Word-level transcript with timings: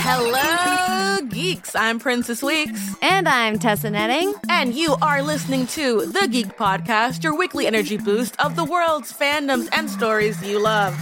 Hello, 0.00 1.18
geeks. 1.28 1.76
I'm 1.76 2.00
Princess 2.00 2.42
Weekes. 2.42 2.96
And 3.00 3.28
I'm 3.28 3.60
Tessa 3.60 3.90
Netting. 3.90 4.34
And 4.48 4.74
you 4.74 4.96
are 5.00 5.22
listening 5.22 5.68
to 5.68 6.06
The 6.06 6.26
Geek 6.26 6.56
Podcast, 6.56 7.22
your 7.22 7.38
weekly 7.38 7.68
energy 7.68 7.96
boost 7.96 8.34
of 8.40 8.56
the 8.56 8.64
world's 8.64 9.12
fandoms 9.12 9.68
and 9.70 9.88
stories 9.88 10.42
you 10.42 10.60
love. 10.60 10.98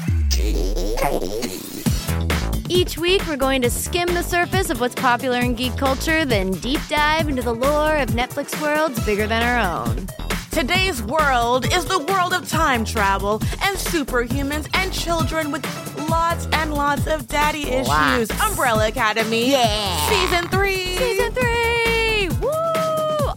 Each 2.68 2.98
week, 2.98 3.26
we're 3.26 3.36
going 3.36 3.62
to 3.62 3.70
skim 3.70 4.08
the 4.08 4.22
surface 4.22 4.68
of 4.68 4.80
what's 4.80 4.94
popular 4.94 5.38
in 5.38 5.54
geek 5.54 5.74
culture, 5.78 6.26
then 6.26 6.50
deep 6.50 6.80
dive 6.90 7.30
into 7.30 7.40
the 7.40 7.54
lore 7.54 7.96
of 7.96 8.10
Netflix 8.10 8.60
worlds 8.60 9.02
bigger 9.06 9.26
than 9.26 9.42
our 9.42 9.86
own. 9.86 10.06
Today's 10.54 11.02
world 11.02 11.66
is 11.74 11.84
the 11.86 11.98
world 11.98 12.32
of 12.32 12.48
time 12.48 12.84
travel 12.84 13.42
and 13.60 13.76
superhumans 13.76 14.68
and 14.74 14.92
children 14.92 15.50
with 15.50 15.64
lots 16.08 16.46
and 16.52 16.72
lots 16.72 17.08
of 17.08 17.26
daddy 17.26 17.64
issues. 17.64 17.88
Lots. 17.88 18.40
Umbrella 18.40 18.86
Academy. 18.86 19.50
Yeah. 19.50 20.08
Season 20.08 20.48
3. 20.48 20.96
Season 20.96 21.32
three! 21.32 22.28
Woo! 22.40 23.32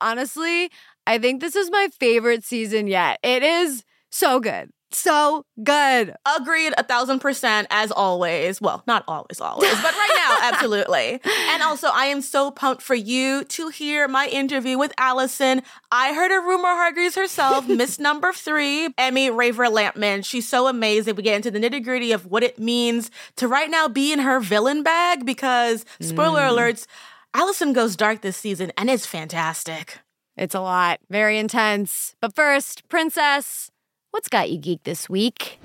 Honestly, 0.00 0.70
I 1.08 1.18
think 1.18 1.40
this 1.40 1.56
is 1.56 1.72
my 1.72 1.88
favorite 1.98 2.44
season 2.44 2.86
yet. 2.86 3.18
It 3.24 3.42
is 3.42 3.82
so 4.12 4.38
good. 4.38 4.70
So 4.94 5.44
good. 5.62 6.14
Agreed, 6.38 6.72
a 6.78 6.84
thousand 6.84 7.18
percent, 7.18 7.66
as 7.70 7.90
always. 7.90 8.60
Well, 8.60 8.84
not 8.86 9.02
always, 9.08 9.40
always, 9.40 9.74
but 9.82 9.92
right 9.92 10.12
now, 10.16 10.38
absolutely. 10.52 11.20
And 11.24 11.62
also, 11.62 11.88
I 11.92 12.06
am 12.06 12.22
so 12.22 12.52
pumped 12.52 12.80
for 12.80 12.94
you 12.94 13.42
to 13.44 13.68
hear 13.70 14.06
my 14.06 14.28
interview 14.28 14.78
with 14.78 14.92
Allison. 14.96 15.62
I 15.90 16.14
heard 16.14 16.30
a 16.30 16.40
rumor 16.40 16.68
Hargreaves 16.68 17.16
herself, 17.16 17.68
Miss 17.68 17.98
Number 17.98 18.32
Three, 18.32 18.88
Emmy 18.96 19.30
Raver 19.30 19.66
Lampman. 19.66 20.24
She's 20.24 20.48
so 20.48 20.68
amazing. 20.68 21.16
We 21.16 21.24
get 21.24 21.34
into 21.34 21.50
the 21.50 21.58
nitty 21.58 21.82
gritty 21.82 22.12
of 22.12 22.26
what 22.26 22.44
it 22.44 22.60
means 22.60 23.10
to 23.36 23.48
right 23.48 23.70
now 23.70 23.88
be 23.88 24.12
in 24.12 24.20
her 24.20 24.38
villain 24.38 24.84
bag 24.84 25.26
because, 25.26 25.84
spoiler 26.00 26.42
mm. 26.42 26.56
alerts, 26.56 26.86
Allison 27.34 27.72
goes 27.72 27.96
dark 27.96 28.20
this 28.20 28.36
season 28.36 28.70
and 28.78 28.88
it's 28.88 29.06
fantastic. 29.06 29.98
It's 30.36 30.54
a 30.54 30.60
lot, 30.60 31.00
very 31.10 31.38
intense. 31.38 32.14
But 32.20 32.34
first, 32.34 32.88
Princess, 32.88 33.70
what's 34.14 34.28
got 34.28 34.48
you 34.48 34.56
geek 34.56 34.84
this 34.84 35.10
week? 35.10 35.58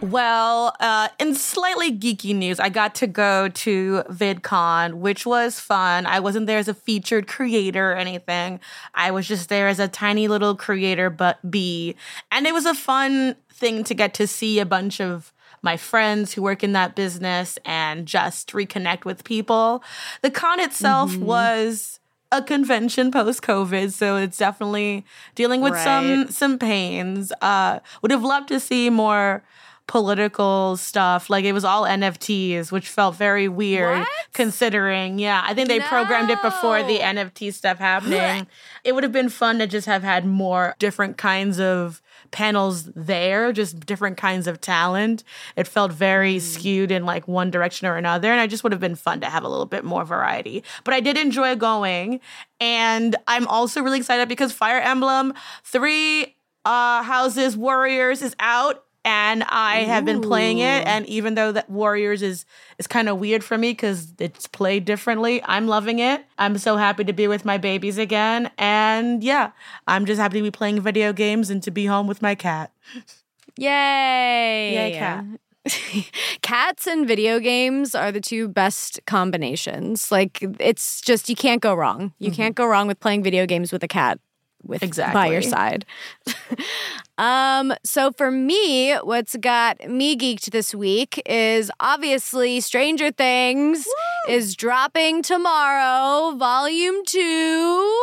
Well, 0.00 0.72
uh, 0.78 1.08
in 1.18 1.34
slightly 1.34 1.90
geeky 1.90 2.32
news, 2.32 2.60
I 2.60 2.68
got 2.68 2.94
to 2.96 3.08
go 3.08 3.48
to 3.48 4.04
VidCon, 4.08 4.94
which 4.94 5.26
was 5.26 5.58
fun. 5.58 6.06
I 6.06 6.20
wasn't 6.20 6.46
there 6.46 6.58
as 6.58 6.68
a 6.68 6.74
featured 6.74 7.26
creator 7.26 7.90
or 7.90 7.96
anything. 7.96 8.60
I 8.94 9.10
was 9.10 9.26
just 9.26 9.48
there 9.48 9.66
as 9.66 9.80
a 9.80 9.88
tiny 9.88 10.28
little 10.28 10.54
creator, 10.54 11.10
but 11.10 11.38
bee. 11.50 11.96
And 12.30 12.46
it 12.46 12.54
was 12.54 12.66
a 12.66 12.74
fun 12.74 13.34
thing 13.52 13.82
to 13.82 13.92
get 13.92 14.14
to 14.14 14.28
see 14.28 14.60
a 14.60 14.66
bunch 14.66 15.00
of 15.00 15.32
my 15.60 15.76
friends 15.76 16.34
who 16.34 16.42
work 16.42 16.62
in 16.62 16.72
that 16.72 16.94
business 16.94 17.58
and 17.64 18.06
just 18.06 18.52
reconnect 18.52 19.04
with 19.04 19.24
people. 19.24 19.82
The 20.22 20.30
con 20.30 20.60
itself 20.60 21.16
was 21.16 21.98
a 22.32 22.42
convention 22.42 23.12
post 23.12 23.42
COVID, 23.42 23.92
so 23.92 24.16
it's 24.16 24.38
definitely 24.38 25.04
dealing 25.36 25.60
with 25.60 25.76
some 25.78 26.22
Right. 26.22 26.32
some 26.32 26.58
pains. 26.58 27.32
Uh, 27.40 27.78
would 28.00 28.10
have 28.10 28.24
loved 28.24 28.48
to 28.48 28.58
see 28.58 28.90
more 28.90 29.44
political 29.86 30.76
stuff. 30.76 31.28
Like 31.28 31.44
it 31.44 31.52
was 31.52 31.64
all 31.64 31.84
NFTs, 31.84 32.72
which 32.72 32.88
felt 32.88 33.16
very 33.16 33.48
weird 33.48 33.98
What? 34.00 34.08
considering. 34.32 35.18
Yeah, 35.18 35.42
I 35.44 35.54
think 35.54 35.68
they 35.68 35.80
programmed 35.80 36.30
it 36.30 36.40
before 36.40 36.82
the 36.82 36.98
NFT 37.00 37.52
stuff 37.52 37.78
happening. 37.78 38.46
it 38.84 38.94
would 38.94 39.02
have 39.04 39.12
been 39.12 39.28
fun 39.28 39.58
to 39.58 39.66
just 39.66 39.86
have 39.86 40.02
had 40.02 40.24
more 40.24 40.74
different 40.78 41.18
kinds 41.18 41.60
of 41.60 42.00
panels 42.32 42.84
there, 42.96 43.52
just 43.52 43.86
different 43.86 44.16
kinds 44.16 44.46
of 44.46 44.60
talent. 44.60 45.22
It 45.54 45.68
felt 45.68 45.92
very 45.92 46.38
skewed 46.38 46.90
in 46.90 47.04
like 47.04 47.28
one 47.28 47.50
direction 47.50 47.86
or 47.86 47.96
another. 47.96 48.32
And 48.32 48.40
I 48.40 48.46
just 48.46 48.64
would 48.64 48.72
have 48.72 48.80
been 48.80 48.96
fun 48.96 49.20
to 49.20 49.30
have 49.30 49.44
a 49.44 49.48
little 49.48 49.66
bit 49.66 49.84
more 49.84 50.04
variety. 50.04 50.64
But 50.82 50.94
I 50.94 51.00
did 51.00 51.16
enjoy 51.16 51.54
going. 51.54 52.20
And 52.58 53.14
I'm 53.28 53.46
also 53.46 53.82
really 53.82 53.98
excited 53.98 54.28
because 54.28 54.52
Fire 54.52 54.80
Emblem 54.80 55.34
3 55.64 56.34
uh, 56.64 57.02
Houses 57.02 57.56
Warriors 57.56 58.22
is 58.22 58.34
out. 58.40 58.84
And 59.04 59.42
I 59.44 59.78
have 59.78 60.04
been 60.04 60.20
playing 60.20 60.60
it, 60.60 60.86
and 60.86 61.04
even 61.06 61.34
though 61.34 61.50
that 61.50 61.68
Warriors 61.68 62.22
is 62.22 62.44
is 62.78 62.86
kind 62.86 63.08
of 63.08 63.18
weird 63.18 63.42
for 63.42 63.58
me 63.58 63.72
because 63.72 64.12
it's 64.20 64.46
played 64.46 64.84
differently, 64.84 65.42
I'm 65.44 65.66
loving 65.66 65.98
it. 65.98 66.24
I'm 66.38 66.56
so 66.56 66.76
happy 66.76 67.02
to 67.04 67.12
be 67.12 67.26
with 67.26 67.44
my 67.44 67.58
babies 67.58 67.98
again, 67.98 68.50
and 68.58 69.24
yeah, 69.24 69.50
I'm 69.88 70.06
just 70.06 70.20
happy 70.20 70.38
to 70.38 70.42
be 70.44 70.52
playing 70.52 70.80
video 70.80 71.12
games 71.12 71.50
and 71.50 71.60
to 71.64 71.72
be 71.72 71.86
home 71.86 72.06
with 72.06 72.22
my 72.22 72.36
cat. 72.36 72.70
Yay! 73.58 74.72
Yay, 74.74 74.98
cat. 74.98 75.24
Cats 76.42 76.86
and 76.86 77.06
video 77.06 77.38
games 77.38 77.94
are 77.94 78.12
the 78.12 78.20
two 78.20 78.48
best 78.48 79.00
combinations. 79.06 80.12
Like 80.12 80.44
it's 80.60 81.00
just 81.00 81.28
you 81.28 81.36
can't 81.36 81.60
go 81.60 81.74
wrong. 81.74 82.12
You 82.18 82.28
mm-hmm. 82.28 82.36
can't 82.36 82.54
go 82.54 82.66
wrong 82.66 82.86
with 82.86 83.00
playing 83.00 83.22
video 83.22 83.46
games 83.46 83.72
with 83.72 83.82
a 83.82 83.88
cat 83.88 84.20
with 84.64 84.82
by 85.12 85.26
your 85.26 85.42
side. 85.42 85.84
um 87.18 87.72
so 87.84 88.10
for 88.12 88.30
me 88.30 88.94
what's 88.96 89.36
got 89.36 89.88
me 89.88 90.16
geeked 90.16 90.50
this 90.50 90.74
week 90.74 91.20
is 91.26 91.70
obviously 91.80 92.60
Stranger 92.60 93.10
Things 93.10 93.86
is 94.28 94.54
dropping 94.56 95.22
tomorrow, 95.22 96.36
volume 96.36 97.04
2. 97.04 98.00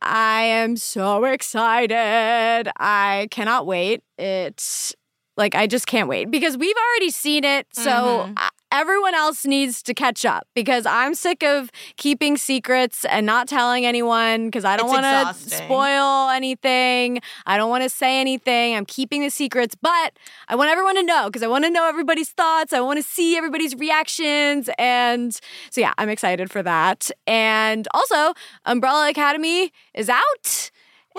I 0.00 0.42
am 0.42 0.76
so 0.76 1.24
excited. 1.24 2.70
I 2.78 3.28
cannot 3.30 3.66
wait. 3.66 4.02
It's 4.16 4.94
like 5.36 5.54
I 5.54 5.66
just 5.66 5.86
can't 5.86 6.08
wait 6.08 6.30
because 6.30 6.56
we've 6.56 6.76
already 6.76 7.10
seen 7.10 7.44
it. 7.44 7.66
So 7.72 7.90
Mhm. 7.90 8.34
uh, 8.36 8.48
everyone 8.70 9.14
else 9.14 9.44
needs 9.44 9.82
to 9.84 9.94
catch 9.94 10.24
up 10.24 10.46
because 10.54 10.86
I'm 10.86 11.14
sick 11.14 11.42
of 11.42 11.70
keeping 11.96 12.36
secrets 12.36 13.04
and 13.04 13.26
not 13.26 13.48
telling 13.48 13.86
anyone 13.86 14.46
because 14.46 14.64
I 14.64 14.76
don't 14.76 14.88
want 14.88 15.04
to 15.04 15.56
spoil 15.56 16.30
anything. 16.30 17.20
I 17.46 17.56
don't 17.56 17.70
want 17.70 17.84
to 17.84 17.90
say 17.90 18.20
anything. 18.20 18.76
I'm 18.76 18.86
keeping 18.86 19.22
the 19.22 19.30
secrets, 19.30 19.74
but 19.80 20.18
I 20.48 20.56
want 20.56 20.70
everyone 20.70 20.96
to 20.96 21.02
know 21.02 21.26
because 21.26 21.42
I 21.42 21.48
want 21.48 21.64
to 21.64 21.70
know 21.70 21.88
everybody's 21.88 22.30
thoughts. 22.30 22.72
I 22.72 22.80
want 22.80 22.98
to 22.98 23.02
see 23.02 23.36
everybody's 23.36 23.74
reactions. 23.74 24.68
And 24.78 25.38
so, 25.70 25.80
yeah, 25.80 25.94
I'm 25.98 26.08
excited 26.08 26.50
for 26.50 26.62
that. 26.62 27.10
And 27.26 27.88
also, 27.92 28.34
Umbrella 28.64 29.08
Academy 29.08 29.72
is 29.94 30.08
out. 30.08 30.70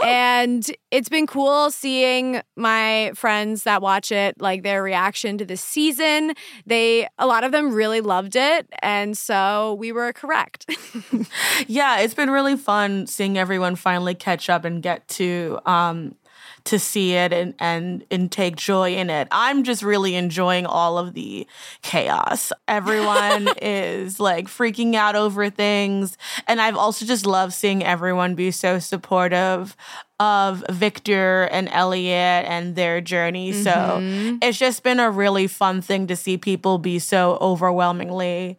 And 0.04 0.66
it's 0.92 1.10
been 1.10 1.28
cool 1.28 1.72
seeing 1.72 2.42
my 2.56 3.12
friends 3.16 3.64
that 3.64 3.82
watch 3.82 4.12
it, 4.12 4.40
like 4.40 4.64
their 4.64 4.82
reaction 4.84 5.38
to 5.38 5.46
the 5.46 5.58
season. 5.58 6.34
They, 6.66 7.08
a 7.18 7.28
lot 7.28 7.44
of 7.44 7.52
them 7.52 7.74
really 7.74 8.02
loved 8.02 8.36
it. 8.36 8.68
And 8.82 9.18
so 9.18 9.76
we 9.76 9.92
were 9.92 10.14
correct. 10.14 10.70
yeah, 11.68 12.00
it's 12.00 12.14
been 12.14 12.30
really 12.30 12.58
fun 12.58 13.08
seeing 13.08 13.38
everyone 13.38 13.76
finally 13.76 14.16
catch 14.16 14.50
up 14.50 14.66
and 14.66 14.82
get 14.82 15.08
to 15.10 15.60
um 15.66 16.16
to 16.66 16.80
see 16.80 17.14
it 17.14 17.34
and 17.34 17.54
and 17.60 18.06
and 18.12 18.32
take 18.32 18.56
joy 18.56 18.94
in 18.96 19.10
it. 19.10 19.28
I'm 19.32 19.64
just 19.64 19.84
really 19.84 20.16
enjoying 20.16 20.66
all 20.66 20.98
of 20.98 21.14
the 21.14 21.48
chaos. 21.82 22.52
Everyone 22.68 23.50
is 23.62 24.20
like 24.20 24.48
freaking 24.48 24.96
out 24.96 25.16
over 25.16 25.50
things 25.50 26.18
and 26.48 26.62
I've 26.62 26.78
also 26.78 27.06
just 27.06 27.26
loved 27.26 27.54
seeing 27.54 27.84
everyone 27.84 28.36
be 28.36 28.52
so 28.52 28.80
supportive 28.80 29.76
of 30.20 30.64
Victor 30.70 31.44
and 31.52 31.70
Elliot 31.70 32.46
and 32.46 32.76
their 32.76 33.00
journey. 33.00 33.54
So 33.54 33.72
mm-hmm. 33.72 34.38
it's 34.42 34.58
just 34.58 34.84
been 34.84 35.00
a 35.00 35.10
really 35.10 35.48
fun 35.48 35.82
thing 35.82 36.08
to 36.08 36.16
see 36.16 36.38
people 36.38 36.78
be 36.78 37.00
so 37.00 37.38
overwhelmingly 37.40 38.58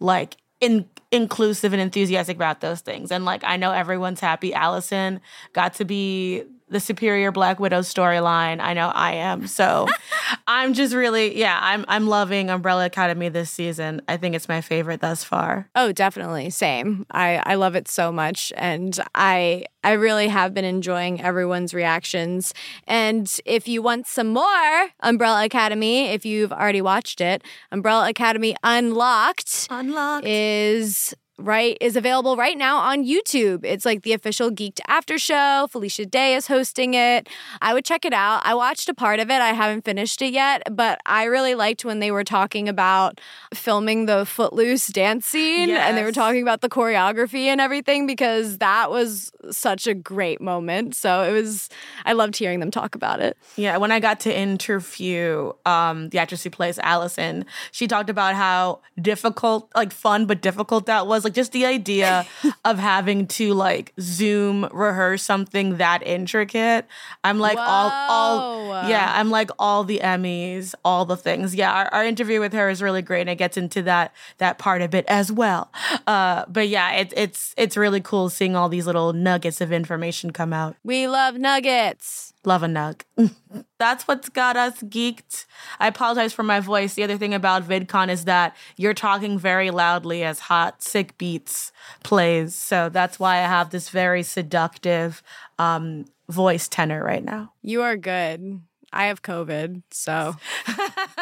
like 0.00 0.36
in 0.60 0.86
inclusive 1.12 1.72
and 1.72 1.80
enthusiastic 1.80 2.36
about 2.36 2.60
those 2.60 2.80
things. 2.80 3.10
And 3.10 3.24
like 3.24 3.42
I 3.44 3.56
know 3.56 3.72
everyone's 3.72 4.20
happy 4.20 4.52
Allison 4.52 5.20
got 5.52 5.74
to 5.74 5.84
be 5.84 6.44
the 6.68 6.80
superior 6.80 7.30
Black 7.30 7.60
Widow 7.60 7.80
storyline. 7.80 8.60
I 8.60 8.74
know 8.74 8.88
I 8.88 9.12
am. 9.12 9.46
So 9.46 9.86
I'm 10.46 10.74
just 10.74 10.94
really 10.94 11.38
yeah, 11.38 11.58
I'm 11.62 11.84
I'm 11.88 12.06
loving 12.06 12.50
Umbrella 12.50 12.86
Academy 12.86 13.28
this 13.28 13.50
season. 13.50 14.02
I 14.08 14.16
think 14.16 14.34
it's 14.34 14.48
my 14.48 14.60
favorite 14.60 15.00
thus 15.00 15.22
far. 15.22 15.68
Oh, 15.74 15.92
definitely. 15.92 16.50
Same. 16.50 17.06
I, 17.10 17.42
I 17.44 17.54
love 17.54 17.76
it 17.76 17.88
so 17.88 18.10
much. 18.10 18.52
And 18.56 18.98
I 19.14 19.66
I 19.84 19.92
really 19.92 20.26
have 20.28 20.54
been 20.54 20.64
enjoying 20.64 21.20
everyone's 21.20 21.72
reactions. 21.72 22.52
And 22.88 23.32
if 23.44 23.68
you 23.68 23.82
want 23.82 24.08
some 24.08 24.28
more 24.28 24.88
Umbrella 25.00 25.44
Academy, 25.44 26.08
if 26.08 26.26
you've 26.26 26.52
already 26.52 26.82
watched 26.82 27.20
it, 27.20 27.44
Umbrella 27.70 28.08
Academy 28.08 28.56
Unlocked 28.64 29.68
Unlocked. 29.70 30.26
is 30.26 31.14
right, 31.38 31.76
is 31.80 31.96
available 31.96 32.36
right 32.36 32.56
now 32.56 32.78
on 32.78 33.04
YouTube. 33.04 33.64
It's 33.64 33.84
like 33.84 34.02
the 34.02 34.14
official 34.14 34.50
Geeked 34.50 34.80
After 34.88 35.18
Show. 35.18 35.66
Felicia 35.70 36.06
Day 36.06 36.34
is 36.34 36.46
hosting 36.46 36.94
it. 36.94 37.28
I 37.60 37.74
would 37.74 37.84
check 37.84 38.06
it 38.06 38.14
out. 38.14 38.40
I 38.44 38.54
watched 38.54 38.88
a 38.88 38.94
part 38.94 39.20
of 39.20 39.28
it. 39.30 39.42
I 39.42 39.52
haven't 39.52 39.84
finished 39.84 40.22
it 40.22 40.32
yet, 40.32 40.62
but 40.74 40.98
I 41.04 41.24
really 41.24 41.54
liked 41.54 41.84
when 41.84 41.98
they 41.98 42.10
were 42.10 42.24
talking 42.24 42.68
about 42.70 43.20
filming 43.52 44.06
the 44.06 44.24
Footloose 44.24 44.86
dance 44.86 45.26
scene 45.26 45.68
and 45.70 45.96
they 45.96 46.02
were 46.02 46.12
talking 46.12 46.40
about 46.40 46.62
the 46.62 46.70
choreography 46.70 47.44
and 47.44 47.60
everything 47.60 48.06
because 48.06 48.58
that 48.58 48.90
was 48.90 49.30
such 49.50 49.86
a 49.86 49.92
great 49.92 50.40
moment. 50.40 50.94
So 50.94 51.22
it 51.22 51.32
was, 51.32 51.68
I 52.06 52.14
loved 52.14 52.36
hearing 52.36 52.60
them 52.60 52.70
talk 52.70 52.94
about 52.94 53.20
it. 53.20 53.36
Yeah, 53.56 53.76
when 53.76 53.92
I 53.92 54.00
got 54.00 54.20
to 54.20 54.34
interview 54.34 55.52
um, 55.66 56.08
the 56.08 56.18
actress 56.18 56.44
who 56.44 56.50
plays 56.50 56.78
Allison, 56.78 57.44
she 57.72 57.86
talked 57.86 58.08
about 58.08 58.34
how 58.34 58.80
difficult, 59.00 59.70
like 59.74 59.92
fun 59.92 60.24
but 60.24 60.40
difficult 60.40 60.86
that 60.86 61.06
was. 61.06 61.25
Like 61.26 61.34
just 61.34 61.50
the 61.50 61.66
idea 61.66 62.24
of 62.64 62.78
having 62.78 63.26
to 63.26 63.52
like 63.52 63.92
Zoom 64.00 64.68
rehearse 64.72 65.24
something 65.24 65.78
that 65.78 66.06
intricate. 66.06 66.86
I'm 67.24 67.40
like 67.40 67.58
all, 67.58 67.90
all, 67.90 68.88
yeah, 68.88 69.12
I'm 69.16 69.28
like 69.28 69.50
all 69.58 69.82
the 69.82 69.98
Emmys, 70.04 70.76
all 70.84 71.04
the 71.04 71.16
things. 71.16 71.52
Yeah, 71.52 71.72
our, 71.72 71.86
our 71.92 72.04
interview 72.04 72.38
with 72.38 72.52
her 72.52 72.70
is 72.70 72.80
really 72.80 73.02
great, 73.02 73.22
and 73.22 73.30
it 73.30 73.36
gets 73.38 73.56
into 73.56 73.82
that 73.82 74.14
that 74.38 74.58
part 74.58 74.82
a 74.82 74.88
bit 74.88 75.04
as 75.08 75.32
well. 75.32 75.72
Uh, 76.06 76.44
but 76.46 76.68
yeah, 76.68 76.92
it's 76.92 77.12
it's 77.16 77.54
it's 77.56 77.76
really 77.76 78.00
cool 78.00 78.28
seeing 78.28 78.54
all 78.54 78.68
these 78.68 78.86
little 78.86 79.12
nuggets 79.12 79.60
of 79.60 79.72
information 79.72 80.30
come 80.30 80.52
out. 80.52 80.76
We 80.84 81.08
love 81.08 81.34
nuggets. 81.34 82.34
Love 82.46 82.62
a 82.62 82.66
nug. 82.66 83.02
That's 83.78 84.06
what's 84.06 84.28
got 84.28 84.56
us 84.56 84.80
geeked. 84.82 85.46
I 85.80 85.88
apologize 85.88 86.32
for 86.32 86.44
my 86.44 86.60
voice. 86.60 86.94
The 86.94 87.02
other 87.02 87.18
thing 87.18 87.34
about 87.34 87.68
VidCon 87.68 88.08
is 88.08 88.24
that 88.24 88.56
you're 88.76 88.94
talking 88.94 89.36
very 89.36 89.72
loudly 89.72 90.22
as 90.22 90.38
Hot 90.38 90.80
Sick 90.80 91.18
Beats 91.18 91.72
plays. 92.04 92.54
So 92.54 92.88
that's 92.88 93.18
why 93.18 93.38
I 93.38 93.48
have 93.48 93.70
this 93.70 93.88
very 93.88 94.22
seductive 94.22 95.24
um, 95.58 96.04
voice 96.28 96.68
tenor 96.68 97.04
right 97.04 97.24
now. 97.24 97.52
You 97.62 97.82
are 97.82 97.96
good. 97.96 98.60
I 98.92 99.06
have 99.06 99.22
COVID, 99.22 99.82
so 99.90 100.36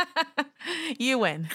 you 0.98 1.18
win. 1.18 1.48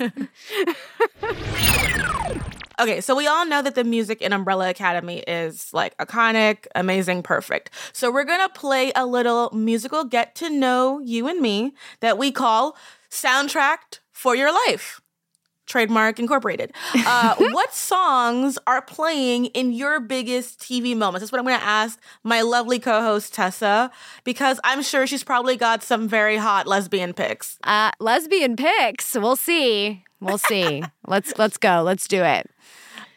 okay, 2.80 3.02
so 3.02 3.16
we 3.16 3.28
all 3.28 3.46
know 3.46 3.62
that 3.62 3.76
the 3.76 3.84
music 3.84 4.22
in 4.22 4.34
Umbrella 4.34 4.70
Academy 4.70 5.20
is 5.28 5.74
like 5.74 5.96
iconic, 5.98 6.66
amazing, 6.76 7.24
perfect. 7.24 7.72
So 7.94 8.12
we're 8.12 8.24
gonna 8.24 8.50
play 8.50 8.92
a 8.96 9.06
little 9.06 9.50
musical 9.52 10.04
get 10.04 10.36
to 10.36 10.50
know 10.50 11.00
you 11.00 11.28
and 11.28 11.42
me 11.42 11.74
that 12.00 12.18
we 12.18 12.32
call 12.32 12.76
Soundtracked 13.10 14.00
for 14.12 14.36
Your 14.36 14.52
Life. 14.68 15.02
Trademark 15.70 16.20
Incorporated. 16.20 16.74
Uh, 16.94 17.36
what 17.40 17.74
songs 17.74 18.58
are 18.68 18.82
playing 18.82 19.46
in 19.48 19.72
your 19.72 20.02
biggest 20.02 20.60
TV 20.60 20.98
moments? 20.98 21.22
That's 21.22 21.32
what 21.32 21.40
I'm 21.40 21.46
going 21.46 21.60
to 21.60 21.66
ask 21.66 21.98
my 22.24 22.42
lovely 22.42 22.80
co-host 22.80 23.34
Tessa 23.34 23.90
because 24.26 24.60
I'm 24.66 24.82
sure 24.82 25.08
she's 25.08 25.24
probably 25.24 25.56
got 25.56 25.82
some 25.82 26.10
very 26.10 26.36
hot 26.36 26.68
lesbian 26.68 27.14
picks 27.14 27.58
uh, 27.64 27.92
lesbian 28.00 28.56
picks 28.58 29.16
We'll 29.16 29.36
see. 29.36 30.04
We'll 30.20 30.38
see. 30.38 30.84
let's 31.08 31.38
let's 31.38 31.58
go. 31.58 31.82
Let's 31.84 32.08
do 32.08 32.24
it. 32.24 32.50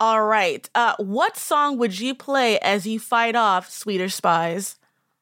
All 0.00 0.24
right. 0.24 0.68
Uh, 0.74 0.94
what 0.98 1.36
song 1.36 1.78
would 1.78 1.98
you 1.98 2.14
play 2.14 2.58
as 2.58 2.86
you 2.86 2.98
fight 2.98 3.36
off 3.36 3.70
Swedish 3.70 4.14
spies? 4.14 4.76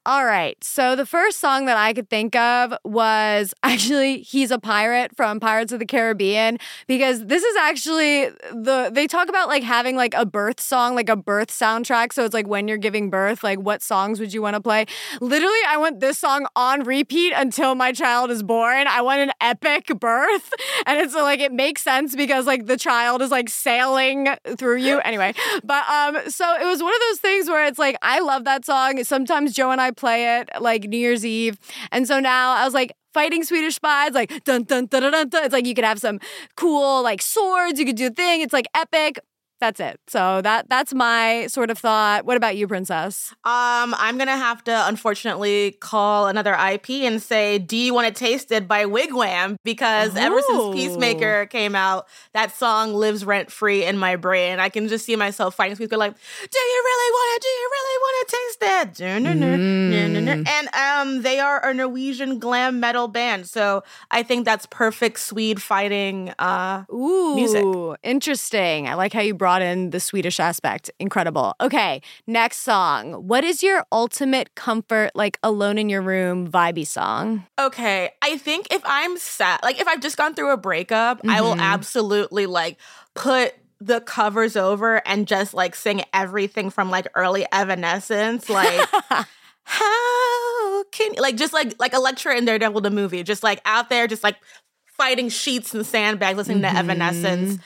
All 0.07 0.25
right. 0.25 0.57
So 0.65 0.97
the 0.97 1.05
first 1.05 1.41
song 1.41 1.67
that 1.67 1.77
I 1.77 1.93
could 1.93 2.09
think 2.09 2.35
of 2.35 2.73
was 2.85 3.53
actually 3.63 4.23
He's 4.23 4.51
a 4.51 4.59
Pirate 4.59 5.15
from 5.15 5.39
Pirates 5.41 5.73
of 5.73 5.79
the 5.79 5.85
Caribbean 5.85 6.57
because 6.87 7.27
this 7.27 7.43
is 7.45 7.57
actually 7.57 8.31
the 8.51 8.91
they 8.91 9.07
talk 9.07 9.29
about 9.29 9.49
like 9.49 9.63
having 9.63 9.97
like 9.97 10.15
a 10.15 10.25
birth 10.25 10.59
song, 10.59 10.95
like 10.95 11.11
a 11.11 11.17
birth 11.17 11.49
soundtrack. 11.49 12.15
So 12.15 12.25
it's 12.25 12.33
like 12.33 12.47
when 12.47 12.67
you're 12.67 12.79
giving 12.79 13.11
birth, 13.11 13.45
like 13.45 13.59
what 13.61 13.83
songs 13.83 14.21
would 14.21 14.33
you 14.33 14.41
want 14.41 14.55
to 14.55 14.61
play? 14.63 14.87
Literally, 15.21 15.61
I 15.69 15.77
want 15.77 16.01
this 16.01 16.19
song 16.19 16.47
on 16.57 16.83
repeat 16.85 17.35
until 17.37 17.75
my 17.75 17.93
child 17.93 18.31
is 18.31 18.43
born. 18.43 18.87
I 18.87 19.03
want 19.03 19.21
an 19.21 19.33
epic 19.41 19.87
birth. 20.01 20.51
And 20.87 20.99
it's 20.99 21.15
like 21.15 21.41
it 21.41 21.53
makes 21.53 21.83
sense 21.83 22.17
because 22.17 22.47
like 22.47 22.67
the 22.67 22.77
child 22.77 23.21
is 23.23 23.31
like 23.31 23.49
sailing 23.49 24.29
through 24.57 24.79
you. 24.79 24.99
Anyway, 25.01 25.35
but 25.63 25.89
um 25.89 26.17
so 26.31 26.57
it 26.61 26.65
was 26.65 26.83
one 26.83 26.93
of 26.93 27.01
those 27.11 27.19
things 27.19 27.49
where 27.49 27.67
it's 27.67 27.79
like 27.79 27.97
I 28.03 28.21
love 28.21 28.45
that 28.45 28.65
song. 28.65 29.05
Sometimes 29.05 29.53
Joe 29.53 29.71
and 29.71 29.81
I 29.81 29.90
play 29.93 30.39
it 30.39 30.49
like 30.61 30.85
New 30.85 30.99
Year's 30.99 31.25
Eve. 31.25 31.59
And 31.93 32.07
so 32.07 32.21
now 32.21 32.53
I 32.53 32.65
was 32.65 32.75
like 32.75 32.93
fighting 33.13 33.45
Swedish 33.45 33.77
spies, 33.77 34.13
like 34.13 34.45
dun 34.45 34.65
dun 34.65 34.87
dun 34.87 35.03
dun. 35.11 35.29
dun. 35.29 35.45
It's 35.45 35.53
like 35.53 35.67
you 35.67 35.75
could 35.75 35.85
have 35.85 35.99
some 35.99 36.21
cool 36.57 37.03
like 37.03 37.23
swords, 37.23 37.79
you 37.79 37.87
could 37.87 37.97
do 37.97 38.09
a 38.09 38.11
thing. 38.11 38.41
It's 38.43 38.53
like 38.53 38.67
epic. 38.75 39.19
That's 39.61 39.79
it. 39.79 40.01
So 40.09 40.41
that 40.41 40.71
that's 40.71 40.95
my 40.95 41.47
sort 41.49 41.71
of 41.71 41.77
thought. 41.77 42.25
What 42.25 42.39
about 42.39 42.57
you, 42.57 42.67
princess? 42.67 43.31
Um, 43.45 43.95
I'm 43.99 44.17
gonna 44.17 44.37
have 44.37 44.65
to 44.65 44.89
unfortunately 44.89 45.73
call 45.81 46.29
another 46.29 46.55
IP 46.55 47.05
and 47.05 47.21
say, 47.21 47.59
"Do 47.59 47.77
you 47.77 47.93
want 47.93 48.09
to 48.09 48.13
taste 48.15 48.51
it?" 48.53 48.67
by 48.67 48.87
Wig 48.87 49.13
Wam 49.15 49.57
because 49.63 50.17
ever 50.17 50.41
since 50.41 50.75
Peacemaker 50.75 51.45
came 51.47 51.75
out, 51.75 52.09
that 52.33 52.57
song 52.57 52.95
lives 52.95 53.23
rent 53.27 53.53
free 53.53 53.85
in 53.85 53.99
my 53.99 54.17
brain. 54.17 54.61
I 54.61 54.71
can 54.71 54.89
just 54.89 55.05
see 55.05 55.15
myself 55.15 55.57
fighting 55.57 55.77
Peacemaker, 55.77 55.99
like, 55.99 56.15
"Do 56.15 56.59
you 56.59 56.83
really 56.85 57.13
want 57.13 57.35
to? 57.35 57.41
Do 57.43 57.49
you 57.49 57.71
really 57.71 57.99
want 58.01 58.29
to 58.29 58.37
taste 58.37 58.61
that?" 58.61 58.95
Mm. 58.95 60.47
And 60.49 60.69
um, 60.75 61.23
they 61.23 61.39
are 61.39 61.69
a 61.69 61.75
Norwegian 61.75 62.39
glam 62.39 62.81
metal 62.81 63.09
band, 63.09 63.47
so 63.47 63.83
I 64.11 64.23
think 64.23 64.47
that's 64.47 64.65
perfect 64.67 65.19
Swede 65.21 65.61
fighting. 65.61 66.33
Uh, 66.39 66.85
Ooh, 66.91 67.35
Music. 67.35 67.65
interesting. 68.03 68.89
I 68.89 68.95
like 68.95 69.13
how 69.13 69.21
you 69.21 69.35
brought 69.35 69.50
in 69.59 69.91
the 69.91 70.01
Swedish 70.01 70.39
aspect. 70.41 70.91
Incredible. 70.99 71.55
Okay, 71.61 72.01
next 72.27 72.59
song. 72.61 73.13
What 73.27 73.45
is 73.45 73.63
your 73.63 73.85
ultimate 73.93 74.55
comfort, 74.55 75.11
like 75.15 75.39
alone 75.43 75.77
in 75.79 75.89
your 75.89 76.03
room, 76.03 76.51
vibey 76.51 76.87
song? 76.87 77.45
Okay, 77.59 78.11
I 78.23 78.37
think 78.39 78.69
if 78.73 78.83
I'm 78.85 79.17
sad, 79.19 79.61
like 79.63 79.81
if 79.81 79.87
I've 79.89 80.01
just 80.01 80.17
gone 80.17 80.35
through 80.35 80.53
a 80.53 80.57
breakup, 80.57 81.21
I 81.29 81.41
will 81.43 81.55
Mhm. 81.57 81.61
absolutely 81.61 82.47
like 82.47 82.79
put 83.15 83.55
the 83.81 84.01
covers 84.01 84.57
over 84.57 85.01
and 85.09 85.27
just 85.27 85.55
like 85.55 85.75
sing 85.75 86.03
everything 86.15 86.71
from 86.71 86.91
like 86.91 87.09
early 87.15 87.47
Evanescence, 87.53 88.49
like 88.49 88.87
how 89.65 90.85
can 90.91 91.15
you 91.15 91.23
like 91.23 91.37
just 91.37 91.53
like 91.53 91.75
like 91.79 91.93
Elektra 91.95 92.37
in 92.37 92.45
Daredevil 92.45 92.81
the 92.81 92.91
movie, 92.91 93.23
just 93.23 93.43
like 93.43 93.61
out 93.65 93.89
there, 93.89 94.07
just 94.07 94.23
like 94.25 94.37
fighting 94.85 95.29
sheets 95.31 95.73
and 95.75 95.87
sandbags, 95.87 96.37
listening 96.37 96.59
Mhm. 96.61 96.71
to 96.73 96.77
Evanescence. 96.79 97.59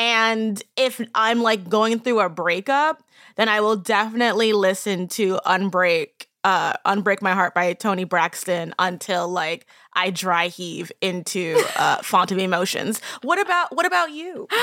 And 0.00 0.62
if 0.78 0.98
I'm 1.14 1.42
like 1.42 1.68
going 1.68 1.98
through 1.98 2.20
a 2.20 2.30
breakup, 2.30 3.02
then 3.36 3.50
I 3.50 3.60
will 3.60 3.76
definitely 3.76 4.54
listen 4.54 5.08
to 5.08 5.38
Unbreak, 5.44 6.24
uh, 6.42 6.72
Unbreak 6.86 7.20
My 7.20 7.34
Heart 7.34 7.54
by 7.54 7.74
Toni 7.74 8.04
Braxton 8.04 8.74
until 8.78 9.28
like 9.28 9.66
I 9.94 10.10
dry 10.10 10.48
heave 10.48 10.90
into 11.00 11.62
uh, 11.76 11.96
font 12.02 12.30
of 12.32 12.38
emotions. 12.38 13.00
What 13.22 13.40
about 13.40 13.74
what 13.74 13.86
about 13.86 14.10
you? 14.12 14.48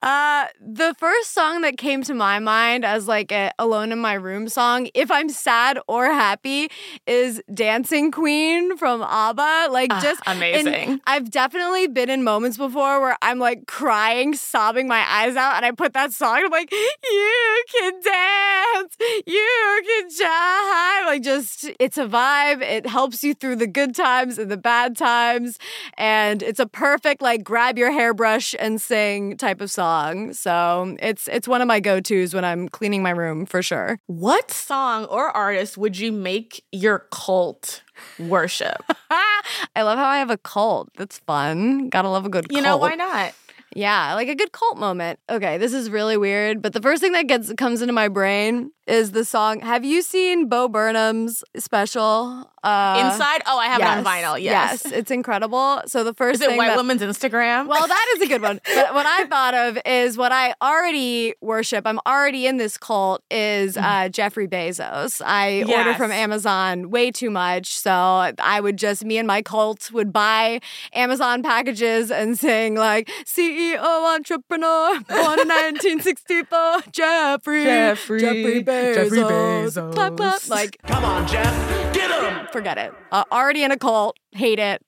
Uh, 0.00 0.46
the 0.60 0.94
first 0.96 1.34
song 1.34 1.62
that 1.62 1.76
came 1.76 2.04
to 2.04 2.14
my 2.14 2.38
mind 2.38 2.84
as 2.84 3.08
like 3.08 3.32
a 3.32 3.50
alone 3.58 3.90
in 3.90 3.98
my 3.98 4.14
room 4.14 4.48
song, 4.48 4.88
if 4.94 5.10
I'm 5.10 5.28
sad 5.28 5.76
or 5.88 6.04
happy, 6.06 6.68
is 7.04 7.42
Dancing 7.52 8.12
Queen 8.12 8.76
from 8.76 9.02
ABBA. 9.02 9.66
Like 9.72 9.92
Ah, 9.92 10.00
just 10.00 10.22
and 10.24 10.38
amazing. 10.38 11.00
I've 11.04 11.32
definitely 11.32 11.88
been 11.88 12.10
in 12.10 12.22
moments 12.22 12.56
before 12.56 13.00
where 13.00 13.18
I'm 13.22 13.40
like 13.40 13.66
crying, 13.66 14.34
sobbing 14.34 14.86
my 14.86 15.04
eyes 15.10 15.34
out, 15.34 15.56
and 15.56 15.66
I 15.66 15.72
put 15.72 15.94
that 15.94 16.12
song. 16.12 16.42
I'm 16.44 16.50
like, 16.52 16.70
you 16.70 17.64
can 17.72 17.94
dance, 18.00 18.96
you 19.26 19.82
can 19.84 20.08
jive. 20.10 21.06
Like 21.06 21.22
just, 21.22 21.68
it's 21.80 21.98
a 21.98 22.06
vibe. 22.06 22.62
It 22.62 22.86
helps 22.86 23.24
you 23.24 23.34
through 23.34 23.56
the 23.56 23.66
good 23.66 23.96
times 23.96 24.38
and 24.38 24.48
the 24.48 24.57
bad 24.62 24.96
times, 24.96 25.58
and 25.96 26.42
it's 26.42 26.60
a 26.60 26.66
perfect 26.66 27.22
like 27.22 27.44
grab 27.44 27.78
your 27.78 27.90
hairbrush 27.90 28.54
and 28.58 28.80
sing 28.80 29.36
type 29.36 29.60
of 29.60 29.70
song. 29.70 30.32
So 30.32 30.96
it's 31.00 31.28
it's 31.28 31.48
one 31.48 31.60
of 31.60 31.68
my 31.68 31.80
go 31.80 32.00
tos 32.00 32.34
when 32.34 32.44
I'm 32.44 32.68
cleaning 32.68 33.02
my 33.02 33.10
room 33.10 33.46
for 33.46 33.62
sure. 33.62 33.98
What 34.06 34.50
song 34.50 35.04
or 35.06 35.30
artist 35.36 35.78
would 35.78 35.98
you 35.98 36.12
make 36.12 36.64
your 36.72 37.06
cult 37.10 37.82
worship? 38.18 38.82
I 39.10 39.82
love 39.82 39.98
how 39.98 40.06
I 40.06 40.18
have 40.18 40.30
a 40.30 40.38
cult. 40.38 40.90
That's 40.96 41.18
fun. 41.20 41.88
Gotta 41.88 42.08
love 42.08 42.26
a 42.26 42.28
good 42.28 42.48
cult. 42.48 42.56
You 42.56 42.62
know 42.62 42.76
why 42.76 42.94
not? 42.94 43.34
Yeah, 43.74 44.14
like 44.14 44.28
a 44.28 44.34
good 44.34 44.52
cult 44.52 44.78
moment. 44.78 45.20
Okay, 45.28 45.58
this 45.58 45.72
is 45.72 45.90
really 45.90 46.16
weird, 46.16 46.62
but 46.62 46.72
the 46.72 46.80
first 46.80 47.02
thing 47.02 47.12
that 47.12 47.26
gets 47.26 47.52
comes 47.52 47.82
into 47.82 47.92
my 47.92 48.08
brain 48.08 48.72
is 48.88 49.12
the 49.12 49.24
song. 49.24 49.60
Have 49.60 49.84
you 49.84 50.02
seen 50.02 50.48
Bo 50.48 50.68
Burnham's 50.68 51.44
special? 51.56 52.50
Uh, 52.62 53.10
Inside? 53.12 53.42
Oh, 53.46 53.58
I 53.58 53.66
have 53.66 53.78
yes, 53.78 53.94
it 53.94 53.98
on 53.98 54.04
vinyl. 54.04 54.42
Yes. 54.42 54.82
yes, 54.84 54.92
it's 54.92 55.10
incredible. 55.10 55.82
So 55.86 56.02
the 56.02 56.14
first 56.14 56.42
is 56.42 56.48
it 56.48 56.56
White 56.56 56.68
that, 56.68 56.76
Woman's 56.76 57.02
Instagram? 57.02 57.68
Well, 57.68 57.86
that 57.86 58.14
is 58.16 58.22
a 58.22 58.26
good 58.26 58.42
one. 58.42 58.60
but 58.74 58.94
what 58.94 59.06
I 59.06 59.26
thought 59.26 59.54
of 59.54 59.78
is 59.86 60.16
what 60.16 60.32
I 60.32 60.54
already 60.60 61.34
worship. 61.40 61.86
I'm 61.86 62.00
already 62.06 62.46
in 62.46 62.56
this 62.56 62.76
cult. 62.76 63.22
Is 63.30 63.76
mm. 63.76 63.82
uh, 63.82 64.08
Jeffrey 64.08 64.48
Bezos? 64.48 65.22
I 65.24 65.64
yes. 65.66 65.78
order 65.78 65.94
from 65.94 66.10
Amazon 66.10 66.90
way 66.90 67.10
too 67.10 67.30
much, 67.30 67.78
so 67.78 67.92
I 67.92 68.60
would 68.60 68.76
just 68.76 69.04
me 69.04 69.18
and 69.18 69.26
my 69.26 69.42
cult 69.42 69.92
would 69.92 70.12
buy 70.12 70.60
Amazon 70.92 71.42
packages 71.42 72.10
and 72.10 72.38
sing 72.38 72.74
like 72.74 73.08
CEO 73.24 74.14
entrepreneur 74.14 75.00
born 75.00 75.40
in 75.40 75.48
1964, 75.48 76.82
Jeffrey, 76.90 77.64
Jeffrey, 77.64 78.20
Jeffrey 78.20 78.64
Bezos, 78.64 78.77
Jeffrey 78.94 79.18
Bezos. 79.18 79.94
Clap, 79.94 80.16
clap. 80.16 80.48
Like, 80.48 80.78
come 80.86 81.04
on, 81.04 81.26
Jeff, 81.26 81.94
get 81.94 82.10
him. 82.10 82.46
Forget 82.52 82.78
it. 82.78 82.92
Uh, 83.12 83.24
already 83.30 83.62
in 83.62 83.70
a 83.70 83.76
cult. 83.76 84.16
Hate 84.32 84.58
it. 84.58 84.82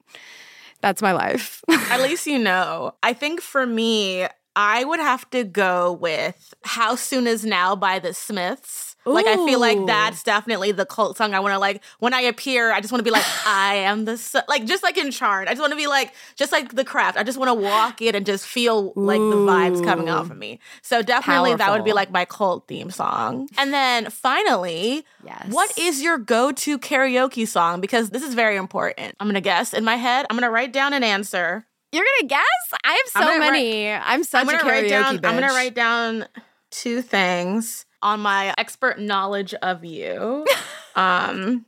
That's 0.80 1.02
my 1.02 1.12
life. 1.12 1.62
At 1.68 2.00
least 2.00 2.26
you 2.26 2.38
know. 2.38 2.92
I 3.02 3.12
think 3.12 3.40
for 3.40 3.66
me, 3.66 4.26
I 4.56 4.84
would 4.84 5.00
have 5.00 5.28
to 5.30 5.44
go 5.44 5.92
with 5.92 6.54
How 6.64 6.94
Soon 6.94 7.26
Is 7.26 7.44
Now 7.44 7.76
by 7.76 7.98
the 7.98 8.14
Smiths. 8.14 8.89
Ooh. 9.06 9.12
Like 9.12 9.26
I 9.26 9.36
feel 9.46 9.58
like 9.58 9.86
that's 9.86 10.22
definitely 10.22 10.72
the 10.72 10.84
cult 10.84 11.16
song 11.16 11.32
I 11.32 11.40
want 11.40 11.54
to 11.54 11.58
like 11.58 11.82
when 12.00 12.12
I 12.12 12.20
appear 12.22 12.70
I 12.70 12.80
just 12.80 12.92
want 12.92 13.00
to 13.00 13.04
be 13.04 13.10
like 13.10 13.24
I 13.46 13.76
am 13.76 14.04
the 14.04 14.18
su-. 14.18 14.40
like 14.46 14.66
just 14.66 14.82
like 14.82 14.98
in 14.98 15.10
Charmed 15.10 15.48
I 15.48 15.52
just 15.52 15.60
want 15.60 15.72
to 15.72 15.76
be 15.76 15.86
like 15.86 16.12
just 16.36 16.52
like 16.52 16.74
the 16.74 16.84
craft 16.84 17.16
I 17.16 17.22
just 17.22 17.38
want 17.38 17.48
to 17.48 17.54
walk 17.54 18.02
in 18.02 18.14
and 18.14 18.26
just 18.26 18.46
feel 18.46 18.92
like 18.96 19.18
the 19.18 19.36
vibes 19.36 19.82
coming 19.82 20.10
off 20.10 20.30
of 20.30 20.36
me 20.36 20.60
so 20.82 21.02
definitely 21.02 21.50
Powerful. 21.50 21.58
that 21.58 21.72
would 21.72 21.84
be 21.84 21.94
like 21.94 22.10
my 22.10 22.26
cult 22.26 22.68
theme 22.68 22.90
song 22.90 23.48
and 23.56 23.72
then 23.72 24.10
finally 24.10 25.04
yes. 25.24 25.46
what 25.48 25.76
is 25.78 26.02
your 26.02 26.18
go-to 26.18 26.78
karaoke 26.78 27.48
song 27.48 27.80
because 27.80 28.10
this 28.10 28.22
is 28.22 28.34
very 28.34 28.56
important 28.56 29.16
I'm 29.18 29.28
gonna 29.28 29.40
guess 29.40 29.72
in 29.72 29.84
my 29.84 29.96
head 29.96 30.26
I'm 30.28 30.36
gonna 30.36 30.50
write 30.50 30.72
down 30.72 30.92
an 30.92 31.04
answer 31.04 31.66
you're 31.92 32.04
gonna 32.04 32.28
guess 32.28 32.80
I 32.84 32.92
have 32.92 33.24
so 33.24 33.38
many 33.38 33.88
write, 33.88 34.02
I'm 34.04 34.24
such 34.24 34.42
I'm 34.42 34.48
a 34.48 34.58
karaoke 34.58 34.64
write 34.64 34.88
down, 34.88 35.18
bitch. 35.18 35.26
I'm 35.26 35.40
gonna 35.40 35.54
write 35.54 35.74
down 35.74 36.26
two 36.70 37.02
things 37.02 37.86
on 38.02 38.20
my 38.20 38.54
expert 38.58 38.98
knowledge 38.98 39.54
of 39.54 39.84
you. 39.84 40.46
um 40.96 41.64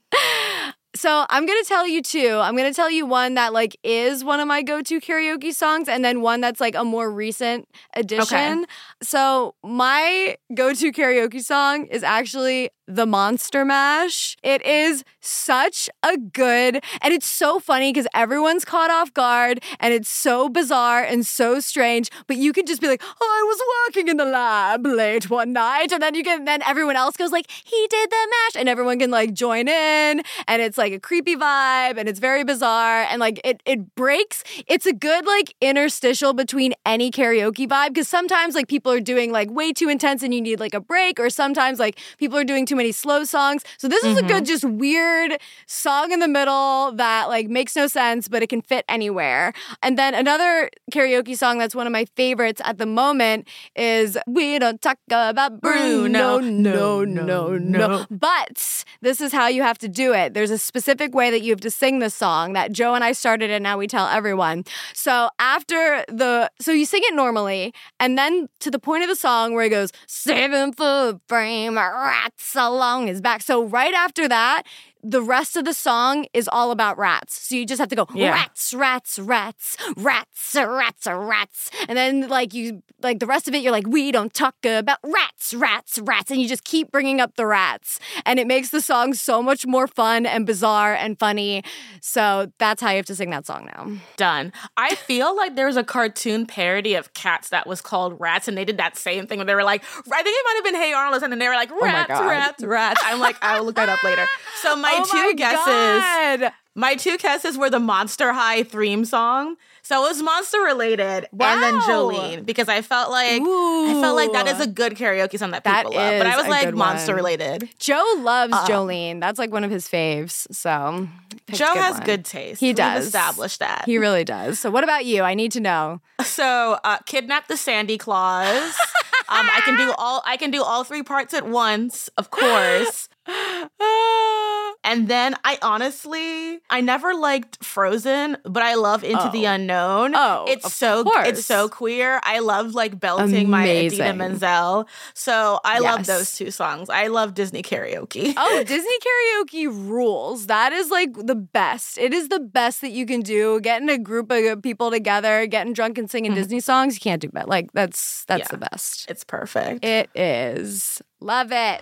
so 0.94 1.24
I'm 1.30 1.46
gonna 1.46 1.64
tell 1.64 1.86
you 1.86 2.02
two. 2.02 2.38
I'm 2.38 2.56
gonna 2.56 2.74
tell 2.74 2.90
you 2.90 3.06
one 3.06 3.34
that 3.34 3.52
like 3.52 3.76
is 3.82 4.22
one 4.24 4.40
of 4.40 4.46
my 4.46 4.62
go-to 4.62 5.00
karaoke 5.00 5.54
songs, 5.54 5.88
and 5.88 6.04
then 6.04 6.20
one 6.20 6.40
that's 6.40 6.60
like 6.60 6.74
a 6.74 6.84
more 6.84 7.10
recent 7.10 7.66
addition. 7.94 8.36
Okay. 8.36 8.64
So 9.02 9.54
my 9.62 10.36
go-to 10.54 10.92
karaoke 10.92 11.42
song 11.42 11.86
is 11.86 12.02
actually 12.02 12.70
the 12.96 13.06
Monster 13.06 13.64
Mash. 13.64 14.36
It 14.42 14.64
is 14.64 15.04
such 15.20 15.88
a 16.02 16.16
good, 16.18 16.82
and 17.00 17.14
it's 17.14 17.26
so 17.26 17.60
funny 17.60 17.92
because 17.92 18.06
everyone's 18.14 18.64
caught 18.64 18.90
off 18.90 19.14
guard 19.14 19.62
and 19.80 19.94
it's 19.94 20.08
so 20.08 20.48
bizarre 20.48 21.02
and 21.02 21.26
so 21.26 21.60
strange. 21.60 22.10
But 22.26 22.36
you 22.36 22.52
can 22.52 22.66
just 22.66 22.80
be 22.80 22.88
like, 22.88 23.02
oh, 23.02 23.14
I 23.20 23.42
was 23.46 23.62
working 23.86 24.08
in 24.08 24.16
the 24.16 24.24
lab 24.24 24.84
late 24.84 25.30
one 25.30 25.52
night. 25.52 25.92
And 25.92 26.02
then 26.02 26.14
you 26.14 26.22
can, 26.24 26.44
then 26.44 26.62
everyone 26.62 26.96
else 26.96 27.16
goes 27.16 27.32
like, 27.32 27.50
he 27.50 27.86
did 27.88 28.10
the 28.10 28.28
mash. 28.30 28.60
And 28.60 28.68
everyone 28.68 28.98
can 28.98 29.10
like 29.10 29.32
join 29.32 29.68
in. 29.68 30.22
And 30.46 30.62
it's 30.62 30.76
like 30.76 30.92
a 30.92 31.00
creepy 31.00 31.36
vibe 31.36 31.98
and 31.98 32.08
it's 32.08 32.18
very 32.20 32.44
bizarre. 32.44 33.02
And 33.02 33.20
like 33.20 33.40
it, 33.44 33.62
it 33.64 33.94
breaks. 33.94 34.42
It's 34.66 34.86
a 34.86 34.92
good 34.92 35.24
like 35.26 35.54
interstitial 35.60 36.32
between 36.32 36.74
any 36.84 37.10
karaoke 37.10 37.68
vibe 37.68 37.88
because 37.88 38.08
sometimes 38.08 38.54
like 38.54 38.68
people 38.68 38.92
are 38.92 39.00
doing 39.00 39.32
like 39.32 39.50
way 39.50 39.72
too 39.72 39.88
intense 39.88 40.22
and 40.22 40.34
you 40.34 40.40
need 40.40 40.60
like 40.60 40.74
a 40.74 40.80
break. 40.80 41.20
Or 41.20 41.30
sometimes 41.30 41.78
like 41.78 41.98
people 42.18 42.38
are 42.38 42.44
doing 42.44 42.66
too 42.66 42.76
many 42.82 42.92
slow 42.92 43.22
songs. 43.22 43.62
So 43.78 43.86
this 43.86 44.02
is 44.02 44.16
mm-hmm. 44.16 44.24
a 44.24 44.28
good, 44.28 44.42
mm-hmm. 44.42 44.44
just 44.44 44.64
weird 44.64 45.38
song 45.66 46.10
in 46.10 46.18
the 46.18 46.26
middle 46.28 46.92
that 46.96 47.28
like 47.28 47.48
makes 47.48 47.76
no 47.76 47.86
sense, 47.86 48.26
but 48.26 48.42
it 48.42 48.48
can 48.48 48.60
fit 48.60 48.84
anywhere. 48.88 49.52
And 49.82 49.96
then 49.96 50.14
another 50.14 50.68
karaoke 50.90 51.36
song 51.38 51.58
that's 51.58 51.74
one 51.74 51.86
of 51.86 51.92
my 51.92 52.06
favorites 52.16 52.60
at 52.64 52.78
the 52.78 52.86
moment 52.86 53.46
is 53.76 54.18
We 54.26 54.58
Don't 54.58 54.80
Talk 54.82 54.98
About 55.10 55.60
Bruno. 55.60 56.40
No, 56.40 57.04
no, 57.04 57.04
no, 57.04 57.56
no. 57.56 58.06
But 58.10 58.84
this 59.00 59.20
is 59.20 59.32
how 59.32 59.46
you 59.46 59.62
have 59.62 59.78
to 59.78 59.88
do 59.88 60.12
it. 60.12 60.34
There's 60.34 60.50
a 60.50 60.58
specific 60.58 61.14
way 61.14 61.30
that 61.30 61.42
you 61.42 61.52
have 61.52 61.60
to 61.60 61.70
sing 61.70 62.00
the 62.00 62.10
song 62.10 62.54
that 62.54 62.72
Joe 62.72 62.94
and 62.94 63.04
I 63.04 63.12
started 63.12 63.50
and 63.50 63.62
now 63.62 63.78
we 63.78 63.86
tell 63.86 64.08
everyone. 64.08 64.64
So 64.92 65.28
after 65.38 66.04
the, 66.08 66.50
so 66.60 66.72
you 66.72 66.84
sing 66.84 67.02
it 67.04 67.14
normally 67.14 67.72
and 68.00 68.18
then 68.18 68.48
to 68.60 68.70
the 68.70 68.80
point 68.80 69.04
of 69.04 69.08
the 69.08 69.16
song 69.16 69.54
where 69.54 69.64
it 69.64 69.70
goes, 69.70 69.92
seven 70.08 70.72
foot 70.72 71.20
frame, 71.28 71.76
rats 71.76 72.44
along 72.68 73.06
his 73.06 73.20
back. 73.20 73.42
So 73.42 73.64
right 73.64 73.94
after 73.94 74.28
that, 74.28 74.62
the 75.02 75.22
rest 75.22 75.56
of 75.56 75.64
the 75.64 75.74
song 75.74 76.26
is 76.32 76.48
all 76.52 76.70
about 76.70 76.96
rats. 76.96 77.48
So 77.48 77.56
you 77.56 77.66
just 77.66 77.80
have 77.80 77.88
to 77.88 77.96
go 77.96 78.06
yeah. 78.14 78.30
rats, 78.30 78.72
rats, 78.72 79.18
rats, 79.18 79.76
rats, 79.96 80.54
rats, 80.54 81.06
rats. 81.06 81.70
And 81.88 81.98
then 81.98 82.28
like 82.28 82.54
you 82.54 82.82
like 83.02 83.18
the 83.18 83.26
rest 83.26 83.48
of 83.48 83.54
it 83.54 83.62
you're 83.62 83.72
like 83.72 83.86
we 83.88 84.12
don't 84.12 84.32
talk 84.32 84.54
about 84.64 84.98
rats, 85.02 85.54
rats, 85.54 85.98
rats 85.98 86.30
and 86.30 86.40
you 86.40 86.46
just 86.46 86.62
keep 86.62 86.92
bringing 86.92 87.20
up 87.20 87.34
the 87.34 87.46
rats. 87.46 87.98
And 88.24 88.38
it 88.38 88.46
makes 88.46 88.70
the 88.70 88.80
song 88.80 89.14
so 89.14 89.42
much 89.42 89.66
more 89.66 89.88
fun 89.88 90.24
and 90.24 90.46
bizarre 90.46 90.94
and 90.94 91.18
funny. 91.18 91.64
So 92.00 92.52
that's 92.58 92.80
how 92.80 92.90
you 92.90 92.96
have 92.96 93.06
to 93.06 93.16
sing 93.16 93.30
that 93.30 93.44
song 93.44 93.68
now. 93.74 93.90
Done. 94.16 94.52
I 94.76 94.94
feel 94.94 95.36
like 95.36 95.56
there 95.56 95.66
was 95.66 95.76
a 95.76 95.84
cartoon 95.84 96.46
parody 96.46 96.94
of 96.94 97.12
cats 97.12 97.48
that 97.48 97.66
was 97.66 97.80
called 97.80 98.20
Rats 98.20 98.46
and 98.46 98.56
they 98.56 98.64
did 98.64 98.76
that 98.76 98.96
same 98.96 99.26
thing 99.26 99.38
where 99.38 99.46
they 99.46 99.54
were 99.54 99.64
like 99.64 99.82
I 99.82 100.22
think 100.22 100.36
it 100.38 100.44
might 100.44 100.54
have 100.54 100.64
been 100.64 100.74
Hey 100.76 100.92
Arnold 100.92 101.24
and 101.24 101.32
then 101.32 101.40
they 101.40 101.48
were 101.48 101.54
like 101.54 101.70
oh 101.72 101.80
rats, 101.80 102.12
oh 102.14 102.28
rats, 102.28 102.64
rats. 102.64 103.02
I'm 103.04 103.18
like 103.18 103.36
I 103.42 103.58
will 103.58 103.66
look 103.66 103.74
that 103.76 103.88
up 103.88 104.02
later. 104.04 104.26
So 104.60 104.76
my 104.76 104.91
my 104.98 105.04
oh 105.04 105.30
two 105.30 105.34
guesses. 105.36 106.42
God. 106.42 106.52
My 106.74 106.94
two 106.94 107.18
guesses 107.18 107.58
were 107.58 107.68
the 107.68 107.78
Monster 107.78 108.32
High 108.32 108.62
theme 108.62 109.04
song. 109.04 109.56
So 109.84 110.04
it 110.04 110.08
was 110.08 110.22
monster 110.22 110.60
related, 110.60 111.26
wow. 111.32 111.52
and 111.52 111.62
then 111.62 111.74
Jolene 111.80 112.46
because 112.46 112.68
I 112.68 112.82
felt 112.82 113.10
like 113.10 113.42
Ooh. 113.42 113.90
I 113.90 114.00
felt 114.00 114.14
like 114.14 114.32
that 114.32 114.46
is 114.46 114.60
a 114.60 114.66
good 114.68 114.92
karaoke 114.92 115.36
song 115.36 115.50
that 115.50 115.64
people 115.64 115.90
that 115.90 115.96
love. 115.96 116.18
But 116.20 116.26
I 116.28 116.36
was 116.36 116.46
like 116.46 116.72
monster 116.72 117.16
related. 117.16 117.68
Joe 117.80 118.14
loves 118.18 118.52
uh, 118.52 118.64
Jolene. 118.64 119.18
That's 119.18 119.40
like 119.40 119.50
one 119.50 119.64
of 119.64 119.72
his 119.72 119.88
faves. 119.88 120.46
So 120.54 121.08
Joe 121.50 121.74
good 121.74 121.82
has 121.82 121.94
one. 121.94 122.04
good 122.04 122.24
taste. 122.24 122.60
He 122.60 122.72
does 122.72 123.06
establish 123.06 123.58
that. 123.58 123.82
He 123.86 123.98
really 123.98 124.22
does. 124.22 124.60
So 124.60 124.70
what 124.70 124.84
about 124.84 125.04
you? 125.04 125.24
I 125.24 125.34
need 125.34 125.52
to 125.52 125.60
know. 125.60 126.00
So 126.22 126.78
uh, 126.84 126.98
kidnap 126.98 127.48
the 127.48 127.56
Sandy 127.56 127.98
Claws. 127.98 128.46
um, 129.28 129.50
I 129.52 129.60
can 129.64 129.76
do 129.76 129.92
all. 129.98 130.22
I 130.24 130.36
can 130.36 130.52
do 130.52 130.62
all 130.62 130.84
three 130.84 131.02
parts 131.02 131.34
at 131.34 131.44
once, 131.44 132.08
of 132.16 132.30
course. 132.30 133.08
and 134.84 135.06
then 135.08 135.36
I 135.44 135.58
honestly, 135.62 136.60
I 136.68 136.80
never 136.80 137.14
liked 137.14 137.64
Frozen, 137.64 138.38
but 138.44 138.62
I 138.62 138.74
love 138.74 139.04
Into 139.04 139.28
oh. 139.28 139.32
the 139.32 139.44
Unknown. 139.44 140.14
Oh, 140.14 140.44
it's 140.48 140.74
so 140.74 141.04
course. 141.04 141.28
it's 141.28 141.46
so 141.46 141.68
queer. 141.68 142.20
I 142.24 142.40
love 142.40 142.74
like 142.74 142.98
belting 142.98 143.46
Amazing. 143.46 143.50
my 143.50 143.68
Idina 143.68 144.14
Menzel. 144.14 144.88
So 145.14 145.60
I 145.64 145.74
yes. 145.74 145.82
love 145.82 146.06
those 146.06 146.34
two 146.34 146.50
songs. 146.50 146.90
I 146.90 147.06
love 147.06 147.34
Disney 147.34 147.62
karaoke. 147.62 148.34
oh, 148.36 148.64
Disney 148.66 148.98
karaoke 148.98 149.66
rules. 149.68 150.46
That 150.46 150.72
is 150.72 150.90
like 150.90 151.14
the 151.14 151.36
best. 151.36 151.98
It 151.98 152.12
is 152.12 152.28
the 152.28 152.40
best 152.40 152.80
that 152.80 152.90
you 152.90 153.06
can 153.06 153.20
do. 153.20 153.60
Getting 153.60 153.88
a 153.88 153.98
group 153.98 154.32
of 154.32 154.62
people 154.62 154.90
together, 154.90 155.46
getting 155.46 155.74
drunk 155.74 155.98
and 155.98 156.10
singing 156.10 156.32
mm. 156.32 156.36
Disney 156.36 156.60
songs, 156.60 156.94
you 156.94 157.00
can't 157.00 157.22
do 157.22 157.28
better. 157.28 157.46
Like 157.46 157.72
that's 157.72 158.24
that's 158.24 158.40
yeah, 158.40 158.48
the 158.48 158.58
best. 158.58 159.08
It's 159.08 159.22
perfect. 159.22 159.84
It 159.84 160.10
is. 160.16 161.00
Love 161.22 161.52
it. 161.52 161.80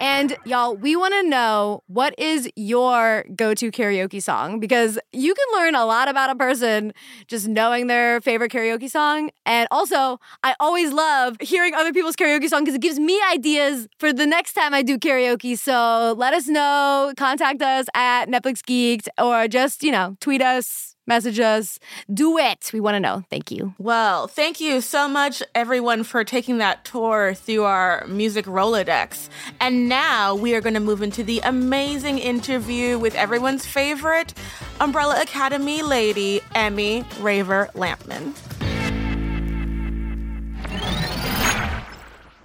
And 0.00 0.36
y'all, 0.44 0.74
we 0.74 0.96
want 0.96 1.14
to 1.14 1.22
know 1.22 1.82
what 1.86 2.18
is 2.18 2.50
your 2.56 3.24
go 3.36 3.54
to 3.54 3.70
karaoke 3.70 4.20
song 4.20 4.58
because 4.58 4.98
you 5.12 5.34
can 5.34 5.46
learn 5.54 5.76
a 5.76 5.86
lot 5.86 6.08
about 6.08 6.30
a 6.30 6.34
person 6.34 6.92
just 7.28 7.46
knowing 7.46 7.86
their 7.86 8.20
favorite 8.20 8.50
karaoke 8.50 8.90
song. 8.90 9.30
And 9.46 9.68
also, 9.70 10.18
I 10.42 10.56
always 10.58 10.92
love 10.92 11.36
hearing 11.40 11.74
other 11.74 11.92
people's 11.92 12.16
karaoke 12.16 12.48
song 12.48 12.64
because 12.64 12.74
it 12.74 12.82
gives 12.82 12.98
me 12.98 13.22
ideas 13.32 13.86
for 13.98 14.12
the 14.12 14.26
next 14.26 14.54
time 14.54 14.74
I 14.74 14.82
do 14.82 14.98
karaoke. 14.98 15.56
So 15.56 16.14
let 16.18 16.34
us 16.34 16.48
know, 16.48 17.12
contact 17.16 17.62
us 17.62 17.86
at 17.94 18.26
Netflix 18.26 18.60
Geeked 18.62 19.08
or 19.18 19.46
just, 19.48 19.84
you 19.84 19.92
know, 19.92 20.16
tweet 20.20 20.42
us 20.42 20.93
message 21.06 21.40
us. 21.40 21.78
Do 22.12 22.38
it. 22.38 22.70
We 22.72 22.80
want 22.80 22.94
to 22.94 23.00
know. 23.00 23.24
Thank 23.30 23.50
you. 23.50 23.74
Well, 23.78 24.26
thank 24.26 24.60
you 24.60 24.80
so 24.80 25.08
much, 25.08 25.42
everyone, 25.54 26.04
for 26.04 26.24
taking 26.24 26.58
that 26.58 26.84
tour 26.84 27.34
through 27.34 27.64
our 27.64 28.06
music 28.06 28.46
Rolodex. 28.46 29.28
And 29.60 29.88
now 29.88 30.34
we 30.34 30.54
are 30.54 30.60
going 30.60 30.74
to 30.74 30.80
move 30.80 31.02
into 31.02 31.22
the 31.22 31.40
amazing 31.40 32.18
interview 32.18 32.98
with 32.98 33.14
everyone's 33.14 33.66
favorite 33.66 34.34
Umbrella 34.80 35.20
Academy 35.22 35.82
lady, 35.82 36.40
Emmy 36.54 37.04
Raver 37.20 37.70
Lampman. 37.74 38.34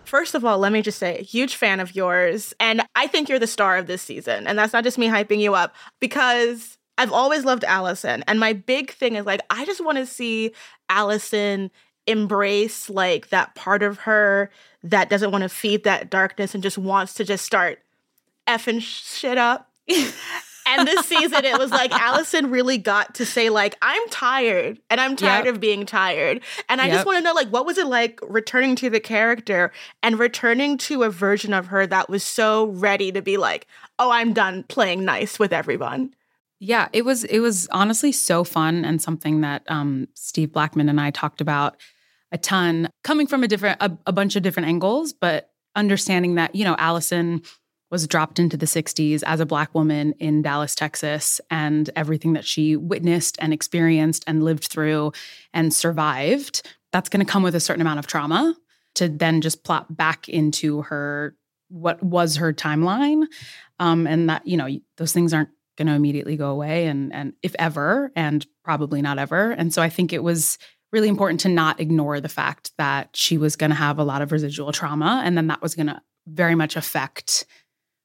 First 0.09 0.33
of 0.33 0.43
all, 0.43 0.57
let 0.57 0.71
me 0.71 0.81
just 0.81 0.97
say, 0.97 1.21
huge 1.21 1.55
fan 1.55 1.79
of 1.79 1.95
yours. 1.95 2.51
And 2.59 2.81
I 2.95 3.05
think 3.05 3.29
you're 3.29 3.37
the 3.37 3.45
star 3.45 3.77
of 3.77 3.85
this 3.85 4.01
season. 4.01 4.47
And 4.47 4.57
that's 4.57 4.73
not 4.73 4.83
just 4.83 4.97
me 4.97 5.07
hyping 5.07 5.39
you 5.39 5.53
up 5.53 5.75
because 5.99 6.78
I've 6.99 7.13
always 7.13 7.45
loved 7.45 7.63
Allison. 7.63 8.23
And 8.27 8.39
my 8.39 8.53
big 8.53 8.91
thing 8.91 9.15
is 9.15 9.25
like, 9.25 9.39
I 9.49 9.65
just 9.65 9.83
want 9.83 9.97
to 9.97 10.05
see 10.05 10.51
Allison 10.89 11.71
embrace 12.05 12.89
like 12.89 13.29
that 13.29 13.55
part 13.55 13.81
of 13.83 13.99
her 13.99 14.49
that 14.83 15.09
doesn't 15.09 15.31
want 15.31 15.43
to 15.43 15.49
feed 15.49 15.85
that 15.85 16.09
darkness 16.09 16.53
and 16.53 16.61
just 16.61 16.77
wants 16.77 17.13
to 17.15 17.23
just 17.23 17.45
start 17.45 17.79
effing 18.47 18.81
shit 18.81 19.37
up. 19.37 19.69
and 20.67 20.87
this 20.87 21.05
season 21.05 21.45
it 21.45 21.57
was 21.57 21.71
like 21.71 21.91
Allison 21.91 22.49
really 22.51 22.77
got 22.77 23.15
to 23.15 23.25
say 23.25 23.49
like 23.49 23.75
I'm 23.81 24.07
tired 24.09 24.79
and 24.89 24.99
I'm 24.99 25.15
tired 25.15 25.45
Yep. 25.45 25.55
of 25.55 25.61
being 25.61 25.85
tired. 25.85 26.41
And 26.67 26.81
I 26.81 26.85
Yep. 26.87 26.93
just 26.95 27.05
want 27.05 27.17
to 27.19 27.23
know 27.23 27.33
like 27.33 27.49
what 27.49 27.65
was 27.65 27.77
it 27.77 27.87
like 27.87 28.19
returning 28.27 28.75
to 28.77 28.89
the 28.89 28.99
character 28.99 29.71
and 30.03 30.19
returning 30.19 30.77
to 30.79 31.03
a 31.03 31.09
version 31.09 31.53
of 31.53 31.67
her 31.67 31.87
that 31.87 32.09
was 32.09 32.23
so 32.23 32.65
ready 32.67 33.11
to 33.11 33.21
be 33.21 33.37
like, 33.37 33.67
"Oh, 33.99 34.11
I'm 34.11 34.33
done 34.33 34.63
playing 34.63 35.05
nice 35.05 35.39
with 35.39 35.53
everyone." 35.53 36.13
Yeah, 36.59 36.89
it 36.91 37.05
was 37.05 37.23
it 37.23 37.39
was 37.39 37.67
honestly 37.71 38.11
so 38.11 38.43
fun 38.43 38.83
and 38.83 39.01
something 39.01 39.41
that 39.41 39.63
um, 39.67 40.07
Steve 40.13 40.51
Blackman 40.51 40.89
and 40.89 40.99
I 40.99 41.11
talked 41.11 41.39
about 41.39 41.77
a 42.31 42.37
ton, 42.37 42.89
coming 43.03 43.27
from 43.27 43.43
a 43.43 43.47
different 43.47 43.77
a, 43.81 43.97
a 44.05 44.11
bunch 44.11 44.35
of 44.35 44.43
different 44.43 44.67
angles, 44.67 45.13
but 45.13 45.51
understanding 45.75 46.35
that 46.35 46.53
you 46.55 46.65
know 46.65 46.75
Allison 46.77 47.41
was 47.91 48.05
dropped 48.07 48.37
into 48.37 48.55
the 48.55 48.67
60s 48.67 49.23
as 49.25 49.39
a 49.39 49.45
black 49.45 49.73
woman 49.73 50.13
in 50.19 50.43
Dallas, 50.43 50.75
Texas, 50.75 51.41
and 51.49 51.89
everything 51.95 52.33
that 52.33 52.45
she 52.45 52.75
witnessed 52.75 53.35
and 53.41 53.51
experienced 53.51 54.23
and 54.27 54.43
lived 54.43 54.65
through 54.65 55.11
and 55.55 55.73
survived. 55.73 56.61
That's 56.91 57.09
going 57.09 57.25
to 57.25 57.31
come 57.31 57.41
with 57.41 57.55
a 57.55 57.59
certain 57.59 57.81
amount 57.81 57.97
of 57.97 58.05
trauma 58.05 58.55
to 58.95 59.09
then 59.09 59.41
just 59.41 59.63
plop 59.63 59.87
back 59.89 60.29
into 60.29 60.83
her 60.83 61.35
what 61.69 62.01
was 62.03 62.35
her 62.37 62.51
timeline, 62.51 63.25
um, 63.79 64.05
and 64.07 64.29
that 64.29 64.45
you 64.45 64.57
know 64.57 64.67
those 64.97 65.13
things 65.13 65.33
aren't 65.33 65.49
going 65.79 65.87
to 65.87 65.93
immediately 65.93 66.35
go 66.37 66.51
away 66.51 66.85
and 66.85 67.11
and 67.13 67.33
if 67.41 67.55
ever 67.57 68.11
and 68.15 68.45
probably 68.63 69.01
not 69.01 69.17
ever 69.17 69.49
and 69.51 69.73
so 69.73 69.81
i 69.81 69.89
think 69.89 70.13
it 70.13 70.21
was 70.23 70.59
really 70.91 71.07
important 71.09 71.39
to 71.39 71.49
not 71.49 71.79
ignore 71.79 72.19
the 72.19 72.29
fact 72.29 72.71
that 72.77 73.09
she 73.15 73.37
was 73.37 73.55
going 73.55 73.69
to 73.71 73.75
have 73.75 73.97
a 73.97 74.03
lot 74.03 74.21
of 74.21 74.31
residual 74.31 74.71
trauma 74.71 75.21
and 75.25 75.35
then 75.37 75.47
that 75.47 75.61
was 75.61 75.73
going 75.73 75.87
to 75.87 75.99
very 76.27 76.53
much 76.55 76.75
affect 76.75 77.45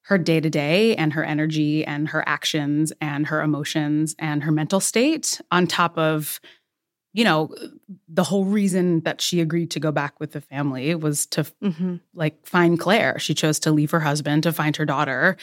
her 0.04 0.16
day 0.18 0.40
to 0.40 0.48
day 0.50 0.94
and 0.96 1.12
her 1.14 1.24
energy 1.24 1.84
and 1.84 2.08
her 2.08 2.22
actions 2.28 2.92
and 3.00 3.26
her 3.26 3.42
emotions 3.42 4.14
and 4.18 4.42
her 4.44 4.52
mental 4.52 4.80
state 4.80 5.40
on 5.50 5.66
top 5.66 5.98
of 5.98 6.40
you 7.14 7.24
know 7.24 7.54
the 8.08 8.24
whole 8.24 8.44
reason 8.44 9.00
that 9.00 9.20
she 9.20 9.40
agreed 9.40 9.70
to 9.70 9.80
go 9.80 9.90
back 9.92 10.18
with 10.20 10.32
the 10.32 10.40
family 10.40 10.94
was 10.94 11.26
to 11.26 11.44
Mhm. 11.62 12.00
like 12.12 12.44
find 12.46 12.78
Claire. 12.78 13.18
She 13.18 13.34
chose 13.34 13.58
to 13.60 13.70
leave 13.70 13.92
her 13.92 14.00
husband 14.00 14.42
to 14.42 14.52
find 14.52 14.76
her 14.76 14.84
daughter. 14.84 15.36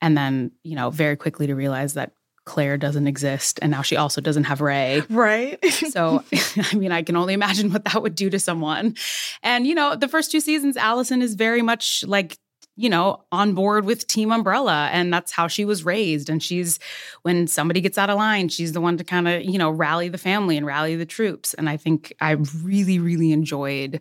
And 0.00 0.16
then, 0.16 0.52
you 0.62 0.76
know, 0.76 0.90
very 0.90 1.16
quickly 1.16 1.46
to 1.46 1.54
realize 1.54 1.94
that 1.94 2.12
Claire 2.46 2.78
doesn't 2.78 3.06
exist. 3.08 3.58
And 3.60 3.72
now 3.72 3.82
she 3.82 3.96
also 3.96 4.20
doesn't 4.20 4.44
have 4.44 4.60
Ray. 4.60 5.02
Right? 5.10 5.58
So, 5.90 6.24
I 6.72 6.74
mean, 6.74 6.92
I 6.92 7.02
can 7.02 7.16
only 7.16 7.34
imagine 7.34 7.72
what 7.72 7.84
that 7.84 8.02
would 8.02 8.14
do 8.14 8.30
to 8.30 8.38
someone. 8.38 8.96
And, 9.42 9.66
you 9.66 9.74
know, 9.74 9.94
the 9.96 10.08
first 10.08 10.30
two 10.30 10.40
seasons, 10.40 10.76
Allison 10.76 11.22
is 11.22 11.34
very 11.34 11.62
much 11.62 12.04
like, 12.06 12.38
you 12.76 12.88
know, 12.88 13.24
on 13.32 13.54
board 13.54 13.84
with 13.84 14.06
Team 14.06 14.30
Umbrella. 14.30 14.88
And 14.92 15.12
that's 15.12 15.32
how 15.32 15.48
she 15.48 15.64
was 15.64 15.84
raised. 15.84 16.28
And 16.28 16.42
she's, 16.42 16.78
when 17.22 17.46
somebody 17.46 17.80
gets 17.80 17.98
out 17.98 18.10
of 18.10 18.16
line, 18.16 18.48
she's 18.48 18.72
the 18.72 18.80
one 18.80 18.96
to 18.98 19.04
kind 19.04 19.26
of, 19.26 19.42
you 19.42 19.58
know, 19.58 19.70
rally 19.70 20.08
the 20.08 20.18
family 20.18 20.56
and 20.56 20.66
rally 20.66 20.96
the 20.96 21.06
troops. 21.06 21.54
And 21.54 21.68
I 21.68 21.76
think 21.76 22.14
I 22.20 22.32
really, 22.62 22.98
really 22.98 23.32
enjoyed 23.32 24.00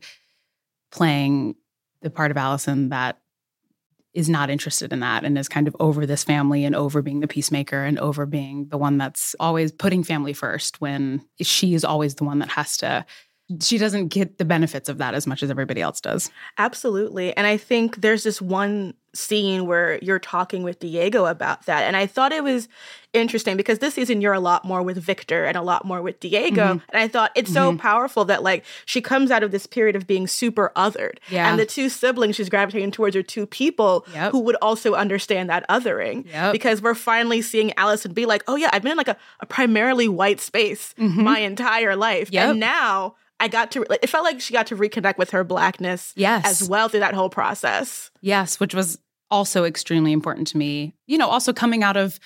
playing 0.91 1.55
the 2.01 2.09
part 2.09 2.31
of 2.31 2.37
Allison 2.37 2.89
that 2.89 3.19
is 4.15 4.29
not 4.29 4.49
interested 4.49 4.91
in 4.91 5.01
that 5.01 5.23
and 5.23 5.37
is 5.37 5.49
kind 5.49 5.67
of 5.67 5.75
over 5.79 6.05
this 6.05 6.23
family 6.23 6.63
and 6.63 6.75
over 6.75 7.01
being 7.01 7.19
the 7.19 7.27
peacemaker 7.27 7.83
and 7.83 7.99
over 7.99 8.25
being 8.25 8.67
the 8.69 8.77
one 8.77 8.97
that's 8.97 9.35
always 9.39 9.71
putting 9.71 10.03
family 10.03 10.33
first 10.33 10.81
when 10.81 11.21
she 11.41 11.73
is 11.73 11.83
always 11.83 12.15
the 12.15 12.23
one 12.23 12.39
that 12.39 12.49
has 12.49 12.77
to 12.77 13.05
she 13.61 13.77
doesn't 13.77 14.07
get 14.07 14.39
the 14.39 14.45
benefits 14.45 14.89
of 14.89 14.97
that 14.97 15.13
as 15.13 15.27
much 15.27 15.43
as 15.43 15.51
everybody 15.51 15.79
else 15.79 16.01
does. 16.01 16.31
Absolutely. 16.57 17.35
And 17.37 17.45
I 17.45 17.57
think 17.57 18.01
there's 18.01 18.23
this 18.23 18.41
one 18.41 18.95
scene 19.15 19.65
where 19.65 19.97
you're 20.01 20.19
talking 20.19 20.63
with 20.63 20.79
Diego 20.79 21.25
about 21.25 21.65
that. 21.65 21.83
And 21.83 21.95
I 21.95 22.05
thought 22.05 22.31
it 22.31 22.43
was 22.43 22.67
interesting 23.13 23.55
because 23.55 23.79
this 23.79 23.93
season 23.93 24.19
you're 24.19 24.33
a 24.33 24.39
lot 24.41 24.65
more 24.65 24.81
with 24.81 24.97
Victor 24.97 25.45
and 25.45 25.55
a 25.55 25.61
lot 25.61 25.85
more 25.85 26.01
with 26.01 26.19
Diego. 26.19 26.65
Mhm. 26.75 26.81
And 26.89 27.01
I 27.01 27.07
thought 27.07 27.31
it's 27.33 27.53
so 27.53 27.77
powerful 27.77 28.25
that 28.25 28.43
like 28.43 28.65
she 28.85 28.99
comes 28.99 29.31
out 29.31 29.41
of 29.41 29.51
this 29.51 29.65
period 29.65 29.95
of 29.95 30.05
being 30.05 30.27
super 30.27 30.73
othered. 30.75 31.17
Yeah. 31.29 31.49
And 31.49 31.57
the 31.57 31.65
two 31.65 31.87
siblings 31.87 32.35
she's 32.35 32.49
gravitating 32.49 32.91
towards 32.91 33.15
are 33.15 33.23
two 33.23 33.45
people 33.45 34.05
Yep. 34.13 34.31
who 34.33 34.39
would 34.41 34.57
also 34.61 34.95
understand 34.95 35.49
that 35.49 35.65
othering. 35.69 36.25
Yep. 36.29 36.51
Because 36.51 36.81
we're 36.81 36.93
finally 36.93 37.41
seeing 37.41 37.71
Allison 37.77 38.11
be 38.11 38.25
like, 38.25 38.43
oh 38.47 38.57
yeah, 38.57 38.69
I've 38.73 38.81
been 38.81 38.91
in 38.91 38.97
like 38.97 39.07
a, 39.07 39.17
a 39.39 39.45
primarily 39.45 40.09
white 40.09 40.41
space 40.41 40.93
Mhm. 40.99 41.15
my 41.15 41.39
entire 41.39 41.95
life. 41.95 42.29
Yep. 42.31 42.49
And 42.49 42.59
now 42.59 43.15
I 43.39 43.47
got 43.49 43.71
to, 43.71 43.85
it 43.89 44.09
felt 44.09 44.23
like 44.25 44.39
she 44.41 44.53
got 44.53 44.67
to 44.67 44.75
reconnect 44.77 45.17
with 45.17 45.31
her 45.31 45.43
blackness 45.43 46.13
Yes. 46.15 46.45
as 46.61 46.67
well 46.69 46.87
through 46.89 47.01
that 47.01 47.13
whole 47.13 47.29
process. 47.29 48.09
Yes, 48.21 48.59
which 48.61 48.73
was 48.73 48.97
also 49.35 49.65
extremely 49.65 50.13
important 50.13 50.47
to 50.47 50.57
me. 50.57 50.93
You 51.07 51.17
know, 51.17 51.27
also 51.27 51.51
coming 51.51 51.83
out 51.83 51.97
of 51.97 52.19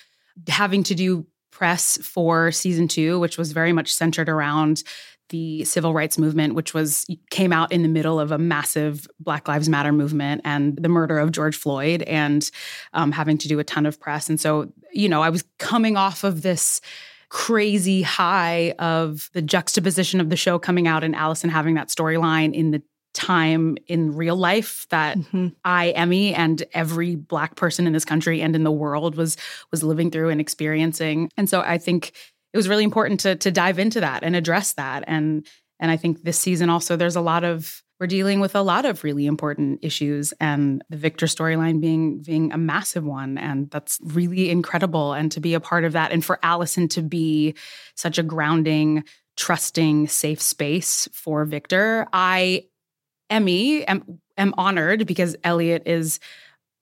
having 0.48 0.84
to 0.84 0.94
do 0.94 1.26
press 1.52 1.98
for 1.98 2.52
season 2.52 2.88
2, 2.88 3.20
which 3.20 3.36
was 3.36 3.52
very 3.52 3.74
much 3.74 3.92
centered 3.92 4.30
around 4.30 4.84
the 5.30 5.64
civil 5.64 5.94
rights 5.94 6.18
movement 6.18 6.56
which 6.56 6.74
was 6.74 7.06
came 7.30 7.54
out 7.54 7.72
in 7.72 7.84
the 7.84 7.88
middle 7.88 8.20
of 8.20 8.32
a 8.32 8.40
massive 8.40 9.08
black 9.20 9.48
lives 9.48 9.70
matter 9.70 9.92
movement 9.92 10.42
and 10.44 10.76
the 10.78 10.90
murder 10.90 11.20
of 11.20 11.32
george 11.32 11.56
floyd 11.56 12.02
and 12.02 12.50
um, 12.94 13.12
having 13.12 13.38
to 13.38 13.48
do 13.48 13.60
a 13.60 13.64
ton 13.64 13.86
of 13.86 14.00
press 14.00 14.28
and 14.28 14.42
so 14.42 14.74
you 14.92 15.08
know 15.08 15.22
i 15.22 15.30
was 15.30 15.44
coming 15.60 15.96
off 15.96 16.24
of 16.24 16.42
this 16.42 16.82
crazy 17.30 18.02
high 18.02 18.74
of 18.80 19.30
the 19.34 19.42
juxtaposition 19.44 20.20
of 20.20 20.32
the 20.32 20.36
show 20.36 20.58
coming 20.58 20.88
out 20.88 21.04
and 21.04 21.16
allison 21.16 21.48
having 21.48 21.76
that 21.76 21.90
storyline 21.90 22.52
in 22.52 22.72
the 22.72 22.82
time 23.14 23.78
in 23.88 24.16
real 24.16 24.36
life 24.36 24.86
that 24.90 25.18
mm-hmm. 25.18 25.48
I, 25.66 25.90
Emmy, 25.90 26.34
and 26.34 26.64
every 26.74 27.16
black 27.16 27.56
person 27.56 27.88
in 27.88 27.94
this 27.94 28.06
country 28.06 28.42
and 28.42 28.56
in 28.56 28.64
the 28.64 28.72
world 28.72 29.16
was 29.16 29.38
was 29.72 29.84
living 29.84 30.12
through 30.12 30.30
and 30.30 30.40
experiencing. 30.40 31.30
And 31.36 31.50
so 31.50 31.62
I 31.62 31.78
think 31.78 32.14
it 32.54 32.58
was 32.58 32.70
really 32.70 32.84
important 32.84 33.20
to 33.22 33.36
to 33.36 33.52
dive 33.52 33.80
into 33.80 34.02
that 34.02 34.24
and 34.24 34.36
address 34.36 34.74
that. 34.74 35.04
And 35.08 35.46
and 35.80 35.92
I 35.92 35.98
think 35.98 36.24
this 36.24 36.38
season 36.38 36.70
also 36.70 36.96
there's 36.96 37.16
a 37.16 37.22
lot 37.22 37.44
of 37.44 37.82
we're 38.00 38.08
dealing 38.08 38.40
with 38.40 38.56
a 38.56 38.62
lot 38.62 38.86
of 38.86 39.04
really 39.04 39.26
important 39.26 39.80
issues 39.82 40.34
and 40.40 40.82
the 40.90 40.96
Victor 40.96 41.26
storyline 41.26 41.82
being 41.82 42.22
being 42.22 42.52
a 42.52 42.58
massive 42.58 43.04
one 43.04 43.38
and 43.38 43.70
that's 43.72 44.00
really 44.04 44.50
incredible 44.50 45.14
and 45.14 45.32
to 45.34 45.40
be 45.40 45.54
a 45.54 45.60
part 45.60 45.84
of 45.84 45.94
that 45.94 46.12
and 46.12 46.24
for 46.24 46.40
Allison 46.44 46.88
to 46.90 47.02
be 47.02 47.56
such 47.96 48.18
a 48.18 48.24
grounding 48.24 49.04
trusting 49.36 50.08
safe 50.08 50.42
space 50.42 51.08
for 51.12 51.46
Victor 51.46 52.08
I 52.14 52.66
Emmy 53.30 53.86
am, 53.86 54.20
am 54.38 54.54
honored 54.58 55.06
because 55.06 55.36
Elliot 55.44 55.84
is 55.86 56.20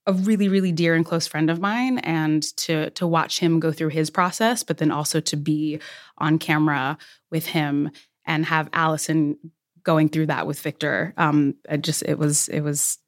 a 0.06 0.12
really 0.12 0.48
really 0.48 0.72
dear 0.72 0.94
and 0.94 1.04
close 1.04 1.26
friend 1.26 1.50
of 1.50 1.60
mine 1.60 1.98
and 1.98 2.42
to 2.56 2.88
to 2.90 3.06
watch 3.06 3.40
him 3.40 3.60
go 3.60 3.70
through 3.70 3.90
his 3.90 4.08
process 4.08 4.62
but 4.62 4.78
then 4.78 4.90
also 4.90 5.20
to 5.20 5.36
be 5.36 5.78
on 6.16 6.38
camera 6.38 6.96
with 7.30 7.46
him 7.46 7.90
and 8.24 8.46
have 8.46 8.70
Allison 8.72 9.36
going 9.82 10.08
through 10.08 10.26
that 10.26 10.46
with 10.46 10.58
Victor 10.60 11.12
um 11.18 11.54
it 11.68 11.82
just 11.82 12.02
it 12.04 12.18
was 12.18 12.48
it 12.48 12.60
was 12.60 12.98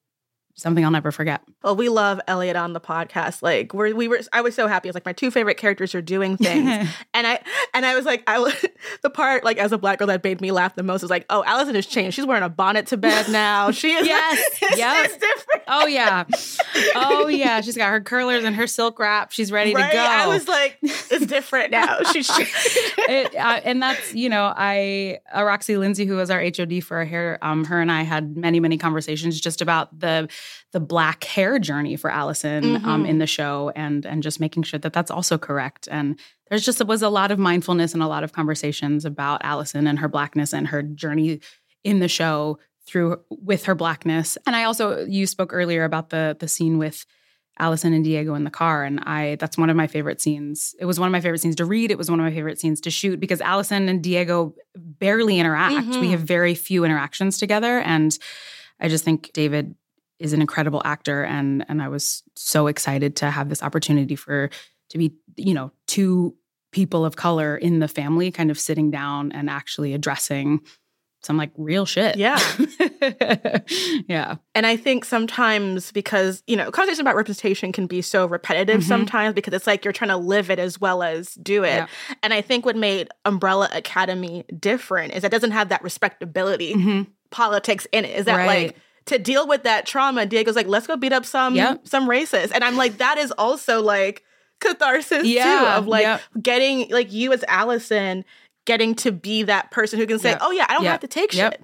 something 0.61 0.85
I'll 0.85 0.91
never 0.91 1.11
forget. 1.13 1.43
Well, 1.63 1.77
we 1.77 1.89
love 1.89 2.21
Elliot 2.27 2.57
on 2.57 2.73
the 2.73 2.81
podcast. 2.81 3.43
Like 3.43 3.75
we're 3.75 3.95
we 3.95 4.09
were 4.09 4.21
I 4.33 4.41
was 4.41 4.55
so 4.55 4.67
happy. 4.67 4.89
It's 4.89 4.95
like 4.95 5.05
my 5.07 5.13
two 5.13 5.31
favorite 5.31 5.57
characters 5.57 5.95
are 5.95 6.03
doing 6.03 6.37
things. 6.37 6.89
and 7.15 7.27
I 7.27 7.41
and 7.75 7.85
I 7.85 7.95
was 7.95 8.05
like, 8.05 8.23
I 8.27 8.39
was 8.39 8.55
the 9.03 9.11
part 9.11 9.45
like 9.45 9.59
as 9.59 9.73
a 9.73 9.79
black 9.79 9.99
girl 9.99 10.07
that 10.09 10.23
made 10.25 10.41
me 10.41 10.53
laugh 10.53 10.75
the 10.75 10.83
most 10.83 11.03
was 11.03 11.11
like, 11.11 11.27
oh, 11.31 11.43
Allison 11.45 11.75
has 11.75 11.87
changed. 11.87 12.15
She's 12.15 12.27
wearing 12.27 12.43
a 12.43 12.49
bonnet 12.49 12.87
to 12.89 12.97
bed 12.97 13.29
now. 13.31 13.71
She 13.71 13.93
is 13.93 14.07
Yes. 14.07 14.39
it's 14.63 15.17
different. 15.17 15.63
oh 15.69 15.87
yeah. 15.87 16.25
Oh 16.95 17.29
yeah, 17.29 17.61
she's 17.61 17.77
got 17.77 17.91
her 17.91 18.01
curlers 18.01 18.45
and 18.45 18.57
her 18.57 18.67
silk 18.67 18.99
wrap. 18.99 19.33
She's 19.33 19.53
ready 19.53 19.75
right? 19.75 19.91
to 19.91 19.97
go. 19.97 20.03
I 20.03 20.27
was 20.27 20.49
like, 20.49 20.79
it's 20.83 21.27
different 21.27 21.71
now. 21.71 21.99
She's 22.13 22.31
it, 22.31 23.35
uh, 23.35 23.61
and 23.65 23.83
that's 23.83 24.15
you 24.15 24.29
know 24.29 24.53
I 24.57 25.21
uh, 25.35 25.45
Roxy 25.45 25.77
Lindsay 25.77 26.07
who 26.07 26.17
was 26.17 26.31
our 26.31 26.41
HOD 26.43 26.83
for 26.83 26.97
our 26.99 27.05
hair 27.05 27.39
um 27.43 27.65
her 27.65 27.81
and 27.81 27.91
I 27.91 28.03
had 28.03 28.37
many 28.37 28.61
many 28.61 28.79
conversations 28.79 29.41
just 29.41 29.61
about 29.61 29.99
the 29.99 30.29
the 30.73 30.81
black 30.81 31.25
hair 31.25 31.59
journey 31.59 31.97
for 31.97 32.11
Allison 32.11 32.77
um 32.85 33.05
Mhm. 33.05 33.09
in 33.09 33.19
the 33.19 33.27
show 33.27 33.71
and 33.77 34.05
and 34.07 34.23
just 34.23 34.41
making 34.41 34.63
sure 34.65 34.79
that 34.81 34.93
that's 34.93 35.11
also 35.11 35.39
correct 35.39 35.89
and 35.91 36.19
there's 36.49 36.65
just 36.65 36.85
was 36.85 37.03
a 37.03 37.09
lot 37.09 37.31
of 37.31 37.39
mindfulness 37.39 37.95
and 37.95 38.03
a 38.03 38.09
lot 38.09 38.25
of 38.25 38.33
conversations 38.33 39.05
about 39.05 39.41
Allison 39.45 39.87
and 39.87 39.99
her 39.99 40.09
blackness 40.09 40.53
and 40.53 40.67
her 40.69 40.83
journey 40.83 41.41
in 41.85 42.01
the 42.01 42.09
show 42.09 42.59
through 42.87 43.21
with 43.31 43.65
her 43.65 43.75
blackness 43.75 44.37
and 44.47 44.57
I 44.57 44.65
also 44.65 45.05
you 45.07 45.27
spoke 45.27 45.53
earlier 45.53 45.85
about 45.85 46.11
the 46.11 46.37
the 46.39 46.49
scene 46.49 46.79
with 46.79 47.07
Allison 47.59 47.93
and 47.93 48.03
Diego 48.03 48.35
in 48.37 48.45
the 48.45 48.51
car. 48.51 48.85
And 48.85 49.01
I 49.01 49.37
that's 49.37 49.59
one 49.59 49.69
of 49.69 49.77
my 49.77 49.87
favorite 49.87 50.19
scenes. 50.19 50.75
It 50.81 50.87
was 50.87 50.99
one 50.99 51.09
of 51.09 51.13
my 51.13 51.21
favorite 51.21 51.41
scenes 51.43 51.57
to 51.57 51.67
read. 51.67 51.91
It 51.91 51.99
was 51.99 52.11
one 52.11 52.19
of 52.19 52.25
my 52.25 52.33
favorite 52.33 52.59
scenes 52.59 52.81
to 52.83 52.91
shoot 52.91 53.21
because 53.21 53.43
Allison 53.43 53.87
and 53.91 54.03
Diego 54.03 54.55
barely 54.75 55.39
interact. 55.39 55.89
Mhm. 55.89 56.01
We 56.01 56.11
have 56.13 56.21
very 56.23 56.55
few 56.55 56.85
interactions 56.85 57.37
together. 57.37 57.81
And 57.81 58.17
I 58.81 58.89
just 58.89 59.05
think 59.05 59.31
David 59.35 59.75
is 60.21 60.33
an 60.33 60.41
incredible 60.41 60.83
actor. 60.85 61.25
And 61.25 61.65
and 61.69 61.83
I 61.83 61.89
was 61.89 62.23
so 62.37 62.67
excited 62.67 63.17
to 63.17 63.31
have 63.31 63.49
this 63.49 63.63
opportunity 63.63 64.17
for 64.17 64.51
to 64.91 64.99
be, 64.99 65.13
you 65.37 65.55
know, 65.55 65.73
two 65.87 66.37
people 66.73 67.05
of 67.05 67.17
color 67.17 67.57
in 67.57 67.81
the 67.81 67.89
family 67.89 68.31
kind 68.31 68.51
of 68.51 68.59
sitting 68.59 68.91
down 68.91 69.33
and 69.33 69.51
actually 69.51 69.93
addressing 69.95 70.61
some 71.23 71.37
like 71.37 71.51
real 71.59 71.85
shit. 71.85 72.17
Yeah. 72.17 72.39
yeah. 74.09 74.37
And 74.55 74.67
I 74.67 74.77
think 74.77 75.05
sometimes 75.05 75.93
because, 75.93 76.43
you 76.47 76.57
know, 76.57 76.71
conversation 76.71 77.03
about 77.03 77.17
representation 77.17 77.73
can 77.73 77.87
be 77.87 78.03
so 78.03 78.27
repetitive 78.27 78.81
Mhm. 78.81 78.89
sometimes 78.89 79.35
because 79.35 79.53
it's 79.53 79.67
like 79.67 79.85
you're 79.85 79.93
trying 79.93 80.09
to 80.11 80.17
live 80.17 80.51
it 80.51 80.59
as 80.59 80.81
well 80.81 81.03
as 81.03 81.35
do 81.35 81.63
it. 81.65 81.69
Yeah. 81.75 81.87
And 82.23 82.33
I 82.33 82.41
think 82.41 82.65
what 82.65 82.77
made 82.77 83.09
Umbrella 83.25 83.69
Academy 83.73 84.45
different 84.59 85.13
is 85.15 85.25
it 85.25 85.31
doesn't 85.31 85.51
have 85.53 85.69
that 85.69 85.83
respectability 85.83 86.75
Mhm. 86.75 87.07
politics 87.31 87.87
in 87.93 88.05
it. 88.05 88.17
Is 88.19 88.25
that 88.27 88.37
Right. 88.37 88.47
like 88.69 88.77
to 89.07 89.19
deal 89.19 89.47
with 89.49 89.63
that 89.65 89.87
trauma, 89.87 90.27
Diego's 90.27 90.57
like, 90.57 90.67
let's 90.67 90.87
go 90.87 90.97
beat 90.97 91.13
up 91.13 91.25
some 91.25 91.55
Yep. 91.55 91.87
some 91.89 92.09
racists. 92.09 92.53
And 92.55 92.63
I'm 92.65 92.77
like, 92.77 92.99
that 92.99 93.19
is 93.19 93.31
also 93.33 93.81
like 93.83 94.23
catharsis 94.61 95.23
too 95.23 95.29
Yeah, 95.29 95.79
of 95.79 95.87
like 95.87 96.03
yep. 96.03 96.21
getting 96.41 96.89
like 96.91 97.13
you 97.13 97.33
as 97.33 97.45
Allison 97.49 98.25
getting 98.67 98.95
to 98.95 99.11
be 99.11 99.43
that 99.45 99.71
person 99.71 99.99
who 99.99 100.07
can 100.07 100.19
say, 100.19 100.31
Yep. 100.31 100.39
Oh 100.43 100.51
yeah, 100.51 100.67
I 100.69 100.75
don't 100.75 100.85
have 100.85 101.01
to 101.01 101.09
take 101.09 101.33
shit. 101.33 101.63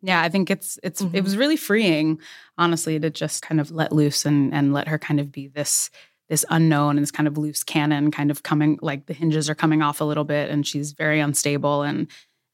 Yeah, 0.00 0.22
I 0.22 0.28
think 0.28 0.50
it's 0.50 0.78
it's 0.82 1.02
Mhm. 1.02 1.14
it 1.14 1.24
was 1.24 1.36
really 1.36 1.56
freeing, 1.56 2.20
honestly, 2.56 2.98
to 3.00 3.10
just 3.10 3.42
kind 3.42 3.60
of 3.60 3.70
let 3.70 3.92
loose 3.92 4.24
and 4.24 4.54
and 4.54 4.72
let 4.72 4.88
her 4.88 4.98
kind 4.98 5.20
of 5.20 5.30
be 5.32 5.48
this 5.48 5.90
this 6.28 6.44
unknown 6.50 6.96
and 6.96 7.02
this 7.02 7.10
kind 7.10 7.26
of 7.26 7.36
loose 7.38 7.64
cannon 7.64 8.10
kind 8.10 8.30
of 8.30 8.42
coming 8.42 8.78
like 8.82 9.06
the 9.06 9.14
hinges 9.14 9.48
are 9.50 9.54
coming 9.54 9.80
off 9.82 10.00
a 10.00 10.04
little 10.04 10.24
bit 10.24 10.50
and 10.50 10.66
she's 10.66 10.92
very 10.92 11.20
unstable 11.20 11.82
and 11.82 12.06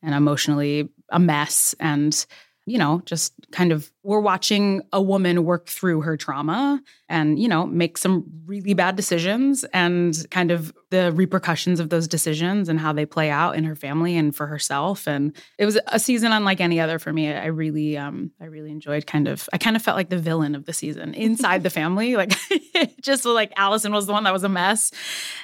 and 0.02 0.14
emotionally 0.14 0.88
a 1.10 1.18
mess 1.18 1.74
and 1.80 2.24
you 2.66 2.78
know 2.78 3.02
just 3.04 3.32
kind 3.52 3.72
of 3.72 3.90
we're 4.04 4.20
watching 4.20 4.82
a 4.92 5.02
woman 5.02 5.44
work 5.44 5.66
through 5.66 6.02
her 6.02 6.16
trauma 6.16 6.80
and 7.08 7.38
you 7.38 7.48
know 7.48 7.66
make 7.66 7.98
some 7.98 8.24
really 8.46 8.74
bad 8.74 8.94
decisions 8.96 9.64
and 9.72 10.26
kind 10.30 10.50
of 10.50 10.72
the 10.90 11.10
repercussions 11.12 11.80
of 11.80 11.88
those 11.88 12.06
decisions 12.06 12.68
and 12.68 12.78
how 12.78 12.92
they 12.92 13.04
play 13.04 13.28
out 13.28 13.56
in 13.56 13.64
her 13.64 13.74
family 13.74 14.16
and 14.16 14.36
for 14.36 14.46
herself. 14.46 15.08
And 15.08 15.34
it 15.58 15.64
was 15.64 15.76
a 15.88 15.98
season 15.98 16.30
unlike 16.30 16.60
any 16.60 16.78
other 16.78 17.00
for 17.00 17.12
me. 17.12 17.32
I 17.32 17.46
really 17.46 17.96
um 17.98 18.30
i 18.40 18.44
really 18.44 18.70
enjoyed 18.70 19.06
kind 19.06 19.26
of 19.26 19.48
i 19.52 19.58
kind 19.58 19.74
of 19.74 19.82
felt 19.82 19.96
like 19.96 20.10
the 20.10 20.18
villain 20.18 20.54
of 20.54 20.66
the 20.66 20.72
season 20.72 21.12
inside 21.26 21.62
the 21.64 21.70
family. 21.70 22.14
Like 22.16 22.32
just 23.00 23.24
like 23.24 23.52
allison 23.56 23.92
was 23.92 24.06
the 24.06 24.12
one 24.12 24.24
that 24.24 24.32
was 24.32 24.44
a 24.44 24.48
mess. 24.48 24.92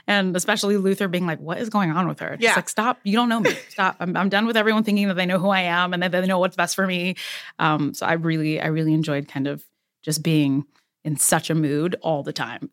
And 0.06 0.36
especially 0.36 0.76
luther 0.76 1.08
being 1.08 1.26
like 1.26 1.40
what 1.40 1.58
is 1.58 1.68
going 1.70 1.90
on 1.90 2.06
with 2.06 2.20
her? 2.20 2.30
Just 2.36 2.42
Yeah. 2.42 2.54
like 2.56 2.68
stop. 2.68 2.98
You 3.04 3.14
don't 3.16 3.28
know 3.28 3.40
me. 3.40 3.50
Stop. 3.70 3.96
I'm, 4.00 4.16
I'm 4.16 4.28
done 4.28 4.46
with 4.46 4.56
everyone 4.56 4.84
thinking 4.84 5.08
that 5.08 5.14
they 5.14 5.26
know 5.26 5.38
who 5.38 5.48
i 5.48 5.60
am 5.62 5.92
and 5.94 6.02
that 6.02 6.12
they 6.12 6.26
know 6.26 6.38
what's 6.38 6.56
best 6.56 6.74
for 6.76 6.86
me. 6.86 7.16
Um 7.58 7.92
so 7.94 8.06
i 8.06 8.12
really 8.12 8.49
i 8.58 8.66
really 8.66 8.94
enjoyed 8.94 9.28
kind 9.28 9.46
of 9.46 9.62
just 10.02 10.22
being 10.22 10.64
in 11.04 11.16
such 11.16 11.50
a 11.50 11.54
mood 11.54 11.94
all 12.02 12.22
the 12.22 12.32
time 12.32 12.70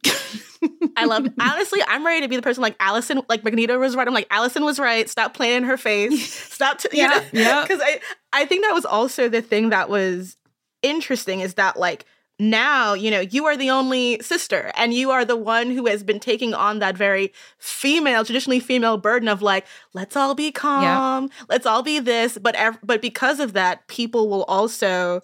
I 0.98 1.06
love 1.06 1.28
honestly, 1.40 1.82
I'm 1.88 2.04
ready 2.06 2.22
to 2.22 2.28
be 2.28 2.36
the 2.36 2.42
person 2.42 2.64
like 2.64 2.76
Allison, 2.80 3.22
like 3.30 3.44
Magneto 3.44 3.78
was 3.78 3.96
right. 3.96 4.08
I'm 4.08 4.14
like, 4.14 4.28
Allison 4.32 4.66
was 4.66 4.80
right. 4.80 5.08
Stop 5.08 5.34
playing 5.36 5.58
in 5.58 5.64
her 5.64 5.78
face. 5.78 6.34
Stop 6.54 6.80
t- 6.80 6.90
Yeah, 6.92 7.24
yeah. 7.32 7.62
Because 7.62 7.80
I, 7.84 8.00
I 8.34 8.46
think 8.46 8.66
that 8.66 8.74
was 8.74 8.84
also 8.86 9.30
the 9.30 9.42
thing 9.44 9.70
that 9.70 9.90
was 9.90 10.38
interesting 10.82 11.42
is 11.42 11.54
that 11.54 11.78
like 11.78 12.06
now, 12.40 12.94
you 12.94 13.10
know, 13.10 13.20
you 13.20 13.46
are 13.46 13.58
the 13.58 13.70
only 13.72 14.20
sister 14.22 14.72
and 14.76 14.94
you 14.94 15.10
are 15.12 15.26
the 15.26 15.36
one 15.36 15.72
who 15.72 15.88
has 15.88 16.04
been 16.04 16.20
taking 16.20 16.54
on 16.54 16.80
that 16.80 16.96
very 16.96 17.34
female, 17.58 18.24
traditionally 18.24 18.60
female 18.60 18.98
burden 18.98 19.28
of 19.28 19.42
like, 19.42 19.66
let's 19.94 20.16
all 20.16 20.36
be 20.36 20.52
calm, 20.52 21.30
let's 21.50 21.66
all 21.66 21.82
be 21.82 22.00
this. 22.00 22.38
But 22.38 22.56
ev- 22.56 22.80
but 22.84 23.02
because 23.02 23.40
of 23.40 23.54
that, 23.54 23.88
people 23.88 24.30
will 24.30 24.44
also 24.44 25.22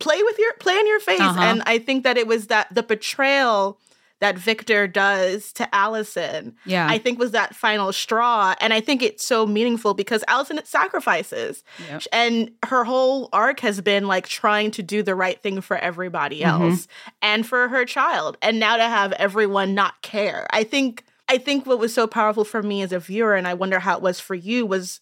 play 0.00 0.20
with 0.22 0.38
your 0.38 0.52
play 0.54 0.76
in 0.78 0.86
your 0.86 1.00
face. 1.00 1.20
Uh-huh. 1.20 1.40
And 1.40 1.62
I 1.66 1.78
think 1.78 2.04
that 2.04 2.16
it 2.16 2.26
was 2.26 2.48
that 2.48 2.74
the 2.74 2.82
betrayal 2.82 3.78
that 4.20 4.36
Victor 4.36 4.86
does 4.86 5.50
to 5.54 5.74
Allison, 5.74 6.54
yeah 6.66 6.86
I 6.90 6.98
think 6.98 7.18
was 7.18 7.30
that 7.30 7.56
final 7.56 7.90
straw. 7.90 8.54
And 8.60 8.74
I 8.74 8.80
think 8.80 9.02
it's 9.02 9.26
so 9.26 9.46
meaningful 9.46 9.94
because 9.94 10.22
Allison 10.28 10.58
it 10.58 10.66
sacrifices. 10.66 11.64
Yep. 11.88 12.02
And 12.12 12.50
her 12.66 12.84
whole 12.84 13.30
arc 13.32 13.60
has 13.60 13.80
been 13.80 14.06
like 14.06 14.28
trying 14.28 14.72
to 14.72 14.82
do 14.82 15.02
the 15.02 15.14
right 15.14 15.42
thing 15.42 15.62
for 15.62 15.78
everybody 15.78 16.40
Mhm. 16.40 16.46
else 16.70 16.88
and 17.22 17.46
for 17.46 17.68
her 17.68 17.86
child. 17.86 18.36
And 18.42 18.60
now 18.60 18.76
to 18.76 18.82
have 18.84 19.12
everyone 19.12 19.74
not 19.74 20.02
care. 20.02 20.46
I 20.50 20.64
think 20.64 21.04
I 21.28 21.38
think 21.38 21.64
what 21.64 21.78
was 21.78 21.94
so 21.94 22.06
powerful 22.08 22.44
for 22.44 22.60
me 22.62 22.82
as 22.82 22.92
a 22.92 22.98
viewer, 22.98 23.36
and 23.36 23.46
I 23.46 23.54
wonder 23.54 23.78
how 23.78 23.96
it 23.96 24.02
was 24.02 24.18
for 24.18 24.34
you, 24.34 24.66
was 24.66 24.98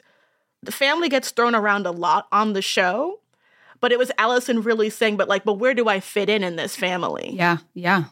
the 0.62 0.70
family 0.70 1.08
gets 1.08 1.30
thrown 1.30 1.54
around 1.54 1.86
a 1.86 1.90
lot 1.90 2.28
on 2.30 2.52
the 2.52 2.60
show. 2.62 3.20
But 3.80 3.92
it 3.92 3.98
was 3.98 4.10
Allison 4.18 4.62
really 4.62 4.90
saying, 4.90 5.16
but 5.16 5.28
like, 5.28 5.44
but 5.44 5.54
where 5.54 5.74
do 5.74 5.88
I 5.88 6.00
fit 6.00 6.28
in 6.28 6.42
in 6.42 6.56
this 6.56 6.74
family? 6.76 7.30
Yeah, 7.32 7.58
yeah. 7.74 8.04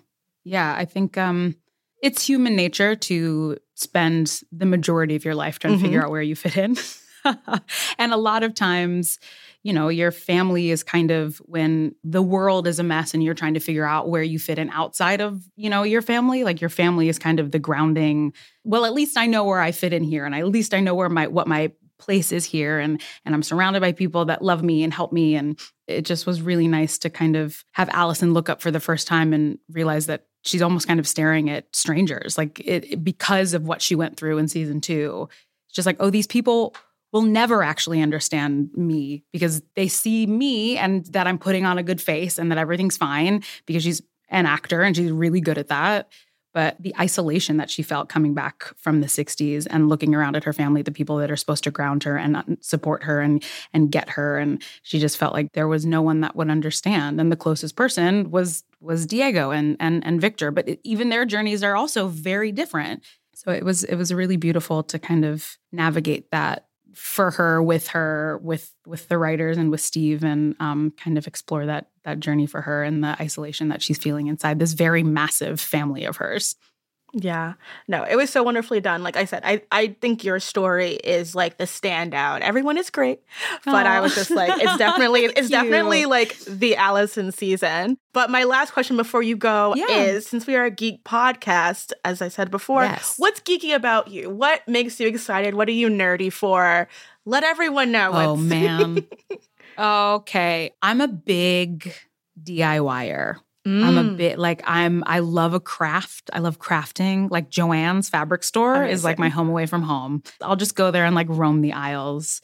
Yeah, 0.45 0.75
I 0.77 0.85
think 0.85 1.19
um 1.19 1.57
it's 2.03 2.27
human 2.27 2.55
nature 2.55 2.95
to 2.95 3.57
spend 3.75 4.43
the 4.53 4.67
majority 4.67 5.17
of 5.17 5.25
your 5.25 5.35
life 5.35 5.59
trying 5.59 5.75
Mhm. 5.75 5.79
to 5.79 5.83
figure 5.85 6.05
out 6.05 6.11
where 6.11 6.23
you 6.23 6.37
fit 6.37 6.57
in. 6.57 6.77
and 7.99 8.13
a 8.13 8.17
lot 8.17 8.43
of 8.43 8.55
times, 8.55 9.19
you 9.63 9.73
know, 9.73 9.89
your 9.89 10.13
family 10.13 10.71
is 10.71 10.85
kind 10.85 11.11
of 11.11 11.39
when 11.47 11.95
the 12.05 12.23
world 12.23 12.67
is 12.69 12.79
a 12.79 12.83
mess 12.85 13.15
and 13.15 13.25
you're 13.25 13.35
trying 13.35 13.55
to 13.55 13.61
figure 13.61 13.85
out 13.85 14.09
where 14.09 14.23
you 14.23 14.39
fit 14.39 14.59
in 14.59 14.71
outside 14.71 15.21
of, 15.21 15.43
you 15.57 15.69
know, 15.69 15.83
your 15.83 16.03
family, 16.03 16.45
like 16.45 16.61
your 16.61 16.71
family 16.71 17.09
is 17.09 17.19
kind 17.19 17.41
of 17.41 17.51
the 17.51 17.59
grounding, 17.59 18.33
well, 18.63 18.85
at 18.85 18.93
least 18.95 19.17
I 19.17 19.27
know 19.27 19.45
where 19.45 19.61
I 19.61 19.73
fit 19.73 19.93
in 19.93 20.05
here 20.05 20.25
and 20.25 20.35
at 20.35 20.47
least 20.47 20.73
I 20.75 20.81
know 20.81 20.95
where 20.95 21.09
my 21.09 21.27
what 21.27 21.49
my 21.49 21.73
place 21.99 22.33
is 22.33 22.45
here 22.45 22.79
and 22.79 23.01
and 23.25 23.35
I'm 23.35 23.43
surrounded 23.43 23.81
by 23.81 23.93
people 23.93 24.25
that 24.27 24.43
love 24.43 24.63
me 24.63 24.83
and 24.85 24.93
help 24.93 25.13
me 25.13 25.35
and 25.35 25.59
it 25.87 26.03
just 26.03 26.27
was 26.27 26.43
really 26.43 26.69
nice 26.69 26.99
to 26.99 27.11
kind 27.11 27.37
of 27.37 27.65
have 27.73 27.89
Allison 27.93 28.35
look 28.35 28.49
up 28.49 28.61
for 28.61 28.71
the 28.71 28.81
first 28.81 29.07
time 29.07 29.33
and 29.33 29.59
realize 29.71 30.07
that 30.07 30.27
she's 30.43 30.63
almost 30.63 30.87
kind 30.87 31.01
of 31.01 31.09
staring 31.09 31.49
at 31.51 31.67
strangers 31.75 32.37
like 32.37 32.61
it, 32.61 32.93
it- 32.93 33.05
because 33.05 33.55
of 33.55 33.67
what 33.67 33.81
she 33.83 33.95
went 33.95 34.17
through 34.17 34.39
in 34.39 34.49
season 34.49 34.81
2 34.81 35.29
it's 35.69 35.75
just 35.75 35.87
like 35.87 35.97
oh 36.01 36.11
these 36.11 36.27
people 36.27 36.75
will 37.13 37.23
never 37.23 37.63
actually 37.63 38.03
understand 38.03 38.69
me 38.75 39.25
because 39.33 39.63
they 39.75 39.89
see 39.89 40.27
me 40.27 40.77
and 40.77 41.07
that 41.07 41.27
I'm 41.27 41.39
putting 41.39 41.65
on 41.65 41.79
a 41.79 41.83
good 41.83 42.01
face 42.01 42.39
and 42.39 42.51
that 42.51 42.59
everything's 42.59 42.97
fine 42.97 43.43
because 43.65 43.85
she's 43.85 44.03
an 44.29 44.45
actor 44.45 44.83
and 44.83 44.95
she's 44.97 45.11
really 45.13 45.41
good 45.41 45.57
at 45.57 45.69
that 45.69 46.09
but 46.57 46.75
the 46.81 46.95
isolation 46.99 47.59
that 47.59 47.69
she 47.69 47.83
felt 47.83 48.09
coming 48.09 48.33
back 48.33 48.73
from 48.79 49.03
the 49.03 49.07
60s 49.07 49.67
and 49.69 49.91
looking 49.91 50.15
around 50.15 50.37
at 50.37 50.45
her 50.45 50.55
family 50.55 50.81
the 50.81 50.91
people 50.91 51.19
that 51.19 51.31
are 51.31 51.37
supposed 51.37 51.63
to 51.65 51.71
ground 51.71 52.03
her 52.05 52.17
and 52.17 52.35
uh, 52.35 52.43
support 52.63 53.03
her 53.03 53.21
and 53.21 53.45
and 53.75 53.93
get 53.93 54.09
her 54.09 54.39
and 54.39 54.63
she 54.83 54.99
just 54.99 55.19
felt 55.19 55.35
like 55.35 55.53
there 55.53 55.69
was 55.69 55.85
no 55.85 56.01
one 56.01 56.23
that 56.23 56.35
would 56.35 56.49
understand. 56.49 57.21
And 57.21 57.31
the 57.31 57.37
closest 57.37 57.77
person 57.77 58.31
was 58.31 58.65
was 58.81 59.05
Diego 59.05 59.51
and 59.51 59.77
and 59.81 60.03
and 60.07 60.19
Victor 60.19 60.51
but 60.51 60.67
even 60.83 61.11
their 61.11 61.27
journeys 61.27 61.63
are 61.63 61.77
also 61.77 62.09
very 62.09 62.53
different. 62.53 63.03
So 63.35 63.51
it 63.53 63.63
was 63.63 63.85
it 63.85 63.97
was 63.97 64.15
really 64.15 64.39
beautiful 64.39 64.83
to 64.85 64.99
kind 64.99 65.27
of 65.27 65.59
navigate 65.73 66.31
that 66.31 66.66
for 66.97 67.31
her 67.33 67.63
with 67.63 67.89
her 67.89 68.41
with 68.43 68.73
with 68.87 69.07
the 69.09 69.19
writers 69.19 69.59
and 69.59 69.71
with 69.71 69.83
Steve 69.83 70.25
and 70.25 70.57
um, 70.61 70.95
kind 70.97 71.19
of 71.19 71.27
explore 71.27 71.67
that 71.67 71.89
that 72.05 72.21
journey 72.21 72.47
for 72.47 72.63
her 72.63 72.83
and 72.83 73.05
the 73.05 73.21
isolation 73.21 73.69
that 73.69 73.83
she's 73.83 73.99
feeling 73.99 74.29
inside 74.29 74.59
this 74.59 74.73
very 74.73 75.03
massive 75.03 75.61
family 75.61 76.05
of 76.05 76.17
hers. 76.17 76.57
Yeah. 77.13 77.55
No, 77.89 78.03
it 78.05 78.17
was 78.17 78.29
so 78.31 78.43
wonderfully 78.43 78.81
done. 78.81 79.03
Like 79.03 79.17
I 79.17 79.25
said, 79.25 79.41
I, 79.45 79.63
I 79.73 79.97
think 80.01 80.23
your 80.23 80.39
story 80.39 80.91
is 80.95 81.35
like 81.35 81.57
the 81.57 81.65
standout. 81.65 82.41
Everyone 82.41 82.77
is 82.77 82.91
great. 82.91 83.21
But 83.65 83.87
I 83.87 84.01
was 84.01 84.15
just 84.15 84.31
like, 84.31 84.51
it's 84.63 84.77
definitely 84.79 85.23
it's 85.25 85.49
definitely 85.49 86.01
you. 86.01 86.09
like 86.09 86.37
the 86.41 86.77
Allison 86.77 87.33
season. 87.33 87.97
But 88.13 88.29
my 88.29 88.45
last 88.45 88.73
question 88.73 88.97
before 88.97 89.23
you 89.23 89.35
go 89.37 89.75
Yeah. 89.77 89.87
is 90.03 90.27
since 90.27 90.47
we 90.47 90.57
are 90.57 90.65
a 90.65 90.71
geek 90.71 91.05
podcast, 91.05 91.93
as 92.05 92.21
I 92.21 92.29
said 92.29 92.51
before, 92.51 92.83
Yes. 92.83 93.15
what's 93.19 93.41
geeky 93.41 93.75
about 93.75 94.09
you? 94.09 94.29
What 94.29 94.67
makes 94.69 95.01
you 95.01 95.07
excited? 95.09 95.55
What 95.55 95.69
are 95.69 95.73
you 95.73 95.89
nerdy 95.89 96.31
for? 96.33 96.87
Let 97.25 97.45
everyone 97.45 97.93
know. 97.93 98.11
Oh 98.15 98.37
man. 98.37 99.07
okay, 99.79 100.73
I'm 100.83 101.01
a 101.01 101.09
big 101.09 101.93
DIYer. 102.43 103.37
I'm 103.67 103.99
a 103.99 104.05
Mm. 104.05 104.17
bit 104.17 104.39
like 104.39 104.63
I'm 104.65 105.03
I 105.07 105.19
love 105.19 105.53
a 105.53 105.61
craft. 105.61 106.31
I 106.33 106.39
love 106.39 106.59
crafting. 106.61 107.29
Like 107.31 107.51
Joann's 107.51 108.09
fabric 108.09 108.45
store 108.45 108.85
is 108.85 109.03
like 109.03 109.19
my 109.19 109.29
home 109.29 109.49
away 109.49 109.67
from 109.67 109.83
home. 109.83 110.23
I'll 110.41 110.55
just 110.57 110.77
go 110.77 110.91
there 110.93 111.05
and 111.05 111.17
like 111.17 111.27
roam 111.29 111.63
the 111.63 111.73
aisles, 111.73 112.41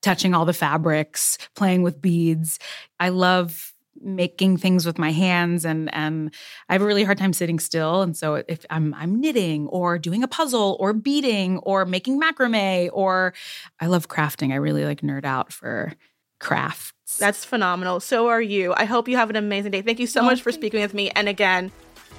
touching 0.00 0.32
all 0.34 0.46
the 0.46 0.52
fabrics, 0.54 1.36
playing 1.54 1.82
with 1.82 2.00
beads. 2.00 2.58
I 2.98 3.10
love 3.10 3.68
making 4.04 4.56
things 4.56 4.84
with 4.86 4.98
my 4.98 5.12
hands 5.12 5.64
and 5.64 5.94
and 5.94 6.34
I 6.68 6.72
have 6.72 6.82
a 6.82 6.86
really 6.86 7.04
hard 7.04 7.18
time 7.18 7.32
sitting 7.34 7.60
still 7.60 8.02
and 8.02 8.16
so 8.16 8.42
if 8.48 8.64
I'm 8.70 8.94
I'm 8.94 9.20
knitting 9.20 9.68
or 9.68 9.98
doing 9.98 10.22
a 10.24 10.28
puzzle 10.28 10.76
or 10.80 10.92
beading 10.92 11.58
or 11.58 11.84
making 11.84 12.18
macrame 12.20 12.88
or 12.92 13.34
I 13.78 13.86
love 13.86 14.08
crafting. 14.08 14.50
I 14.52 14.56
really 14.56 14.84
like 14.86 15.02
nerd 15.02 15.24
out 15.24 15.52
for 15.52 15.92
crafts. 16.40 16.92
That's 17.18 17.44
phenomenal. 17.44 18.00
So 18.00 18.28
are 18.28 18.42
you. 18.42 18.74
I 18.76 18.84
hope 18.84 19.08
you 19.08 19.16
have 19.16 19.30
an 19.30 19.36
amazing 19.36 19.70
day. 19.70 19.82
Thank 19.82 19.98
you 19.98 20.06
so 20.06 20.20
Oh, 20.20 20.24
much 20.24 20.42
for 20.42 20.50
thank 20.50 20.60
speaking 20.60 20.80
with 20.80 20.94
me. 20.94 21.10
And 21.10 21.28
again, 21.28 21.70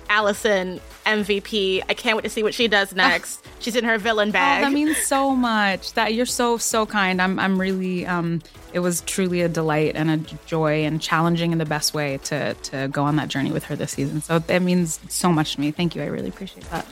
Allison, 0.10 0.80
MVP. 1.06 1.82
I 1.90 1.94
can't 1.94 2.16
wait 2.18 2.24
to 2.24 2.30
see 2.30 2.44
what 2.44 2.54
she 2.54 2.68
does 2.68 2.94
next. 2.96 3.46
She's 3.60 3.76
in 3.76 3.86
her 3.86 3.98
villain 3.98 4.30
Oh, 4.30 4.34
bag. 4.34 4.64
that 4.64 4.72
means 4.74 4.98
so 4.98 5.32
much. 5.36 5.94
That 5.94 6.14
you're 6.14 6.26
so 6.26 6.58
so 6.58 6.86
kind. 6.86 7.22
I'm 7.22 7.40
I'm 7.40 7.60
really 7.60 8.06
um 8.06 8.42
it 8.74 8.80
was 8.80 9.02
truly 9.02 9.42
a 9.42 9.50
delight 9.50 9.96
and 9.96 10.10
a 10.12 10.18
joy 10.46 10.84
and 10.84 11.02
challenging 11.02 11.52
in 11.52 11.58
the 11.58 11.66
best 11.66 11.94
way 11.94 12.18
to 12.26 12.54
to 12.54 12.88
go 12.90 13.04
on 13.04 13.16
that 13.16 13.30
journey 13.30 13.52
with 13.52 13.64
her 13.66 13.76
this 13.76 13.92
season. 13.92 14.22
So 14.22 14.40
that 14.40 14.62
means 14.62 15.00
so 15.10 15.32
much 15.32 15.56
to 15.56 15.62
me. 15.62 15.72
Thank 15.72 15.96
you. 15.96 16.02
I 16.04 16.08
really 16.08 16.30
appreciate 16.30 16.66
that. 16.70 16.86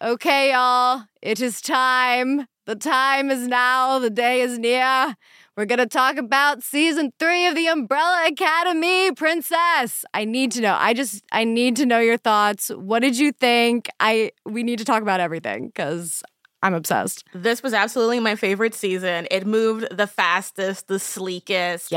Okay, 0.00 0.52
y'all, 0.52 1.02
it 1.22 1.40
is 1.40 1.60
time. 1.60 2.46
The 2.68 2.76
time 2.76 3.30
is 3.30 3.48
now, 3.48 3.98
the 3.98 4.10
day 4.10 4.42
is 4.42 4.58
near. 4.58 5.16
We're 5.56 5.64
going 5.64 5.78
to 5.78 5.86
talk 5.86 6.18
about 6.18 6.62
season 6.62 7.14
three 7.18 7.46
of 7.46 7.54
the 7.54 7.66
Umbrella 7.66 8.26
Academy, 8.28 9.10
Princess. 9.12 10.04
I 10.12 10.26
need 10.26 10.52
to 10.52 10.60
know. 10.60 10.76
I 10.78 10.92
just, 10.92 11.24
I 11.32 11.44
need 11.44 11.76
to 11.76 11.86
know 11.86 11.98
your 11.98 12.18
thoughts. 12.18 12.68
What 12.68 12.98
did 12.98 13.16
you 13.16 13.32
think? 13.32 13.88
I, 14.00 14.32
we 14.44 14.62
need 14.64 14.80
to 14.80 14.84
talk 14.84 15.00
about 15.00 15.18
everything 15.18 15.68
because 15.68 16.22
I'm 16.62 16.74
obsessed. 16.74 17.24
This 17.32 17.62
was 17.62 17.72
absolutely 17.72 18.20
my 18.20 18.34
favorite 18.36 18.74
season. 18.74 19.26
It 19.30 19.46
moved 19.46 19.88
the 19.90 20.06
fastest, 20.06 20.88
the 20.88 20.98
sleekest. 20.98 21.90
I 21.90 21.96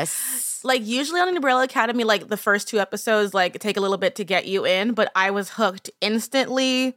Yes. 0.00 0.60
like 0.64 0.80
like 0.82 0.86
usually 0.86 1.20
on 1.22 1.28
an 1.28 1.36
Umbrella 1.36 1.64
Academy, 1.64 2.04
like 2.04 2.28
the 2.28 2.36
first 2.36 2.68
two 2.68 2.78
episodes 2.78 3.32
like 3.32 3.58
take 3.58 3.78
a 3.78 3.80
little 3.80 3.96
bit 3.96 4.16
to 4.16 4.24
get 4.24 4.46
you 4.46 4.66
in, 4.66 4.92
but 4.92 5.10
I 5.14 5.30
was 5.30 5.48
hooked 5.50 5.90
instantly. 6.02 6.94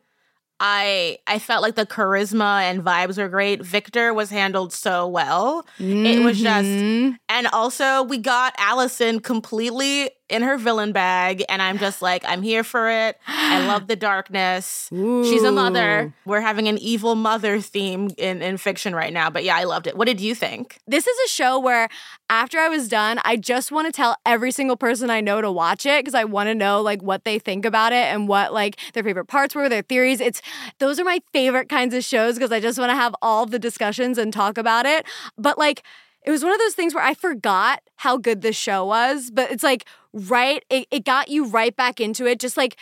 I 0.60 1.18
I 1.28 1.40
felt 1.40 1.62
like 1.62 1.76
the 1.76 1.86
charisma 1.86 2.62
and 2.64 2.84
vibes 2.84 3.18
were 3.18 3.30
great. 3.30 3.62
Victor 3.62 4.14
was 4.14 4.30
handled 4.32 4.74
so 4.74 5.08
well. 5.08 5.66
It 5.80 6.24
was 6.24 6.40
just 6.40 6.68
Mhm. 6.68 7.18
and 7.30 7.48
also 7.54 8.04
we 8.04 8.18
got 8.18 8.56
Allison 8.58 9.20
completely 9.20 10.10
in 10.30 10.42
her 10.42 10.58
villain 10.58 10.92
bag 10.92 11.44
and 11.48 11.62
I'm 11.62 11.78
just 11.78 12.02
like 12.02 12.24
I'm 12.28 12.42
here 12.42 12.64
for 12.64 12.90
it. 12.90 13.18
I 13.28 13.66
love 13.68 13.88
the 13.88 13.96
darkness. 13.96 14.88
She's 14.92 15.44
a 15.44 15.52
mother. 15.52 16.14
We're 16.26 16.42
having 16.42 16.68
an 16.68 16.78
evil 16.80 17.16
mother 17.16 17.62
theme 17.62 18.10
in 18.18 18.42
in 18.42 18.58
fiction 18.58 18.94
right 18.96 19.14
now, 19.14 19.30
but 19.30 19.44
yeah, 19.44 19.56
I 19.56 19.64
loved 19.64 19.88
it. 19.88 19.96
What 19.96 20.06
did 20.06 20.20
you 20.20 20.36
think? 20.36 20.80
This 20.88 21.08
is 21.08 21.18
a 21.26 21.30
show 21.30 21.60
where 21.60 21.88
after 22.30 22.60
I 22.60 22.68
was 22.68 22.90
done, 22.90 23.20
I 23.24 23.38
just 23.38 23.72
want 23.72 23.88
to 23.88 23.92
tell 23.92 24.18
every 24.26 24.52
single 24.52 24.76
person 24.76 25.10
I 25.10 25.22
know 25.22 25.42
to 25.42 25.52
watch 25.52 25.86
it 25.86 26.04
because 26.04 26.16
I 26.16 26.26
want 26.26 26.48
to 26.48 26.56
know 26.56 26.82
like 26.82 27.02
what 27.02 27.24
they 27.24 27.40
think 27.40 27.66
about 27.66 27.94
it 27.94 28.06
and 28.14 28.28
what 28.28 28.54
like 28.54 28.78
their 28.94 29.04
favorite 29.04 29.26
parts 29.28 29.56
were, 29.56 29.70
their 29.70 29.82
theories. 29.82 30.20
It's 30.20 30.42
those 30.80 31.00
are 31.00 31.06
my 31.06 31.22
favorite 31.32 31.70
kinds 31.70 31.94
of 31.94 32.04
shows 32.04 32.36
because 32.36 32.52
I 32.52 32.60
just 32.60 32.78
want 32.78 32.92
to 32.92 32.96
have 32.96 33.16
all 33.22 33.46
the 33.46 33.60
discussions 33.60 34.18
and 34.18 34.34
talk 34.34 34.58
about 34.58 34.86
it. 34.86 35.06
But 35.38 35.58
like 35.58 35.84
it 36.28 36.32
was 36.32 36.44
one 36.44 36.52
of 36.52 36.60
those 36.60 36.74
things 36.74 36.94
where 36.94 37.06
I 37.06 37.14
forgot 37.14 37.82
how 37.96 38.18
good 38.18 38.42
this 38.42 38.58
show 38.58 38.84
was, 38.86 39.32
but 39.32 39.50
it's 39.50 39.64
like 39.64 39.86
right, 40.12 40.62
it, 40.70 40.86
it 40.92 41.06
got 41.06 41.30
you 41.30 41.46
right 41.48 41.74
back 41.74 42.02
into 42.02 42.26
it. 42.26 42.38
Just 42.38 42.58
like 42.58 42.76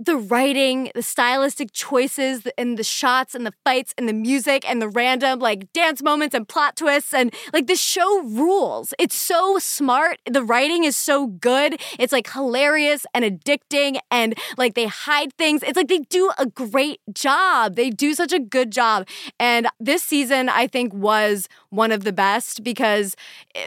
the 0.00 0.16
writing, 0.16 0.90
the 0.94 1.02
stylistic 1.02 1.72
choices, 1.72 2.46
and 2.56 2.78
the 2.78 2.84
shots 2.84 3.34
and 3.34 3.44
the 3.44 3.52
fights 3.64 3.92
and 3.98 4.08
the 4.08 4.12
music 4.12 4.68
and 4.68 4.80
the 4.80 4.88
random 4.88 5.40
like 5.40 5.72
dance 5.72 6.02
moments 6.02 6.34
and 6.36 6.46
plot 6.48 6.76
twists 6.76 7.12
and 7.12 7.34
like 7.52 7.66
the 7.66 7.74
show 7.74 8.22
rules. 8.22 8.94
It's 8.98 9.16
so 9.16 9.58
smart. 9.58 10.18
The 10.30 10.44
writing 10.44 10.84
is 10.84 10.96
so 10.96 11.26
good. 11.26 11.80
It's 11.98 12.12
like 12.12 12.30
hilarious 12.30 13.06
and 13.12 13.24
addicting 13.24 13.98
and 14.10 14.38
like 14.56 14.74
they 14.74 14.86
hide 14.86 15.32
things. 15.34 15.64
It's 15.64 15.76
like 15.76 15.88
they 15.88 15.98
do 15.98 16.30
a 16.38 16.46
great 16.46 17.00
job. 17.12 17.74
They 17.74 17.90
do 17.90 18.14
such 18.14 18.32
a 18.32 18.38
good 18.38 18.70
job. 18.70 19.08
And 19.40 19.66
this 19.80 20.04
season 20.04 20.48
I 20.48 20.68
think 20.68 20.94
was 20.94 21.48
one 21.70 21.90
of 21.90 22.04
the 22.04 22.12
best 22.12 22.62
because 22.62 23.16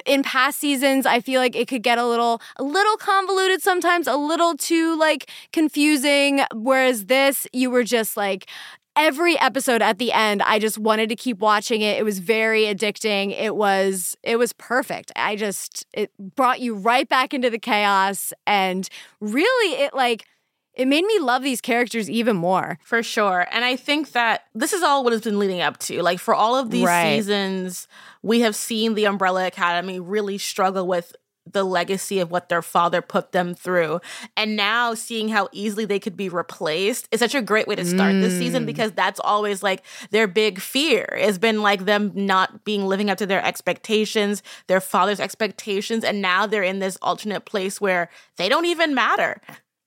in 0.06 0.24
past 0.24 0.60
seasons 0.60 1.06
I 1.06 1.20
feel 1.20 1.42
like 1.42 1.56
it 1.58 1.68
could 1.68 1.84
get 1.84 1.98
a 1.98 2.06
little 2.06 2.42
a 2.56 2.64
little 2.64 2.96
convoluted 2.96 3.62
sometimes, 3.62 4.08
a 4.08 4.16
little 4.16 4.56
too 4.56 4.98
like 4.98 5.30
confusing 5.52 6.21
whereas 6.54 7.06
this 7.06 7.48
you 7.54 7.70
were 7.70 7.84
just 7.84 8.16
like 8.18 8.48
every 8.96 9.40
episode 9.40 9.82
at 9.82 9.98
the 10.00 10.12
end 10.12 10.42
I 10.42 10.60
just 10.60 10.78
wanted 10.78 11.10
to 11.10 11.16
keep 11.16 11.40
watching 11.40 11.82
it. 11.82 11.98
It 11.98 12.04
was 12.04 12.20
very 12.20 12.64
addicting. 12.64 13.34
It 13.38 13.56
was 13.56 14.18
it 14.24 14.38
was 14.38 14.52
perfect. 14.54 15.12
I 15.16 15.36
just 15.36 15.86
it 15.94 16.12
brought 16.36 16.60
you 16.60 16.76
right 16.76 17.08
back 17.08 17.34
into 17.34 17.50
the 17.50 17.60
chaos 17.60 18.34
and 18.46 18.88
really 19.22 19.82
it 19.84 19.94
like 19.94 20.26
it 20.74 20.88
made 20.88 21.04
me 21.04 21.20
love 21.20 21.44
these 21.44 21.60
characters 21.60 22.10
even 22.10 22.36
more. 22.38 22.80
For 22.84 23.04
sure. 23.04 23.46
And 23.52 23.66
I 23.66 23.76
think 23.76 24.14
that 24.14 24.46
this 24.56 24.72
is 24.72 24.82
all 24.84 25.04
what 25.04 25.12
it's 25.14 25.24
been 25.24 25.38
leading 25.38 25.60
up 25.62 25.78
to. 25.80 26.02
Like 26.02 26.20
for 26.20 26.34
all 26.34 26.56
of 26.56 26.70
these 26.70 26.86
Right. 26.86 27.18
seasons, 27.18 27.88
we 28.24 28.40
have 28.42 28.56
seen 28.56 28.94
the 28.96 29.06
Umbrella 29.06 29.46
Academy 29.48 30.00
really 30.00 30.38
struggle 30.38 30.88
with 30.88 31.14
the 31.52 31.64
legacy 31.64 32.20
of 32.20 32.30
what 32.30 32.50
their 32.50 32.62
father 32.62 33.02
put 33.02 33.32
them 33.32 33.56
through. 33.56 34.00
And 34.38 34.56
now 34.56 34.94
seeing 34.94 35.30
how 35.30 35.50
easily 35.52 35.86
they 35.86 36.00
could 36.00 36.16
be 36.16 36.30
replaced 36.30 37.08
is 37.12 37.20
such 37.20 37.34
a 37.34 37.42
great 37.42 37.68
way 37.68 37.76
to 37.76 37.84
start 37.86 38.14
this 38.14 38.38
season 38.38 38.64
Mm. 38.64 38.68
because 38.68 38.92
that's 38.92 39.20
always 39.20 39.64
like 39.64 39.84
their 40.12 40.28
big 40.28 40.60
fear. 40.62 41.06
It's 41.18 41.40
been 41.40 41.62
like 41.64 41.86
them 41.86 42.12
not 42.14 42.64
being 42.64 42.86
living 42.86 43.10
up 43.10 43.18
to 43.18 43.26
their 43.26 43.44
expectations, 43.44 44.44
their 44.68 44.80
father's 44.80 45.20
expectations, 45.20 46.04
and 46.04 46.22
now 46.22 46.46
they're 46.46 46.62
in 46.64 46.80
this 46.80 46.98
alternate 47.02 47.46
place 47.46 47.82
where 47.82 48.10
they 48.38 48.48
don't 48.48 48.66
even 48.66 48.94
matter. 48.94 49.42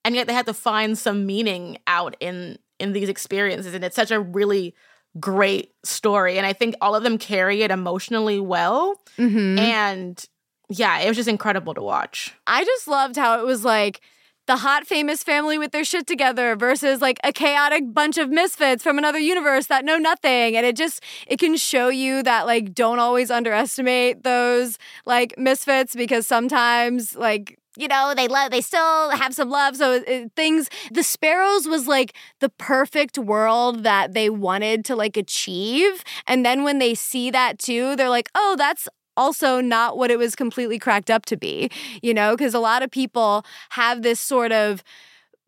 And 0.05 0.15
yet 0.17 0.27
they 0.27 0.35
have 0.35 0.47
to 0.47 0.55
find 0.55 0.99
some 0.99 1.25
meaning 1.25 1.79
out 1.87 2.17
in 2.21 2.59
in 2.81 2.93
these 2.93 3.09
experiences 3.09 3.73
and 3.73 3.85
it's 3.85 3.95
such 3.95 4.11
a 4.11 4.19
really 4.19 4.75
great 5.21 5.73
story 5.85 6.37
and 6.39 6.45
I 6.47 6.53
think 6.53 6.75
all 6.81 6.97
of 6.97 7.05
them 7.05 7.19
carry 7.19 7.63
it 7.63 7.71
emotionally 7.71 8.41
well 8.41 9.01
Mm-hmm. 9.17 9.59
and 9.61 10.25
yeah, 10.69 11.01
it 11.01 11.09
was 11.09 11.17
just 11.17 11.29
incredible 11.29 11.75
to 11.75 11.83
watch. 11.83 12.35
I 12.47 12.65
just 12.65 12.89
loved 12.89 13.17
how 13.17 13.39
it 13.39 13.45
was 13.45 13.65
like 13.65 14.01
the 14.47 14.57
hot 14.57 14.87
famous 14.87 15.23
family 15.23 15.57
with 15.57 15.73
their 15.73 15.85
shit 15.85 16.07
together 16.07 16.55
versus 16.55 17.01
like 17.01 17.19
a 17.25 17.33
chaotic 17.33 17.95
bunch 17.95 18.19
of 18.19 18.29
misfits 18.31 18.83
from 18.83 18.99
another 18.99 19.19
universe 19.19 19.67
that 19.67 19.85
know 19.85 19.97
nothing. 19.97 20.57
And 20.57 20.67
it 20.67 20.77
just 20.77 21.03
it 21.27 21.39
can 21.39 21.57
show 21.57 21.89
you 21.89 22.23
that 22.23 22.47
like 22.47 22.75
don't 22.75 22.99
always 22.99 23.31
underestimate 23.31 24.23
those 24.23 24.79
like 25.07 25.35
misfits 25.39 25.95
because 25.95 26.27
sometimes 26.27 27.15
like 27.17 27.59
you 27.77 27.89
know 27.89 28.13
they 28.15 28.29
love 28.29 28.51
they 28.51 28.61
still 28.61 29.11
have 29.11 29.35
some 29.35 29.49
love. 29.51 29.77
So 29.77 30.03
it, 30.07 30.33
things 30.37 30.69
the 30.93 31.03
sparrows 31.03 31.67
was 31.67 31.87
like 31.87 32.15
the 32.41 32.51
perfect 32.51 33.17
world 33.19 33.83
that 33.83 34.13
they 34.13 34.29
wanted 34.29 34.85
to 34.87 34.97
like 34.97 35.17
achieve. 35.17 36.05
And 36.27 36.45
then 36.45 36.65
when 36.65 36.79
they 36.79 36.95
see 36.95 37.31
that 37.31 37.59
too 37.59 37.97
they're 37.97 38.11
like 38.11 38.29
oh 38.35 38.57
that's 38.59 38.89
also 39.17 39.61
not 39.61 39.97
what 39.97 40.11
it 40.11 40.19
was 40.19 40.35
completely 40.35 40.79
cracked 40.79 41.11
up 41.11 41.27
to 41.27 41.37
be, 41.37 41.71
you 42.03 42.15
know, 42.15 42.37
because 42.37 42.55
a 42.55 42.59
lot 42.59 42.83
of 42.83 42.91
people 42.91 43.45
have 43.71 44.03
this 44.03 44.21
sort 44.21 44.53
of 44.53 44.83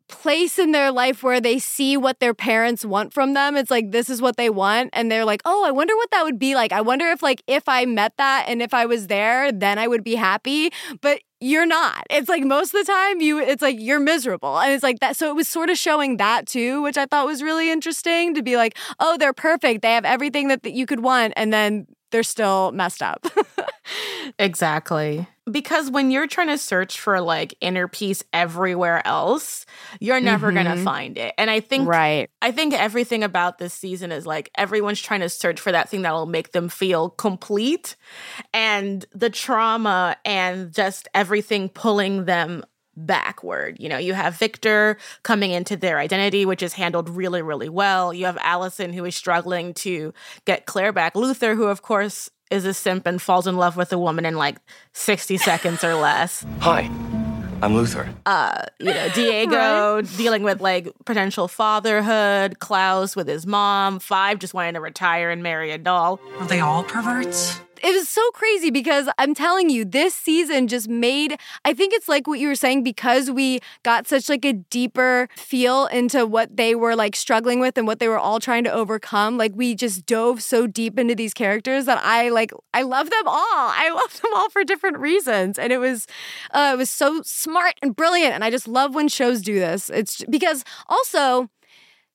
place 0.07 0.57
in 0.57 0.71
their 0.71 0.89
life 0.91 1.21
where 1.21 1.41
they 1.41 1.59
see 1.59 1.97
what 1.97 2.19
their 2.19 2.33
parents 2.33 2.85
want 2.85 3.13
from 3.13 3.33
them. 3.33 3.57
It's 3.57 3.69
like 3.69 3.91
this 3.91 4.09
is 4.09 4.21
what 4.21 4.37
they 4.37 4.49
want 4.49 4.89
and 4.93 5.11
they're 5.11 5.25
like, 5.25 5.41
"Oh, 5.45 5.65
I 5.65 5.71
wonder 5.71 5.95
what 5.97 6.11
that 6.11 6.23
would 6.23 6.39
be 6.39 6.55
like. 6.55 6.71
I 6.71 6.81
wonder 6.81 7.07
if 7.07 7.21
like 7.21 7.43
if 7.45 7.67
I 7.67 7.85
met 7.85 8.13
that 8.17 8.45
and 8.47 8.61
if 8.61 8.73
I 8.73 8.85
was 8.85 9.07
there, 9.07 9.51
then 9.51 9.77
I 9.77 9.87
would 9.87 10.03
be 10.03 10.15
happy." 10.15 10.71
But 11.01 11.19
you're 11.41 11.65
not. 11.65 12.05
It's 12.09 12.29
like 12.29 12.43
most 12.43 12.73
of 12.73 12.85
the 12.85 12.91
time 12.91 13.21
you 13.21 13.39
it's 13.39 13.61
like 13.61 13.77
you're 13.79 13.99
miserable. 13.99 14.57
And 14.59 14.71
it's 14.71 14.83
like 14.83 14.99
that 14.99 15.17
so 15.17 15.29
it 15.29 15.35
was 15.35 15.47
sort 15.47 15.69
of 15.69 15.77
showing 15.77 16.17
that 16.17 16.47
too, 16.47 16.81
which 16.81 16.97
I 16.97 17.05
thought 17.05 17.25
was 17.25 17.43
really 17.43 17.69
interesting 17.69 18.33
to 18.35 18.41
be 18.41 18.55
like, 18.55 18.77
"Oh, 18.99 19.17
they're 19.17 19.33
perfect. 19.33 19.81
They 19.81 19.93
have 19.93 20.05
everything 20.05 20.47
that, 20.47 20.63
that 20.63 20.71
you 20.73 20.85
could 20.85 21.01
want." 21.01 21.33
And 21.35 21.51
then 21.53 21.85
they're 22.11 22.23
still 22.23 22.71
messed 22.71 23.01
up. 23.01 23.25
Exactly. 24.39 25.27
Because 25.49 25.89
when 25.89 26.11
you're 26.11 26.27
trying 26.27 26.47
to 26.47 26.57
search 26.57 26.99
for 26.99 27.21
like 27.21 27.55
inner 27.61 27.87
peace 27.87 28.23
everywhere 28.33 29.05
else, 29.07 29.65
you're 29.99 30.19
never 30.19 30.51
going 30.51 30.65
to 30.65 30.73
mm-hmm. 30.73 30.83
find 30.83 31.17
it. 31.17 31.33
And 31.37 31.49
I 31.49 31.61
think 31.61 31.87
right. 31.87 32.29
I 32.41 32.51
think 32.51 32.73
everything 32.73 33.23
about 33.23 33.57
this 33.57 33.73
season 33.73 34.11
is 34.11 34.25
like 34.25 34.51
everyone's 34.57 35.01
trying 35.01 35.21
to 35.21 35.29
search 35.29 35.59
for 35.59 35.71
that 35.71 35.89
thing 35.89 36.01
that'll 36.01 36.25
make 36.25 36.51
them 36.51 36.67
feel 36.67 37.09
complete. 37.09 37.95
And 38.53 39.05
the 39.13 39.29
trauma 39.29 40.17
and 40.25 40.73
just 40.73 41.07
everything 41.13 41.69
pulling 41.69 42.25
them 42.25 42.65
backward. 42.97 43.77
You 43.79 43.87
know, 43.89 43.97
you 43.97 44.13
have 44.13 44.35
Victor 44.37 44.97
coming 45.23 45.51
into 45.51 45.77
their 45.77 45.99
identity, 45.99 46.45
which 46.45 46.61
is 46.63 46.73
handled 46.73 47.09
really, 47.09 47.41
really 47.41 47.69
well. 47.69 48.13
You 48.13 48.25
have 48.25 48.37
Allison, 48.41 48.91
who 48.93 49.05
is 49.05 49.15
struggling 49.15 49.73
to 49.75 50.13
get 50.45 50.65
Claire 50.65 50.91
back. 50.91 51.15
Luther, 51.15 51.55
who, 51.55 51.65
of 51.67 51.81
course, 51.81 52.29
is 52.49 52.65
a 52.65 52.73
simp 52.73 53.05
and 53.05 53.21
falls 53.21 53.45
in 53.47 53.55
love 53.57 53.77
with 53.77 53.93
a 53.93 53.97
woman 53.97 54.25
in 54.25 54.35
like 54.35 54.57
60 54.93 55.37
seconds 55.49 55.83
or 55.83 55.95
less 55.95 56.45
Hi, 56.61 56.89
I'm 57.61 57.75
Luther. 57.75 58.07
uh, 58.25 58.63
you 58.79 58.93
know, 58.93 59.09
Diego 59.15 60.01
dealing 60.01 60.43
with 60.43 60.61
like 60.61 60.87
potential 61.05 61.47
fatherhood, 61.49 62.59
Klaus 62.59 63.15
with 63.17 63.27
his 63.27 63.45
mom, 63.45 63.99
Five 63.99 64.39
just 64.39 64.53
wanting 64.53 64.75
to 64.75 64.79
retire 64.79 65.29
and 65.29 65.43
marry 65.43 65.71
a 65.71 65.77
doll. 65.77 66.21
Are 66.39 66.47
they 66.47 66.61
all 66.61 66.83
perverts? 66.83 67.59
It 67.83 67.93
was 67.93 68.07
so 68.09 68.21
crazy 68.31 68.71
because 68.71 69.09
I'm 69.17 69.33
telling 69.33 69.69
you, 69.69 69.85
this 69.85 70.13
season 70.13 70.67
just 70.67 70.89
made 70.89 71.37
I 71.65 71.73
think 71.73 71.93
it's 71.93 72.07
like 72.07 72.27
what 72.27 72.39
you 72.39 72.47
were 72.47 72.55
saying, 72.55 72.83
because 72.83 73.29
we 73.31 73.59
got 73.83 74.07
such 74.07 74.29
like 74.29 74.45
a 74.45 74.53
deeper 74.53 75.27
feel 75.35 75.85
into 75.87 76.25
what 76.25 76.55
they 76.55 76.75
were 76.75 76.95
like 76.95 77.15
struggling 77.15 77.59
with 77.59 77.77
and 77.77 77.87
what 77.87 77.99
they 77.99 78.07
were 78.07 78.19
all 78.19 78.39
trying 78.39 78.63
to 78.65 78.71
overcome. 78.71 79.37
Like 79.37 79.51
we 79.55 79.75
just 79.75 80.05
dove 80.05 80.41
so 80.41 80.67
deep 80.67 80.97
into 80.99 81.15
these 81.15 81.33
characters 81.33 81.85
that 81.85 81.99
I 82.03 82.29
like 82.29 82.51
I 82.73 82.83
love 82.83 83.09
them 83.09 83.27
all. 83.27 83.35
I 83.35 83.89
love 83.95 84.21
them 84.21 84.31
all 84.35 84.49
for 84.49 84.63
different 84.63 84.97
reasons. 84.99 85.59
And 85.59 85.71
it 85.71 85.79
was 85.79 86.07
uh 86.51 86.71
it 86.73 86.77
was 86.77 86.89
so 86.89 87.21
smart 87.23 87.75
and 87.81 87.95
brilliant. 87.95 88.33
And 88.33 88.43
I 88.43 88.49
just 88.49 88.67
love 88.67 88.95
when 88.95 89.07
shows 89.07 89.41
do 89.41 89.59
this. 89.59 89.89
It's 89.89 90.23
because 90.29 90.63
also 90.87 91.49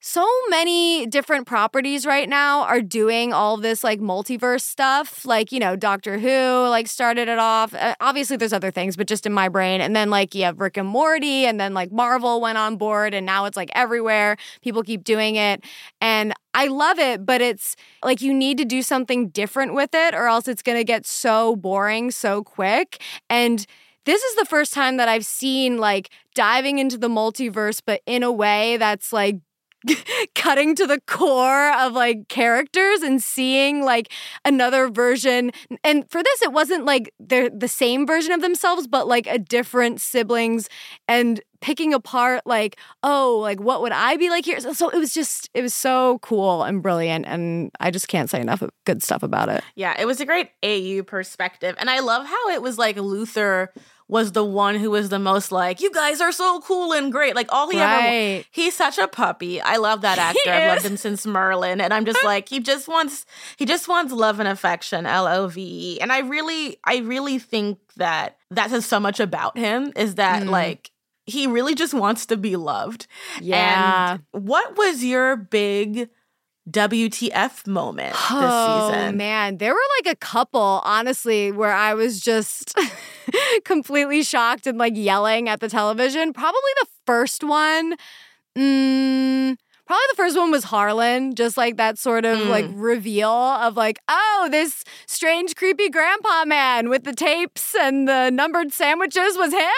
so 0.04 0.28
many 0.48 1.06
different 1.06 1.46
properties 1.46 2.04
right 2.04 2.28
now 2.28 2.62
are 2.62 2.82
doing 2.82 3.32
all 3.32 3.56
this 3.56 3.84
like 3.84 4.00
multiverse 4.00 4.62
stuff. 4.62 5.24
Like, 5.24 5.52
you 5.52 5.60
know, 5.60 5.76
Doctor 5.76 6.18
Who 6.18 6.68
like 6.68 6.88
started 6.88 7.28
it 7.28 7.38
off. 7.38 7.72
Uh, 7.72 7.94
obviously, 8.00 8.36
there's 8.36 8.52
other 8.52 8.72
things, 8.72 8.96
but 8.96 9.06
just 9.06 9.26
in 9.26 9.32
my 9.32 9.48
brain. 9.48 9.80
And 9.80 9.94
then 9.94 10.10
like 10.10 10.34
you 10.34 10.42
have 10.42 10.58
Rick 10.58 10.76
and 10.76 10.88
Morty, 10.88 11.46
and 11.46 11.60
then 11.60 11.72
like 11.72 11.92
Marvel 11.92 12.40
went 12.40 12.58
on 12.58 12.76
board, 12.76 13.14
and 13.14 13.24
now 13.24 13.44
it's 13.44 13.56
like 13.56 13.70
everywhere. 13.76 14.36
People 14.60 14.82
keep 14.82 15.04
doing 15.04 15.36
it. 15.36 15.64
And 16.00 16.34
I 16.52 16.66
love 16.66 16.98
it, 16.98 17.24
but 17.24 17.40
it's 17.40 17.76
like 18.04 18.20
you 18.20 18.34
need 18.34 18.58
to 18.58 18.64
do 18.64 18.82
something 18.82 19.28
different 19.28 19.72
with 19.72 19.90
it, 19.94 20.14
or 20.14 20.26
else 20.26 20.48
it's 20.48 20.62
going 20.62 20.78
to 20.78 20.84
get 20.84 21.06
so 21.06 21.54
boring 21.54 22.10
so 22.10 22.42
quick. 22.42 23.00
And 23.30 23.64
this 24.04 24.20
is 24.20 24.34
the 24.34 24.46
first 24.46 24.72
time 24.72 24.96
that 24.96 25.08
I've 25.08 25.24
seen 25.24 25.78
like 25.78 26.10
diving 26.34 26.80
into 26.80 26.98
the 26.98 27.08
multiverse, 27.08 27.80
but 27.86 28.00
in 28.04 28.24
a 28.24 28.32
way 28.32 28.78
that's 28.78 29.12
like 29.12 29.36
cutting 30.34 30.74
to 30.74 30.86
the 30.86 31.00
core 31.06 31.72
of 31.72 31.92
like 31.92 32.28
characters 32.28 33.02
and 33.02 33.22
seeing 33.22 33.84
like 33.84 34.12
another 34.44 34.88
version 34.88 35.50
and 35.84 36.08
for 36.10 36.22
this 36.22 36.42
it 36.42 36.52
wasn't 36.52 36.84
like 36.84 37.12
they're 37.18 37.50
the 37.50 37.68
same 37.68 38.06
version 38.06 38.32
of 38.32 38.40
themselves 38.40 38.86
but 38.86 39.06
like 39.06 39.26
a 39.26 39.38
different 39.38 40.00
siblings 40.00 40.68
and 41.08 41.40
picking 41.60 41.94
apart 41.94 42.42
like 42.44 42.76
oh 43.04 43.38
like 43.40 43.60
what 43.60 43.82
would 43.82 43.92
i 43.92 44.16
be 44.16 44.30
like 44.30 44.44
here 44.44 44.58
so, 44.58 44.72
so 44.72 44.88
it 44.88 44.98
was 44.98 45.14
just 45.14 45.48
it 45.54 45.62
was 45.62 45.72
so 45.72 46.18
cool 46.20 46.64
and 46.64 46.82
brilliant 46.82 47.24
and 47.26 47.70
i 47.78 47.90
just 47.90 48.08
can't 48.08 48.28
say 48.28 48.40
enough 48.40 48.62
good 48.84 49.02
stuff 49.02 49.22
about 49.22 49.48
it 49.48 49.62
Yeah, 49.76 49.94
it 49.98 50.06
was 50.06 50.20
a 50.20 50.26
great 50.26 50.50
AU 50.62 51.02
perspective. 51.04 51.74
And 51.78 51.88
I 51.88 52.00
love 52.00 52.26
how 52.26 52.48
it 52.50 52.62
was 52.62 52.78
like 52.78 52.96
Luther 52.96 53.72
was 54.12 54.32
the 54.32 54.44
one 54.44 54.74
who 54.76 54.90
was 54.90 55.08
the 55.08 55.18
most 55.18 55.50
like, 55.50 55.80
you 55.80 55.90
guys 55.90 56.20
are 56.20 56.32
so 56.32 56.60
cool 56.60 56.92
and 56.92 57.10
great. 57.10 57.34
Like 57.34 57.50
all 57.50 57.70
he 57.70 57.78
ever 57.78 57.90
Right. 58.06 58.44
he's 58.50 58.76
such 58.76 58.98
a 58.98 59.08
puppy. 59.08 59.60
I 59.60 59.76
love 59.78 60.02
that 60.02 60.18
actor. 60.18 60.50
I've 60.50 60.68
loved 60.74 60.84
him 60.84 60.96
since 60.98 61.24
Merlin. 61.26 61.80
And 61.80 61.92
I'm 61.94 62.04
just 62.04 62.22
like, 62.32 62.48
he 62.48 62.60
just 62.60 62.86
wants 62.88 63.24
he 63.56 63.64
just 63.64 63.88
wants 63.88 64.12
love 64.12 64.38
and 64.38 64.48
affection, 64.48 65.06
L 65.06 65.26
O 65.26 65.48
V 65.48 65.60
E. 65.96 66.00
And 66.00 66.12
I 66.12 66.18
really, 66.20 66.76
I 66.84 66.98
really 66.98 67.38
think 67.38 67.78
that 67.96 68.36
that 68.50 68.68
says 68.70 68.84
so 68.86 69.00
much 69.00 69.18
about 69.18 69.56
him 69.56 69.92
is 69.96 70.16
that 70.16 70.42
Mm. 70.42 70.50
like 70.50 70.90
he 71.24 71.46
really 71.46 71.74
just 71.74 71.94
wants 71.94 72.26
to 72.26 72.36
be 72.36 72.56
loved. 72.56 73.06
yeah 73.40 74.18
And 74.32 74.44
what 74.46 74.76
was 74.76 75.02
your 75.04 75.36
big 75.36 76.10
WTF 76.70 77.66
moment 77.66 78.12
this 78.12 78.20
Oh 78.30 78.90
season? 78.90 79.16
man, 79.16 79.58
there 79.58 79.72
were 79.72 79.80
like 80.04 80.12
a 80.14 80.16
couple, 80.16 80.80
honestly, 80.84 81.50
where 81.50 81.72
I 81.72 81.94
was 81.94 82.20
just 82.20 82.78
completely 83.64 84.22
shocked 84.22 84.66
and 84.66 84.78
like 84.78 84.96
yelling 84.96 85.48
at 85.48 85.60
the 85.60 85.68
television. 85.68 86.32
Probably 86.32 86.60
the 86.80 86.86
first 87.06 87.42
one. 87.42 87.96
Mm, 88.56 89.56
probably 89.86 90.04
the 90.10 90.16
first 90.16 90.36
one 90.36 90.50
was 90.50 90.64
Harlan, 90.64 91.34
just 91.34 91.56
like 91.56 91.76
that 91.76 91.98
sort 91.98 92.24
of 92.24 92.40
like 92.40 92.64
reveal 92.70 93.28
of 93.30 93.76
like, 93.76 93.98
oh, 94.08 94.48
this 94.50 94.84
strange, 95.06 95.54
creepy 95.56 95.88
grandpa 95.90 96.44
man 96.44 96.88
with 96.88 97.04
the 97.04 97.12
tapes 97.12 97.74
and 97.74 98.08
the 98.08 98.30
numbered 98.30 98.72
sandwiches 98.72 99.36
was 99.36 99.52
him. 99.52 99.70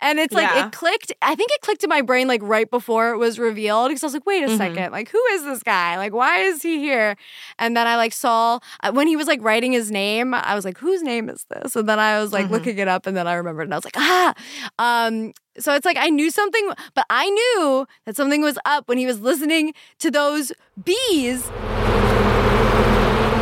And 0.00 0.18
it's 0.18 0.34
like 0.34 0.48
Yeah. 0.48 0.66
it 0.66 0.72
clicked. 0.72 1.12
I 1.22 1.34
think 1.34 1.50
it 1.52 1.60
clicked 1.60 1.84
in 1.84 1.88
my 1.90 2.02
brain 2.02 2.26
like 2.28 2.40
right 2.42 2.68
before 2.70 3.10
it 3.10 3.18
was 3.18 3.38
revealed 3.38 3.88
because 3.90 4.02
I 4.02 4.06
was 4.06 4.14
like, 4.14 4.26
wait 4.26 4.42
a 4.42 4.46
Mhm. 4.48 4.56
second, 4.56 4.92
like 4.92 5.10
who 5.10 5.22
is 5.32 5.44
this 5.44 5.62
guy? 5.62 5.96
Like 5.96 6.12
why 6.14 6.38
is 6.40 6.62
he 6.62 6.78
here? 6.78 7.16
And 7.58 7.76
then 7.76 7.86
I 7.86 7.96
like 7.96 8.12
saw 8.12 8.58
uh, 8.82 8.92
when 8.92 9.06
he 9.06 9.16
was 9.16 9.26
like 9.26 9.42
writing 9.42 9.72
his 9.72 9.90
name, 9.90 10.34
I 10.34 10.54
was 10.54 10.64
like, 10.64 10.78
whose 10.78 11.02
name 11.02 11.28
is 11.28 11.44
this? 11.50 11.76
And 11.76 11.88
then 11.88 11.98
I 11.98 12.20
was 12.20 12.32
like 12.32 12.46
Mhm. 12.46 12.50
looking 12.50 12.78
it 12.78 12.88
up 12.88 13.06
and 13.06 13.16
then 13.16 13.26
I 13.28 13.34
remembered 13.34 13.62
and 13.64 13.74
I 13.74 13.76
was 13.76 13.84
like, 13.84 13.96
ah. 13.98 14.34
Um, 14.78 15.32
so 15.58 15.74
it's 15.74 15.84
like 15.84 15.96
I 15.98 16.08
knew 16.10 16.30
something, 16.30 16.70
but 16.94 17.06
I 17.10 17.28
knew 17.28 17.86
that 18.04 18.16
something 18.16 18.42
was 18.42 18.58
up 18.64 18.88
when 18.88 18.98
he 18.98 19.06
was 19.06 19.20
listening 19.20 19.74
to 19.98 20.10
those 20.10 20.52
bees. 20.84 21.48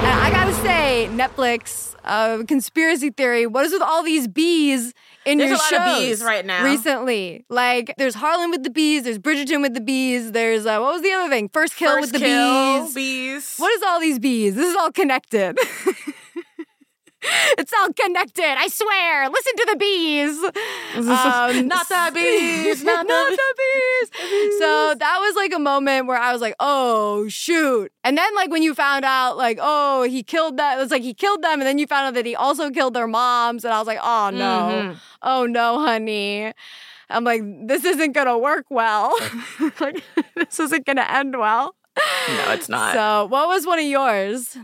And 0.05 0.21
I 0.21 0.31
gotta 0.31 0.53
say, 0.55 1.09
Netflix, 1.13 1.95
uh, 2.05 2.45
conspiracy 2.47 3.11
theory. 3.11 3.47
What 3.47 3.65
is 3.65 3.73
with 3.73 3.83
all 3.83 4.03
these 4.03 4.29
bees 4.29 4.93
in 5.25 5.39
There's 5.39 5.49
your 5.51 5.57
a 5.57 5.61
lot 5.61 5.71
shows 5.71 6.03
of 6.03 6.09
bees 6.09 6.23
right 6.23 6.45
now. 6.45 6.65
Recently, 6.65 7.45
like 7.49 7.95
there's 7.97 8.15
Harlan 8.15 8.51
with 8.51 8.63
the 8.63 8.71
bees, 8.71 9.05
there's 9.05 9.19
Bridgerton 9.19 9.63
with 9.63 9.73
the 9.75 9.81
bees, 9.81 10.33
there's 10.33 10.67
uh, 10.67 10.79
what 10.81 10.93
was 10.93 11.03
the 11.03 11.13
other 11.13 11.31
thing? 11.31 11.49
First 11.49 11.77
kill 11.77 11.93
First 11.93 12.13
with 12.13 12.21
the 12.21 12.27
kill, 12.27 12.85
bees. 12.85 12.95
bees. 12.95 13.55
What 13.57 13.73
is 13.73 13.83
all 13.83 14.01
these 14.01 14.19
bees? 14.19 14.55
This 14.55 14.69
is 14.69 14.77
all 14.77 14.93
connected. 14.93 15.59
it's 17.59 17.73
all 17.73 17.93
connected. 17.93 18.45
I 18.45 18.69
swear. 18.69 19.29
Listen 19.29 19.53
to 19.57 19.67
the 19.71 19.77
bees. 19.77 20.37
Um, 20.97 21.69
Not 21.69 21.89
the 21.89 22.11
bees, 22.15 22.85
not 22.85 23.07
the 23.07 23.55
bees. 23.57 24.11
So 24.59 24.95
that 24.95 25.19
was 25.21 25.35
like 25.35 25.53
a 25.55 25.59
moment 25.59 26.07
where 26.07 26.17
I 26.19 26.33
was 26.33 26.41
like, 26.41 26.55
oh 26.61 27.27
shoot. 27.29 27.91
And 28.05 28.17
then 28.17 28.35
like 28.35 28.51
when 28.51 28.63
you 28.63 28.75
found 28.75 29.05
out 29.05 29.37
like, 29.37 29.59
oh, 29.61 30.03
he 30.03 30.23
killed 30.23 30.57
that. 30.59 30.79
It 30.79 30.81
was 30.83 30.91
like 30.91 31.03
he 31.03 31.15
killed 31.15 31.43
them, 31.43 31.61
and 31.61 31.63
then 31.63 31.79
you 31.79 31.87
found 31.87 32.07
out 32.09 32.15
that 32.15 32.27
he 32.27 32.37
also 32.37 32.71
killed 32.71 32.95
their 32.95 33.07
moms. 33.07 33.65
And 33.65 33.73
I 33.75 33.79
was 33.79 33.87
like, 33.87 33.99
oh 34.03 34.31
no. 34.31 34.93
Mhm. 34.93 34.97
Oh 35.23 35.47
no, 35.47 35.81
honey. 35.85 36.53
I'm 37.11 37.25
like, 37.25 37.43
this 37.67 37.85
isn't 37.85 38.13
gonna 38.13 38.39
work 38.39 38.67
well. 38.71 39.15
like 39.81 40.03
this 40.37 40.59
isn't 40.61 40.87
gonna 40.87 41.07
end 41.09 41.37
well. 41.39 41.75
No, 41.97 42.53
it's 42.53 42.69
not. 42.69 42.95
So 42.95 43.27
what 43.27 43.49
was 43.49 43.67
one 43.67 43.79
of 43.79 43.85
yours? 43.85 44.57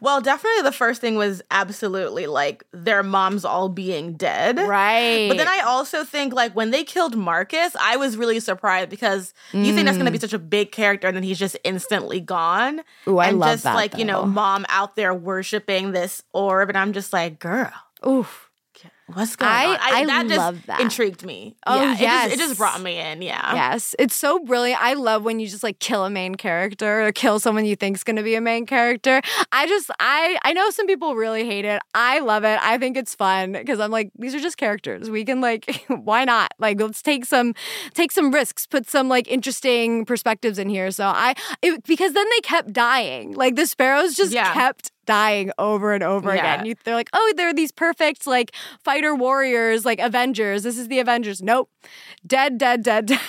Well, 0.00 0.20
definitely 0.20 0.62
the 0.62 0.72
first 0.72 1.00
thing 1.00 1.16
was 1.16 1.42
absolutely 1.50 2.26
like 2.26 2.64
their 2.72 3.02
moms 3.02 3.44
all 3.44 3.68
being 3.68 4.14
dead. 4.14 4.58
Right. 4.58 5.28
But 5.28 5.36
then 5.38 5.48
I 5.48 5.60
also 5.66 6.04
think 6.04 6.32
like 6.32 6.54
when 6.54 6.70
they 6.70 6.84
killed 6.84 7.16
Marcus, 7.16 7.74
I 7.78 7.96
was 7.96 8.16
really 8.16 8.40
surprised 8.40 8.90
because 8.90 9.34
you 9.52 9.74
think 9.74 9.86
that's 9.86 9.96
going 9.98 10.06
to 10.06 10.10
be 10.12 10.18
Mm. 10.18 10.22
such 10.22 10.32
a 10.32 10.38
big 10.38 10.72
character 10.72 11.08
and 11.08 11.16
then 11.16 11.24
he's 11.24 11.38
just 11.38 11.56
instantly 11.64 12.20
gone. 12.20 12.80
Ooh, 13.08 13.18
I 13.18 13.28
and 13.28 13.38
love 13.38 13.52
just 13.54 13.64
that, 13.64 13.74
like, 13.74 13.96
you 13.98 14.04
know, 14.04 14.24
mom 14.24 14.64
out 14.68 14.96
there 14.96 15.12
worshiping 15.14 15.92
this 15.92 16.22
orb 16.32 16.68
and 16.68 16.78
I'm 16.78 16.92
just 16.92 17.12
like, 17.12 17.38
girl, 17.38 17.72
Oof. 18.06 18.48
What's 19.06 19.36
going 19.36 19.50
I- 19.52 19.66
on? 19.66 19.78
I 19.80 20.04
that 20.06 20.26
just 20.28 20.38
love 20.38 20.66
that. 20.66 20.80
intrigued 20.80 21.24
me. 21.24 21.54
Oh, 21.66 21.80
yeah, 21.80 21.92
it 22.26 22.30
just, 22.30 22.34
it 22.34 22.38
just 22.38 22.58
brought 22.58 22.80
me 22.80 22.98
in. 22.98 23.22
Yeah. 23.22 23.54
Yes, 23.54 23.94
it's 23.98 24.14
so 24.14 24.38
brilliant. 24.38 24.82
I 24.82 24.94
love 24.94 25.22
when 25.24 25.38
you 25.40 25.46
just 25.48 25.62
like 25.62 25.78
kill 25.78 26.04
a 26.04 26.10
main 26.10 26.34
character 26.34 27.06
or 27.06 27.12
kill 27.12 27.38
someone 27.40 27.64
you 27.64 27.76
think's 27.76 28.04
going 28.04 28.16
to 28.16 28.22
be 28.22 28.34
a 28.34 28.40
main 28.40 28.64
character. 28.66 29.20
I 29.50 29.66
just 29.66 29.90
I 30.00 30.38
I 30.42 30.52
know 30.52 30.70
some 30.70 30.86
people 30.86 31.14
really 31.14 31.44
hate 31.44 31.64
it. 31.64 31.80
I 31.94 32.20
love 32.20 32.44
it. 32.44 32.58
I 32.62 32.78
think 32.78 32.96
it's 32.96 33.14
fun 33.14 33.52
because 33.52 33.80
I'm 33.80 33.90
like 33.90 34.10
these 34.18 34.34
are 34.34 34.40
just 34.40 34.56
characters. 34.56 35.10
We 35.10 35.24
can 35.24 35.40
like 35.40 35.84
why 35.88 36.24
not? 36.24 36.52
Like 36.58 36.80
let's 36.80 37.02
take 37.02 37.24
some 37.24 37.54
take 37.94 38.12
some 38.12 38.32
risks, 38.32 38.66
put 38.66 38.88
some 38.88 39.08
like 39.08 39.28
interesting 39.28 40.04
perspectives 40.04 40.58
in 40.58 40.68
here. 40.68 40.90
So 40.90 41.06
I 41.06 41.34
it, 41.62 41.84
because 41.84 42.12
then 42.12 42.26
they 42.30 42.40
kept 42.40 42.72
dying. 42.72 43.32
Like 43.34 43.56
the 43.56 43.66
sparrows 43.66 44.14
just 44.14 44.32
Yeah. 44.32 44.52
kept 44.52 44.90
dying 45.06 45.50
over 45.58 45.92
and 45.92 46.02
over 46.02 46.34
Yeah. 46.34 46.54
again. 46.54 46.66
You, 46.66 46.74
they're 46.84 46.94
like, 46.94 47.10
"Oh, 47.12 47.32
they're 47.36 47.52
these 47.54 47.72
perfect 47.72 48.26
like 48.26 48.52
fighter 48.84 49.14
warriors, 49.14 49.84
like 49.84 49.98
Avengers. 49.98 50.62
This 50.62 50.78
is 50.78 50.88
the 50.88 50.98
Avengers." 51.00 51.42
Nope. 51.42 51.70
Dead, 52.26 52.58
dead, 52.58 52.82
dead, 52.82 53.06
dead. 53.06 53.20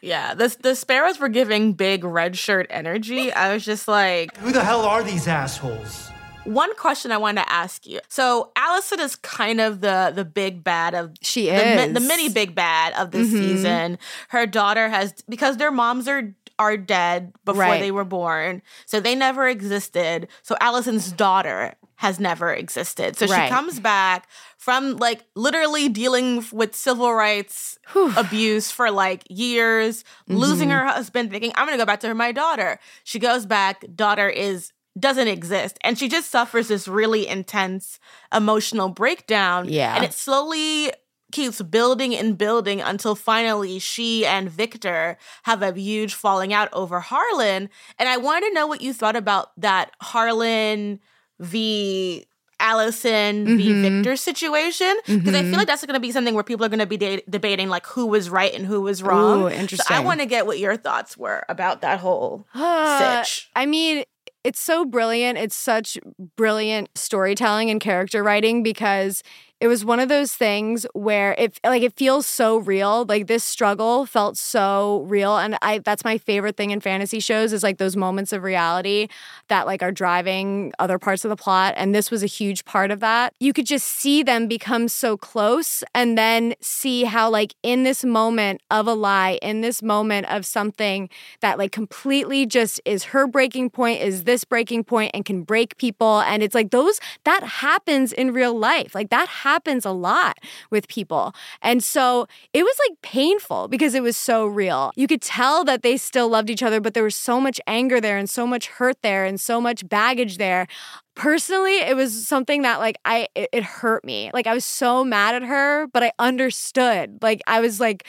Yeah. 0.00 0.34
The, 0.34 0.54
the 0.60 0.74
sparrows 0.74 1.18
were 1.18 1.28
giving 1.28 1.72
big 1.72 2.04
red 2.04 2.36
shirt 2.38 2.66
energy. 2.70 3.32
I 3.32 3.52
was 3.52 3.64
just 3.64 3.88
like, 3.88 4.36
Who 4.38 4.52
the 4.52 4.62
hell 4.64 4.82
are 4.82 5.02
these 5.02 5.26
assholes? 5.28 6.10
one 6.44 6.72
question 6.76 7.10
I 7.10 7.16
wanted 7.16 7.42
to 7.42 7.52
ask 7.52 7.88
you. 7.88 7.98
So 8.08 8.52
Allison 8.54 9.00
is 9.00 9.16
kind 9.16 9.60
of 9.60 9.80
the 9.80 10.12
the 10.14 10.24
big 10.24 10.62
bad 10.62 10.94
of 10.94 11.10
She 11.20 11.48
is. 11.48 11.60
Mm-hmm. 11.60 11.92
the 11.94 11.98
mini 11.98 12.28
big 12.28 12.54
bad 12.54 12.92
of 12.92 13.10
this 13.10 13.32
season. 13.32 13.98
Her 14.28 14.46
daughter 14.46 14.88
has 14.88 15.12
because 15.28 15.56
their 15.56 15.72
moms 15.72 16.06
are 16.06 16.32
are 16.58 16.76
dead 16.76 17.32
before 17.44 17.60
Right. 17.62 17.80
they 17.80 17.90
were 17.90 18.04
born, 18.04 18.62
so 18.86 19.00
they 19.00 19.14
never 19.14 19.48
existed. 19.48 20.28
So 20.42 20.56
Allison's 20.60 21.12
daughter 21.12 21.74
has 21.96 22.20
never 22.20 22.52
existed. 22.52 23.16
So 23.16 23.26
Right. 23.26 23.44
she 23.48 23.54
comes 23.54 23.80
back 23.80 24.28
from 24.58 24.96
like 24.98 25.24
literally 25.34 25.88
dealing 25.88 26.44
with 26.52 26.74
civil 26.74 27.12
rights 27.14 27.78
abuse 28.16 28.70
for 28.70 28.90
like 28.90 29.24
years, 29.30 30.04
losing 30.28 30.68
Mm-hmm. 30.68 30.78
her 30.78 30.86
husband, 30.86 31.30
thinking 31.30 31.52
I'm 31.54 31.66
gonna 31.66 31.78
go 31.78 31.86
back 31.86 32.00
to 32.00 32.14
my 32.14 32.32
daughter. 32.32 32.78
She 33.04 33.18
goes 33.18 33.46
back, 33.46 33.84
daughter 33.94 34.28
is 34.28 34.72
doesn't 34.98 35.28
exist 35.28 35.76
and 35.82 35.98
she 35.98 36.08
just 36.08 36.30
suffers 36.30 36.68
this 36.68 36.88
really 36.88 37.26
intense 37.28 37.98
emotional 38.34 38.88
breakdown 38.88 39.68
Yeah. 39.68 39.94
and 39.94 40.02
it 40.02 40.14
slowly 40.14 40.90
keeps 41.32 41.60
building 41.62 42.14
and 42.14 42.38
building 42.38 42.80
until 42.80 43.14
finally 43.14 43.78
she 43.78 44.24
and 44.24 44.48
Victor 44.50 45.18
have 45.42 45.62
a 45.62 45.72
huge 45.78 46.14
falling 46.14 46.52
out 46.52 46.68
over 46.72 47.00
Harlan. 47.00 47.68
And 47.98 48.08
I 48.08 48.16
wanted 48.16 48.48
to 48.48 48.54
know 48.54 48.66
what 48.66 48.80
you 48.80 48.92
thought 48.92 49.16
about 49.16 49.50
that 49.60 49.90
Harlan 50.00 51.00
v. 51.40 52.26
Allison 52.58 53.44
v. 53.58 53.68
Mhm. 53.68 53.82
Victor 53.82 54.16
situation 54.16 54.96
because 55.06 55.34
I 55.34 55.42
Mhm. 55.42 55.50
feel 55.50 55.58
like 55.58 55.66
that's 55.66 55.84
going 55.84 55.92
to 55.94 56.00
be 56.00 56.10
something 56.10 56.34
where 56.34 56.42
people 56.42 56.64
are 56.64 56.70
going 56.70 56.78
to 56.78 56.86
be 56.86 56.96
de- 56.96 57.22
debating 57.28 57.68
like 57.68 57.86
who 57.86 58.06
was 58.06 58.30
right 58.30 58.54
and 58.54 58.64
who 58.64 58.80
was 58.80 59.02
wrong. 59.02 59.52
Ooh, 59.52 59.66
So 59.68 59.82
I 59.90 60.00
want 60.00 60.20
to 60.20 60.26
get 60.26 60.46
what 60.46 60.58
your 60.58 60.74
thoughts 60.76 61.18
were 61.18 61.44
about 61.50 61.82
that 61.82 62.00
whole 62.00 62.46
Uh, 62.54 63.22
sitch. 63.24 63.50
I 63.54 63.66
mean, 63.66 64.04
it's 64.42 64.58
so 64.60 64.86
brilliant. 64.86 65.36
It's 65.36 65.54
such 65.56 65.98
brilliant 66.36 66.88
storytelling 66.94 67.68
and 67.68 67.78
character 67.78 68.22
writing 68.22 68.62
because 68.62 69.22
it 69.58 69.68
was 69.68 69.86
one 69.86 70.00
of 70.00 70.10
those 70.10 70.34
things 70.34 70.86
where 70.92 71.34
it 71.38 71.58
like 71.64 71.82
it 71.82 71.94
feels 71.94 72.26
so 72.26 72.58
real. 72.58 73.06
Like 73.08 73.26
this 73.26 73.42
struggle 73.42 74.04
felt 74.04 74.36
so 74.36 75.04
real 75.08 75.38
and 75.38 75.56
I 75.62 75.78
that's 75.78 76.04
my 76.04 76.18
favorite 76.18 76.58
thing 76.58 76.72
in 76.72 76.80
fantasy 76.80 77.20
shows 77.20 77.54
is 77.54 77.62
like 77.62 77.78
those 77.78 77.96
moments 77.96 78.34
of 78.34 78.42
reality 78.42 79.08
that 79.48 79.66
like 79.66 79.82
are 79.82 79.92
driving 79.92 80.72
other 80.78 80.98
parts 80.98 81.24
of 81.24 81.30
the 81.30 81.36
plot 81.36 81.72
and 81.78 81.94
this 81.94 82.10
was 82.10 82.22
a 82.22 82.26
huge 82.26 82.66
part 82.66 82.90
of 82.90 83.00
that. 83.00 83.32
You 83.40 83.54
could 83.54 83.64
just 83.64 83.86
see 83.86 84.22
them 84.22 84.46
become 84.46 84.88
so 84.88 85.16
close 85.16 85.82
and 85.94 86.18
then 86.18 86.54
see 86.60 87.04
how 87.04 87.30
like 87.30 87.54
in 87.62 87.82
this 87.82 88.04
moment 88.04 88.60
of 88.70 88.86
a 88.86 88.94
lie, 88.94 89.38
in 89.40 89.62
this 89.62 89.82
moment 89.82 90.26
of 90.30 90.44
something 90.44 91.08
that 91.40 91.56
like 91.56 91.72
completely 91.72 92.44
just 92.44 92.78
is 92.84 93.04
her 93.04 93.26
breaking 93.26 93.70
point 93.70 94.02
is 94.02 94.24
this 94.24 94.44
breaking 94.44 94.84
point 94.84 95.12
and 95.14 95.24
can 95.24 95.44
break 95.44 95.78
people 95.78 96.20
and 96.20 96.42
it's 96.42 96.54
like 96.54 96.72
those 96.72 97.00
that 97.24 97.42
happens 97.42 98.12
in 98.12 98.34
real 98.34 98.52
life. 98.58 98.94
Like 98.94 99.08
that 99.08 99.28
happens 99.46 99.84
a 99.84 99.92
lot 99.92 100.38
with 100.70 100.88
people. 100.88 101.32
And 101.62 101.84
so 101.84 102.26
it 102.52 102.64
was 102.64 102.76
like 102.84 103.00
painful 103.02 103.68
because 103.68 103.94
it 103.94 104.02
was 104.02 104.16
so 104.16 104.44
real. 104.44 104.90
You 104.96 105.06
could 105.06 105.22
tell 105.22 105.64
that 105.64 105.82
they 105.82 105.96
still 105.96 106.28
loved 106.28 106.50
each 106.50 106.64
other, 106.64 106.80
but 106.80 106.94
there 106.94 107.04
was 107.04 107.14
so 107.14 107.40
much 107.40 107.60
anger 107.68 108.00
there 108.00 108.18
and 108.18 108.28
so 108.28 108.44
much 108.44 108.66
hurt 108.66 108.98
there 109.02 109.24
and 109.24 109.40
so 109.40 109.60
much 109.60 109.88
baggage 109.88 110.38
there 110.38 110.66
personally 111.14 111.78
it 111.78 111.96
was 111.96 112.26
something 112.26 112.60
that 112.60 112.78
like 112.78 112.98
i 113.06 113.26
it, 113.34 113.48
it, 113.50 113.64
hurt 113.64 114.04
me 114.04 114.30
like 114.34 114.46
i 114.46 114.52
was 114.52 114.66
so 114.66 115.02
mad 115.02 115.34
at 115.34 115.42
her 115.42 115.86
but 115.94 116.02
i 116.02 116.12
understood 116.18 117.18
like 117.22 117.40
i 117.46 117.58
was 117.58 117.80
like 117.80 118.04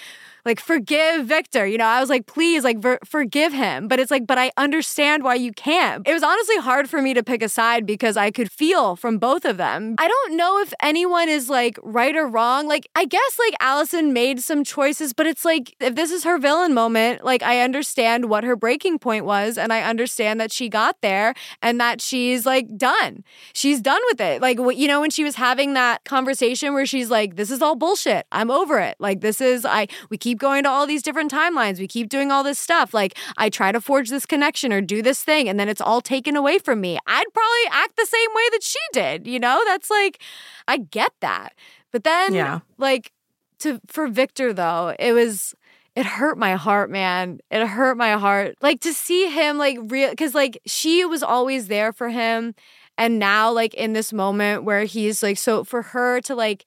like 0.48 0.60
forgive 0.60 1.26
Victor. 1.26 1.68
You 1.68 1.78
know, 1.78 1.86
I 1.86 2.00
was 2.00 2.10
like, 2.10 2.26
please, 2.26 2.64
like 2.64 2.80
ver- 2.80 3.00
forgive 3.06 3.54
him. 3.54 3.88
But 3.88 4.00
it's 4.00 4.10
like, 4.10 4.26
but 4.26 4.38
I 4.38 4.52
understand 4.58 5.24
why 5.24 5.36
you 5.36 5.52
can't. 5.52 6.08
It 6.08 6.14
was 6.14 6.24
honestly 6.24 6.58
hard 6.58 6.90
for 6.90 7.02
me 7.02 7.14
to 7.14 7.24
pick 7.24 7.44
a 7.44 7.50
side 7.50 7.86
because 7.86 8.18
I 8.18 8.32
could 8.32 8.52
feel 8.52 8.96
from 8.96 9.20
both 9.20 9.46
of 9.46 9.58
them. 9.58 9.96
I 9.98 10.08
don't 10.08 10.38
know 10.38 10.60
if 10.60 10.74
anyone 10.82 11.30
is 11.30 11.50
like 11.50 11.78
right 11.84 12.16
or 12.16 12.26
wrong. 12.26 12.68
Like, 12.68 12.88
I 12.96 13.06
guess 13.06 13.38
like 13.38 13.56
Allison 13.60 14.14
made 14.14 14.40
some 14.40 14.64
choices, 14.64 15.14
but 15.14 15.28
it's 15.28 15.44
like 15.46 15.76
if 15.80 15.96
this 15.96 16.12
is 16.12 16.24
her 16.24 16.38
villain 16.40 16.74
moment, 16.74 17.24
like 17.24 17.44
I 17.44 17.62
understand 17.62 18.30
what 18.30 18.44
her 18.44 18.56
breaking 18.56 19.00
point 19.00 19.26
was, 19.26 19.58
and 19.58 19.74
I 19.74 19.82
understand 19.82 20.40
that 20.40 20.52
she 20.52 20.70
got 20.70 20.96
there 21.02 21.34
and 21.62 21.80
that 21.82 22.02
she's 22.02 22.46
like 22.46 22.78
done. 22.78 23.24
She's 23.54 23.82
done 23.82 24.02
with 24.10 24.22
it. 24.22 24.42
Like, 24.42 24.58
you 24.58 24.88
know, 24.88 25.02
when 25.02 25.10
she 25.10 25.26
was 25.26 25.36
having 25.36 25.74
that 25.74 26.06
conversation 26.06 26.74
where 26.74 26.86
she's 26.86 27.10
like, 27.12 27.36
this 27.36 27.52
is 27.52 27.62
all 27.62 27.76
bullshit. 27.76 28.26
I'm 28.32 28.50
over 28.50 28.80
it. 28.80 28.96
Like, 29.00 29.20
this 29.20 29.42
is, 29.42 29.66
I, 29.66 29.88
we 30.10 30.18
keep 30.18 30.37
keep 30.38 30.42
going 30.42 30.64
to 30.64 30.70
all 30.70 30.86
these 30.86 31.02
different 31.02 31.32
timelines. 31.32 31.80
We 31.80 31.88
keep 31.88 32.10
doing 32.10 32.32
all 32.32 32.44
this 32.44 32.60
stuff. 32.60 32.94
Like, 32.94 33.18
I 33.38 33.50
try 33.50 33.72
to 33.72 33.82
forge 33.82 34.10
this 34.10 34.26
connection 34.26 34.72
or 34.72 34.82
do 34.82 35.02
this 35.02 35.24
thing, 35.24 35.50
and 35.50 35.60
then 35.60 35.68
it's 35.68 35.82
all 35.82 36.02
taken 36.02 36.36
away 36.36 36.60
from 36.60 36.80
me. 36.80 37.00
I'd 37.08 37.34
probably 37.34 37.72
act 37.72 37.98
the 37.98 38.06
same 38.06 38.30
way 38.36 38.44
that 38.52 38.64
she 38.64 38.80
did. 38.94 39.28
You 39.28 39.40
know, 39.40 39.62
that's 39.66 39.90
like, 39.90 40.22
I 40.68 40.78
get 40.78 41.12
that. 41.22 41.54
But 41.92 42.04
then, 42.04 42.34
yeah. 42.34 42.60
like, 42.78 43.12
to 43.60 43.82
for 43.88 44.08
Victor 44.08 44.54
though, 44.54 44.96
it 45.00 45.14
was 45.14 45.56
it 45.96 46.06
hurt 46.06 46.38
my 46.38 46.54
heart, 46.54 46.92
man. 46.92 47.40
It 47.50 47.66
hurt 47.66 47.98
my 47.98 48.12
heart. 48.12 48.56
Like 48.62 48.82
to 48.82 48.94
see 48.94 49.32
him 49.32 49.58
like 49.58 49.80
real 49.82 50.14
cuz 50.14 50.36
like 50.36 50.60
she 50.68 51.04
was 51.06 51.24
always 51.24 51.68
there 51.68 51.92
for 51.92 52.10
him 52.10 52.54
and 53.00 53.18
now 53.18 53.52
like 53.52 53.74
in 53.74 53.94
this 53.94 54.14
moment 54.14 54.64
where 54.64 54.84
he's 54.84 55.24
like 55.24 55.40
so 55.40 55.64
for 55.64 55.82
her 55.82 56.22
to 56.22 56.36
like 56.36 56.66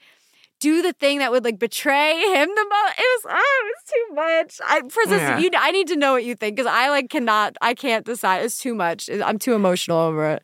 do 0.61 0.83
the 0.83 0.93
thing 0.93 1.19
that 1.19 1.31
would 1.33 1.45
like 1.45 1.59
betray 1.59 2.13
him 2.13 2.49
the 2.49 2.67
most. 2.71 2.99
It 2.99 3.25
was 3.25 3.27
oh, 3.31 3.65
it 3.65 3.75
was 3.75 3.93
too 3.93 4.15
much. 4.15 4.61
I 4.69 4.81
Princess, 4.81 5.21
yeah. 5.21 5.39
you 5.39 5.51
I 5.57 5.71
need 5.71 5.89
to 5.89 5.97
know 5.97 6.13
what 6.13 6.25
you 6.25 6.35
think 6.35 6.57
because 6.57 6.71
I 6.71 6.91
like 6.91 7.11
cannot 7.11 7.57
I 7.61 7.75
can't 7.75 8.05
decide. 8.05 8.45
It's 8.45 8.59
too 8.59 8.75
much. 8.75 9.09
I'm 9.11 9.39
too 9.39 9.55
emotional 9.55 9.99
over 9.99 10.27
it. 10.27 10.43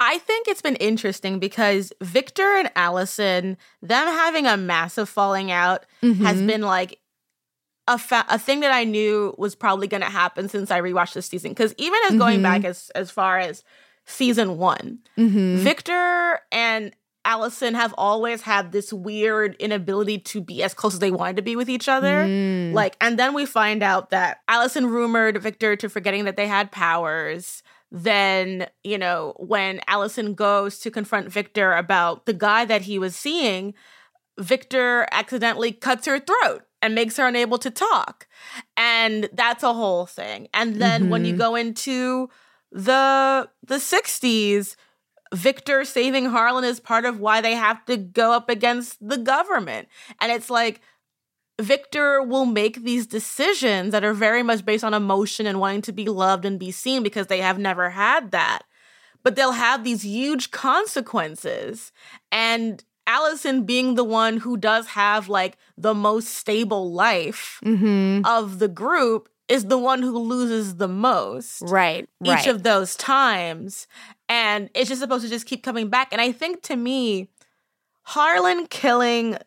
I 0.00 0.18
think 0.18 0.48
it's 0.48 0.62
been 0.62 0.76
interesting 0.76 1.38
because 1.38 1.92
Victor 2.00 2.56
and 2.56 2.70
Allison, 2.76 3.56
them 3.80 4.06
having 4.06 4.46
a 4.46 4.56
massive 4.56 5.08
falling 5.08 5.50
out 5.50 5.84
mm-hmm. 6.02 6.24
has 6.24 6.40
been 6.42 6.62
like 6.62 7.00
a 7.86 7.98
fa- 7.98 8.26
a 8.28 8.38
thing 8.38 8.60
that 8.60 8.72
I 8.72 8.84
knew 8.84 9.34
was 9.38 9.54
probably 9.54 9.86
going 9.86 10.02
to 10.02 10.10
happen 10.10 10.48
since 10.48 10.70
I 10.70 10.80
rewatched 10.80 11.14
this 11.14 11.26
season. 11.26 11.50
Because 11.50 11.74
even 11.78 11.98
as 12.04 12.10
mm-hmm. 12.10 12.18
going 12.18 12.42
back 12.42 12.64
as 12.64 12.90
as 12.94 13.10
far 13.10 13.38
as 13.38 13.64
season 14.04 14.58
one, 14.58 15.00
mm-hmm. 15.18 15.56
Victor 15.58 16.40
and 16.52 16.94
Allison 17.24 17.74
have 17.74 17.94
always 17.96 18.42
had 18.42 18.72
this 18.72 18.92
weird 18.92 19.56
inability 19.56 20.18
to 20.18 20.40
be 20.40 20.62
as 20.62 20.74
close 20.74 20.94
as 20.94 21.00
they 21.00 21.10
wanted 21.10 21.36
to 21.36 21.42
be 21.42 21.56
with 21.56 21.68
each 21.68 21.88
other. 21.88 22.24
Mm. 22.24 22.72
Like, 22.72 22.96
and 23.00 23.18
then 23.18 23.34
we 23.34 23.46
find 23.46 23.82
out 23.82 24.10
that 24.10 24.40
Allison 24.48 24.86
rumored 24.86 25.40
Victor 25.42 25.76
to 25.76 25.88
forgetting 25.88 26.24
that 26.24 26.36
they 26.36 26.46
had 26.46 26.70
powers. 26.70 27.62
Then, 27.90 28.66
you 28.82 28.98
know, 28.98 29.34
when 29.38 29.80
Allison 29.86 30.34
goes 30.34 30.78
to 30.80 30.90
confront 30.90 31.30
Victor 31.30 31.72
about 31.74 32.26
the 32.26 32.32
guy 32.32 32.64
that 32.64 32.82
he 32.82 32.98
was 32.98 33.14
seeing, 33.16 33.74
Victor 34.38 35.06
accidentally 35.12 35.72
cuts 35.72 36.06
her 36.06 36.18
throat 36.18 36.64
and 36.82 36.94
makes 36.94 37.16
her 37.16 37.26
unable 37.26 37.58
to 37.58 37.70
talk. 37.70 38.26
And 38.76 39.28
that's 39.32 39.62
a 39.62 39.72
whole 39.72 40.06
thing. 40.06 40.48
And 40.52 40.76
then 40.76 41.02
mm-hmm. 41.02 41.10
when 41.10 41.24
you 41.24 41.32
mm-hmm. 41.32 41.40
go 41.40 41.54
into 41.54 42.28
the 42.70 43.48
the 43.64 43.76
60s, 43.76 44.76
Victor 45.34 45.84
saving 45.84 46.26
Harlan 46.26 46.64
is 46.64 46.80
part 46.80 47.04
of 47.04 47.20
why 47.20 47.40
they 47.40 47.54
have 47.54 47.84
to 47.86 47.96
go 47.96 48.32
up 48.32 48.48
against 48.48 49.06
the 49.06 49.18
government. 49.18 49.88
And 50.20 50.30
it's 50.30 50.48
like, 50.48 50.80
Victor 51.60 52.22
will 52.22 52.46
make 52.46 52.82
these 52.82 53.06
decisions 53.06 53.92
that 53.92 54.04
are 54.04 54.14
very 54.14 54.42
much 54.42 54.64
based 54.64 54.84
on 54.84 54.94
emotion 54.94 55.46
and 55.46 55.60
wanting 55.60 55.82
to 55.82 55.92
be 55.92 56.06
loved 56.06 56.44
and 56.44 56.58
be 56.58 56.70
seen 56.70 57.02
because 57.02 57.28
they 57.28 57.40
have 57.40 57.58
never 57.58 57.90
had 57.90 58.30
that. 58.32 58.62
But 59.22 59.36
they'll 59.36 59.52
have 59.52 59.84
these 59.84 60.02
huge 60.02 60.50
consequences. 60.50 61.92
And 62.32 62.82
Allison 63.06 63.64
being 63.64 63.94
the 63.94 64.04
one 64.04 64.38
who 64.38 64.56
does 64.56 64.88
have 64.88 65.28
like 65.28 65.56
the 65.76 65.94
most 65.94 66.28
stable 66.28 66.92
life 66.92 67.60
mm-hmm. 67.64 68.24
of 68.24 68.58
the 68.58 68.68
group 68.68 69.28
is 69.48 69.66
the 69.66 69.78
one 69.78 70.02
who 70.02 70.18
loses 70.18 70.76
the 70.76 70.88
most. 70.88 71.62
Right. 71.62 72.08
Each 72.22 72.30
right. 72.30 72.46
of 72.46 72.62
those 72.62 72.96
times. 72.96 73.86
And 74.34 74.68
it's 74.74 74.88
just 74.88 75.00
supposed 75.00 75.24
to 75.24 75.30
just 75.30 75.46
keep 75.46 75.62
coming 75.62 75.88
back. 75.88 76.08
And 76.10 76.20
I 76.20 76.32
think 76.32 76.62
to 76.62 76.74
me, 76.74 77.28
Harlan 78.02 78.66
killing 78.66 79.38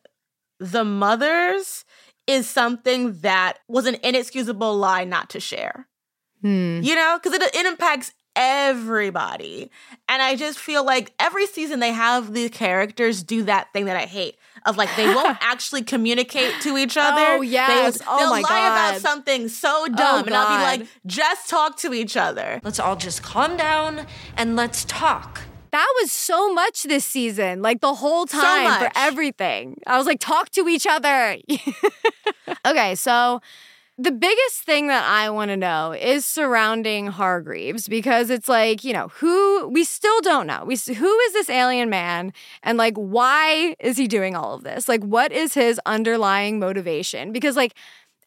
the 0.62 0.86
mothers 0.86 1.84
is 2.26 2.50
something 2.50 3.20
that 3.20 3.60
was 3.68 3.86
an 3.86 3.98
inexcusable 4.02 4.78
lie 4.78 5.04
not 5.04 5.30
to 5.32 5.42
share. 5.42 5.90
Hmm. 6.42 6.80
You 6.82 6.96
know, 6.96 7.20
because 7.22 7.38
it, 7.38 7.54
it 7.54 7.66
impacts 7.66 8.14
everybody. 8.38 9.70
And 10.08 10.22
I 10.22 10.38
just 10.38 10.58
feel 10.58 10.86
like 10.86 11.12
every 11.20 11.48
season 11.48 11.82
they 11.82 11.92
have 11.92 12.34
the 12.34 12.48
characters 12.48 13.24
do 13.24 13.44
that 13.44 13.74
thing 13.74 13.86
that 13.86 13.98
I 13.98 14.06
hate 14.06 14.38
of 14.68 14.78
like 14.78 14.96
they 14.96 15.08
won't 15.08 15.38
actually 15.42 15.82
communicate 15.82 16.54
to 16.62 16.78
each 16.78 16.98
oh, 16.98 17.02
other. 17.02 17.38
Oh 17.38 17.42
yes. 17.42 17.98
They, 17.98 18.06
oh 18.08 18.20
they'll 18.20 18.30
my 18.30 18.42
lie 18.42 18.50
God. 18.50 18.90
about 18.90 19.02
something 19.02 19.48
so 19.48 19.86
oh, 19.86 19.88
dumb, 19.88 20.24
oh, 20.24 20.26
and 20.26 20.36
I'll 20.36 20.58
be 20.58 20.84
like, 20.84 20.90
just 21.06 21.50
talk 21.50 21.78
to 21.78 21.94
each 21.94 22.18
other. 22.18 22.60
Let's 22.64 22.80
all 22.80 22.96
just 22.96 23.24
calm 23.24 23.58
down 23.58 24.06
and 24.36 24.56
let's 24.56 24.86
talk. 24.86 25.42
That 25.72 25.94
was 26.02 26.12
so 26.12 26.54
much 26.54 26.84
this 26.84 27.06
season, 27.06 27.62
like 27.62 27.82
the 27.82 27.94
whole 27.94 28.26
time 28.26 28.74
so 28.74 28.86
for 28.86 28.92
everything. 28.96 29.80
I 29.86 29.98
was 29.98 30.08
like, 30.08 30.20
talk 30.20 30.50
to 30.52 30.68
each 30.68 30.88
other. 30.88 31.38
okay, 32.66 32.96
so 32.96 33.42
the 34.00 34.12
biggest 34.12 34.62
thing 34.62 34.88
that 34.88 35.06
I 35.10 35.32
want 35.32 35.50
to 35.50 35.58
know 35.58 35.92
is 35.92 36.24
surrounding 36.24 37.08
Hargreeves 37.08 37.88
because 37.88 38.30
it's 38.30 38.48
like, 38.48 38.84
you 38.84 38.94
know, 38.94 39.08
who 39.08 39.68
we 39.70 39.84
still 39.84 40.22
don't 40.22 40.46
know. 40.46 40.64
We 40.66 40.76
who 40.76 41.20
is 41.20 41.34
this 41.34 41.50
alien 41.50 41.90
man 41.90 42.32
and 42.62 42.78
like 42.78 42.94
why 42.96 43.76
is 43.80 43.98
he 43.98 44.08
doing 44.08 44.36
all 44.36 44.54
of 44.54 44.64
this? 44.64 44.88
Like 44.88 45.04
what 45.04 45.32
is 45.32 45.56
his 45.56 45.82
underlying 45.88 46.60
motivation? 46.60 47.32
Because 47.32 47.56
like 47.56 47.74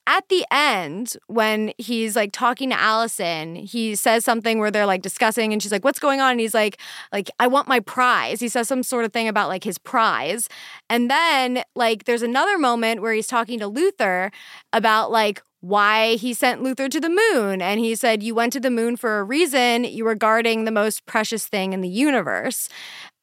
at 0.07 0.29
the 0.29 0.45
end 0.51 1.13
when 1.29 1.73
he's 1.79 2.17
like 2.17 2.33
talking 2.33 2.71
to 2.71 2.81
Allison, 2.81 3.55
he 3.55 3.95
says 3.95 4.25
something 4.25 4.59
where 4.59 4.73
they're 4.73 4.87
like 4.87 5.03
discussing 5.03 5.53
and 5.53 5.63
she's 5.63 5.71
like, 5.71 5.85
"What's 5.85 6.01
going 6.01 6.21
on?" 6.21 6.33
And 6.33 6.41
he's 6.41 6.55
like, 6.55 6.81
"Like 7.13 7.31
I 7.39 7.47
want 7.47 7.69
my 7.69 7.79
prize." 7.81 8.41
He 8.41 8.49
says 8.49 8.67
some 8.67 8.83
sort 8.83 9.05
of 9.05 9.13
thing 9.13 9.29
about 9.29 9.49
like 9.49 9.63
his 9.63 9.79
prize. 9.79 10.49
And 10.89 11.09
then 11.11 11.63
like 11.77 12.05
there's 12.05 12.23
another 12.23 12.59
moment 12.59 13.03
where 13.03 13.13
he's 13.13 13.29
talking 13.29 13.61
to 13.61 13.69
Luther 13.69 14.33
about 14.73 15.13
like 15.13 15.43
why 15.61 16.15
he 16.17 16.35
sent 16.35 16.63
Luther 16.63 16.89
to 16.89 17.01
the 17.01 17.09
moon. 17.09 17.63
And 17.63 17.81
he 17.81 17.95
said, 17.95 18.23
You 18.23 18.35
went 18.35 18.53
to 18.55 18.61
the 18.61 18.71
moon 18.71 18.97
for 18.97 19.19
a 19.19 19.25
reason. 19.25 19.85
You 19.85 20.05
were 20.05 20.15
guarding 20.15 20.65
the 20.65 20.71
most 20.71 21.07
precious 21.07 21.47
thing 21.47 21.73
in 21.73 21.81
the 21.81 21.89
universe. 21.89 22.69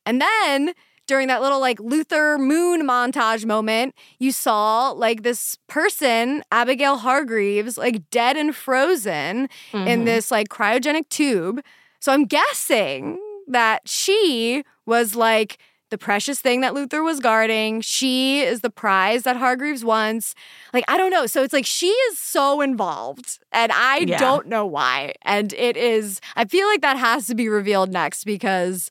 And 0.06 0.22
then 0.22 0.74
during 1.08 1.30
that 1.30 1.42
little 1.42 1.60
like 1.60 1.80
Luther 1.80 2.38
moon 2.38 2.86
montage 2.86 3.46
moment, 3.46 3.96
you 4.20 4.32
saw 4.32 4.92
like 4.92 5.24
this 5.24 5.58
person, 5.68 6.44
Abigail 6.52 6.98
Hargreeves, 6.98 7.78
like 7.78 8.10
dead 8.12 8.38
and 8.38 8.56
frozen 8.56 9.50
mm-hmm. 9.72 9.88
in 9.88 10.06
this 10.06 10.30
like 10.30 10.50
cryogenic 10.50 11.10
tube. 11.10 11.62
So 12.00 12.12
I'm 12.12 12.26
guessing 12.26 13.20
that 13.48 13.88
she 13.88 14.64
was 14.86 15.16
like, 15.16 15.58
the 15.90 15.98
precious 15.98 16.40
thing 16.40 16.62
that 16.62 16.74
Luther 16.74 17.04
was 17.04 17.20
guarding. 17.20 17.82
She 17.82 18.42
is 18.42 18.62
the 18.62 18.70
prize 18.70 19.24
that 19.24 19.38
Hargreeves 19.38 19.86
wants. 19.86 20.36
Like, 20.74 20.84
I 20.88 20.98
don't 20.98 21.12
know. 21.12 21.26
So 21.26 21.44
it's 21.44 21.54
like 21.54 21.66
she 21.66 21.88
is 21.88 22.20
so 22.20 22.62
involved, 22.62 23.40
and 23.52 23.72
I 23.72 24.00
yeah. 24.00 24.18
don't 24.18 24.48
know 24.48 24.66
why. 24.66 25.14
And 25.22 25.54
it 25.54 25.78
is, 25.78 26.20
I 26.36 26.46
feel 26.46 26.68
like 26.68 26.82
that 26.82 26.98
has 26.98 27.28
to 27.28 27.36
be 27.36 27.50
revealed 27.50 27.92
next 27.92 28.24
because, 28.24 28.90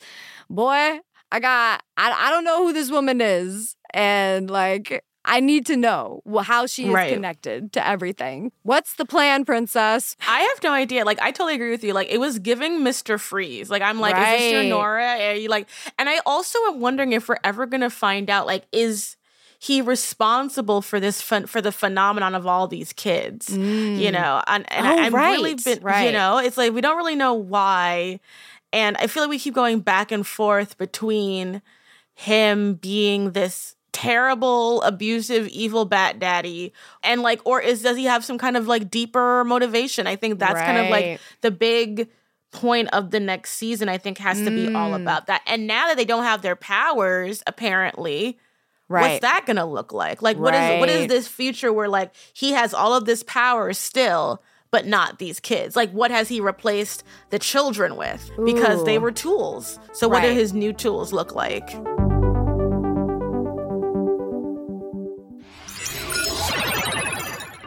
boy, 0.48 1.00
I 1.32 1.40
got, 1.40 1.82
I, 1.96 2.12
I 2.12 2.30
don't 2.30 2.44
know 2.44 2.64
who 2.64 2.72
this 2.72 2.90
woman 2.90 3.20
is. 3.20 3.76
And 3.92 4.50
like, 4.50 5.04
I 5.26 5.40
need 5.40 5.66
to 5.66 5.76
know 5.76 6.22
how 6.42 6.66
she 6.66 6.84
is 6.86 6.94
Right. 6.94 7.12
connected 7.12 7.72
to 7.74 7.86
everything. 7.86 8.52
What's 8.62 8.94
the 8.94 9.04
plan, 9.04 9.44
princess? 9.44 10.16
I 10.26 10.40
have 10.40 10.62
no 10.62 10.72
idea. 10.72 11.04
Like, 11.04 11.20
I 11.20 11.32
totally 11.32 11.54
agree 11.56 11.70
with 11.72 11.82
you. 11.84 11.92
Like, 11.92 12.08
it 12.10 12.18
was 12.18 12.38
giving 12.38 12.80
Mr. 12.80 13.18
Freeze. 13.20 13.68
Like, 13.68 13.82
I'm 13.82 13.98
like, 14.00 14.16
is 14.16 14.40
this 14.40 14.52
your 14.52 14.64
Nora? 14.64 15.04
Are 15.20 15.34
you 15.34 15.48
like, 15.48 15.68
and 15.98 16.08
I 16.08 16.20
also 16.24 16.58
am 16.68 16.80
wondering 16.80 17.12
if 17.12 17.28
we're 17.28 17.38
ever 17.44 17.66
gonna 17.66 17.90
find 17.90 18.30
out, 18.30 18.46
like, 18.46 18.64
is 18.72 19.16
he 19.58 19.80
responsible 19.82 20.82
for 20.82 21.00
this 21.00 21.20
fun 21.22 21.46
for 21.46 21.60
the 21.62 21.72
phenomenon 21.72 22.34
of 22.34 22.46
all 22.46 22.68
these 22.68 22.92
kids? 22.92 23.48
Mm. 23.48 23.98
You 23.98 24.12
know, 24.12 24.42
and, 24.46 24.70
and 24.72 24.86
Oh, 24.86 24.90
I, 24.90 25.06
I'm 25.06 25.14
really 25.14 25.54
right, 25.54 25.64
been, 25.82 26.04
you 26.06 26.12
know, 26.12 26.38
it's 26.38 26.56
like 26.56 26.72
we 26.72 26.80
don't 26.80 26.96
really 26.98 27.16
know 27.16 27.34
why, 27.34 28.20
and 28.72 28.96
I 28.98 29.06
feel 29.06 29.22
like 29.22 29.30
we 29.30 29.38
keep 29.38 29.54
going 29.54 29.80
back 29.80 30.12
and 30.12 30.26
forth 30.26 30.76
between 30.78 31.62
him 32.14 32.74
being 32.74 33.32
this 33.32 33.75
terrible 33.96 34.82
abusive 34.82 35.48
evil 35.48 35.86
bat 35.86 36.18
daddy. 36.18 36.72
And 37.02 37.22
like 37.22 37.40
or 37.46 37.60
is 37.62 37.82
does 37.82 37.96
he 37.96 38.04
have 38.04 38.24
some 38.24 38.36
kind 38.38 38.56
of 38.56 38.66
like 38.68 38.90
deeper 38.90 39.42
motivation? 39.44 40.06
I 40.06 40.16
think 40.16 40.38
that's 40.38 40.60
kind 40.60 40.76
of 40.78 40.88
like 40.88 41.18
the 41.40 41.50
big 41.50 42.08
point 42.52 42.88
of 42.92 43.10
the 43.10 43.20
next 43.20 43.50
season 43.52 43.86
i 43.88 43.98
think 43.98 44.16
has 44.18 44.40
to 44.40 44.50
be 44.50 44.66
all 44.68 44.92
Mm. 44.92 45.02
about 45.02 45.26
that. 45.26 45.42
And 45.46 45.66
now 45.66 45.88
that 45.88 45.96
they 45.98 46.04
don't 46.06 46.22
have 46.24 46.40
their 46.42 46.56
powers 46.56 47.42
apparently 47.46 48.38
Right. 48.88 49.10
what's 49.12 49.20
that 49.22 49.44
gonna 49.46 49.66
look 49.66 49.92
like? 49.92 50.22
Like 50.22 50.38
what 50.38 50.54
is 50.54 50.80
what 50.80 50.88
is 50.88 51.06
this 51.08 51.26
future 51.28 51.72
where 51.72 51.88
like 51.88 52.14
he 52.32 52.52
has 52.52 52.72
all 52.72 52.94
of 52.94 53.04
this 53.04 53.22
power 53.24 53.72
still 53.72 54.42
but 54.70 54.86
not 54.86 55.18
these 55.18 55.40
kids? 55.40 55.74
Like 55.74 55.90
what 55.90 56.10
has 56.10 56.28
he 56.28 56.40
replaced 56.40 57.02
the 57.30 57.38
children 57.38 57.96
with? 57.96 58.30
Because 58.44 58.84
they 58.84 58.98
were 58.98 59.12
tools. 59.12 59.78
So 59.92 60.06
what 60.08 60.22
do 60.22 60.30
his 60.32 60.52
new 60.52 60.72
tools 60.72 61.12
look 61.12 61.34
like 61.34 61.68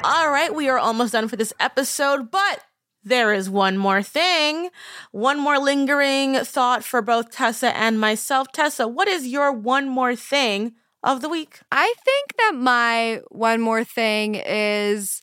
All 0.02 0.32
right, 0.32 0.56
we 0.56 0.70
are 0.70 0.80
almost 0.80 1.12
done 1.12 1.28
for 1.28 1.36
this 1.36 1.54
episode, 1.60 2.32
but 2.32 2.64
there 3.04 3.34
is 3.34 3.50
one 3.50 3.78
more 3.78 4.02
thing, 4.02 4.70
one 5.12 5.38
more 5.40 5.60
lingering 5.60 6.36
thought 6.36 6.86
for 6.86 7.02
both 7.02 7.32
Tessa 7.32 7.76
and 7.76 8.00
myself. 8.00 8.48
Tessa, 8.54 8.88
what 8.88 9.10
is 9.10 9.28
your 9.28 9.52
one 9.52 9.90
more 9.90 10.16
thing 10.16 10.74
of 11.04 11.22
the 11.22 11.28
week? 11.28 11.60
I 11.70 11.94
think 12.06 12.38
that 12.38 12.54
my 12.56 13.22
one 13.30 13.60
more 13.60 13.84
thing 13.84 14.36
is 14.36 15.22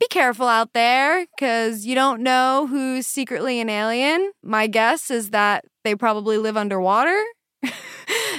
be 0.00 0.08
careful 0.08 0.48
out 0.48 0.72
there 0.72 1.26
because 1.36 1.86
you 1.86 1.94
don't 1.94 2.20
know 2.20 2.66
who's 2.68 3.06
secretly 3.06 3.60
an 3.60 3.68
alien. 3.68 4.32
My 4.42 4.66
guess 4.66 5.08
is 5.08 5.30
that 5.30 5.64
they 5.84 5.94
probably 5.94 6.36
live 6.36 6.56
underwater. 6.56 7.22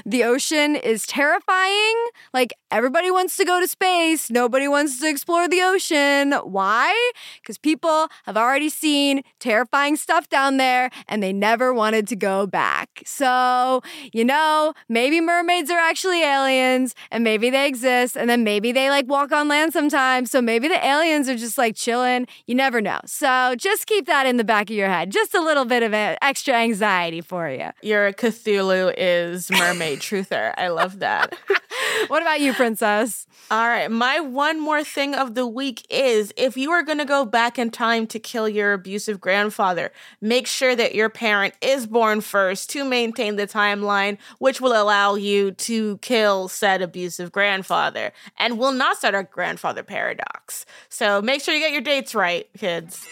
the 0.05 0.23
ocean 0.23 0.75
is 0.75 1.05
terrifying. 1.07 1.95
Like 2.33 2.53
everybody 2.71 3.11
wants 3.11 3.37
to 3.37 3.45
go 3.45 3.59
to 3.59 3.67
space, 3.67 4.29
nobody 4.29 4.67
wants 4.67 4.99
to 4.99 5.09
explore 5.09 5.47
the 5.47 5.61
ocean. 5.61 6.33
Why? 6.33 7.11
Because 7.41 7.57
people 7.57 8.09
have 8.25 8.37
already 8.37 8.69
seen 8.69 9.23
terrifying 9.39 9.95
stuff 9.95 10.29
down 10.29 10.57
there 10.57 10.89
and 11.07 11.23
they 11.23 11.33
never 11.33 11.73
wanted 11.73 12.07
to 12.09 12.15
go 12.15 12.45
back. 12.45 13.01
So, 13.05 13.81
you 14.13 14.25
know, 14.25 14.73
maybe 14.89 15.21
mermaids 15.21 15.71
are 15.71 15.79
actually 15.79 16.23
aliens 16.23 16.93
and 17.11 17.23
maybe 17.23 17.49
they 17.49 17.67
exist 17.67 18.17
and 18.17 18.29
then 18.29 18.43
maybe 18.43 18.71
they 18.71 18.89
like 18.89 19.07
walk 19.07 19.31
on 19.31 19.47
land 19.47 19.73
sometimes. 19.73 20.31
So 20.31 20.41
maybe 20.41 20.67
the 20.67 20.85
aliens 20.85 21.29
are 21.29 21.37
just 21.37 21.57
like 21.57 21.75
chilling. 21.75 22.27
You 22.45 22.55
never 22.55 22.81
know. 22.81 22.99
So 23.05 23.55
just 23.57 23.87
keep 23.87 24.05
that 24.07 24.25
in 24.25 24.37
the 24.37 24.43
back 24.43 24.69
of 24.69 24.75
your 24.75 24.89
head. 24.89 25.11
Just 25.11 25.33
a 25.33 25.41
little 25.41 25.65
bit 25.65 25.83
of 25.83 25.93
extra 25.93 26.55
anxiety 26.55 27.21
for 27.21 27.49
you. 27.49 27.69
Your 27.81 28.11
Cthulhu 28.13 28.93
is 28.97 29.49
mermaid 29.51 29.86
truther. 29.95 30.53
I 30.57 30.67
love 30.69 30.99
that. 30.99 31.35
What 32.07 32.21
about 32.21 32.39
you, 32.41 32.53
princess? 32.53 33.27
All 33.49 33.67
right, 33.67 33.89
my 33.89 34.19
one 34.19 34.59
more 34.61 34.83
thing 34.83 35.15
of 35.15 35.35
the 35.35 35.47
week 35.47 35.85
is 35.89 36.33
if 36.37 36.55
you 36.55 36.71
are 36.71 36.83
going 36.83 36.99
to 36.99 37.05
go 37.05 37.25
back 37.25 37.57
in 37.57 37.69
time 37.69 38.07
to 38.07 38.19
kill 38.19 38.47
your 38.47 38.73
abusive 38.73 39.19
grandfather, 39.19 39.91
make 40.21 40.47
sure 40.47 40.75
that 40.75 40.95
your 40.95 41.09
parent 41.09 41.53
is 41.61 41.87
born 41.87 42.21
first 42.21 42.69
to 42.71 42.85
maintain 42.85 43.35
the 43.35 43.47
timeline, 43.47 44.17
which 44.39 44.61
will 44.61 44.79
allow 44.79 45.15
you 45.15 45.51
to 45.51 45.97
kill 45.97 46.47
said 46.47 46.81
abusive 46.81 47.31
grandfather 47.31 48.11
and 48.37 48.57
will 48.59 48.73
not 48.73 48.97
start 48.97 49.15
a 49.15 49.23
grandfather 49.23 49.83
paradox. 49.83 50.65
So 50.89 51.21
make 51.21 51.41
sure 51.41 51.53
you 51.53 51.61
get 51.61 51.71
your 51.71 51.81
dates 51.81 52.13
right, 52.13 52.47
kids. 52.57 53.05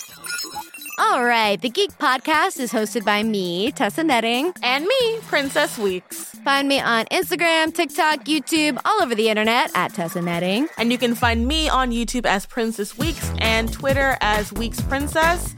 All 0.98 1.26
right, 1.26 1.60
the 1.60 1.68
Geek 1.68 1.91
Podcast 1.98 2.58
is 2.58 2.72
hosted 2.72 3.04
by 3.04 3.22
me, 3.22 3.70
Tessa 3.74 4.02
Netting. 4.02 4.54
And 4.64 4.86
me, 4.86 5.18
Princess 5.24 5.78
Weekes. 5.78 6.30
Find 6.46 6.70
me 6.70 6.80
on 6.80 7.04
Instagram, 7.08 7.74
TikTok, 7.74 8.24
YouTube, 8.24 8.80
all 8.86 9.04
over 9.04 9.14
the 9.14 9.28
internet 9.28 9.72
at 9.76 9.93
Tessa 9.93 10.22
Netting. 10.22 10.70
And 10.78 10.93
you 10.93 10.98
can 10.98 11.14
find 11.14 11.46
me 11.46 11.68
on 11.68 11.91
YouTube 11.91 12.26
as 12.26 12.46
Princess 12.46 12.98
Weekes 12.98 13.30
and 13.39 13.74
Twitter 13.74 14.18
as 14.22 14.54
Weekes 14.54 14.80
Princess. 14.80 15.54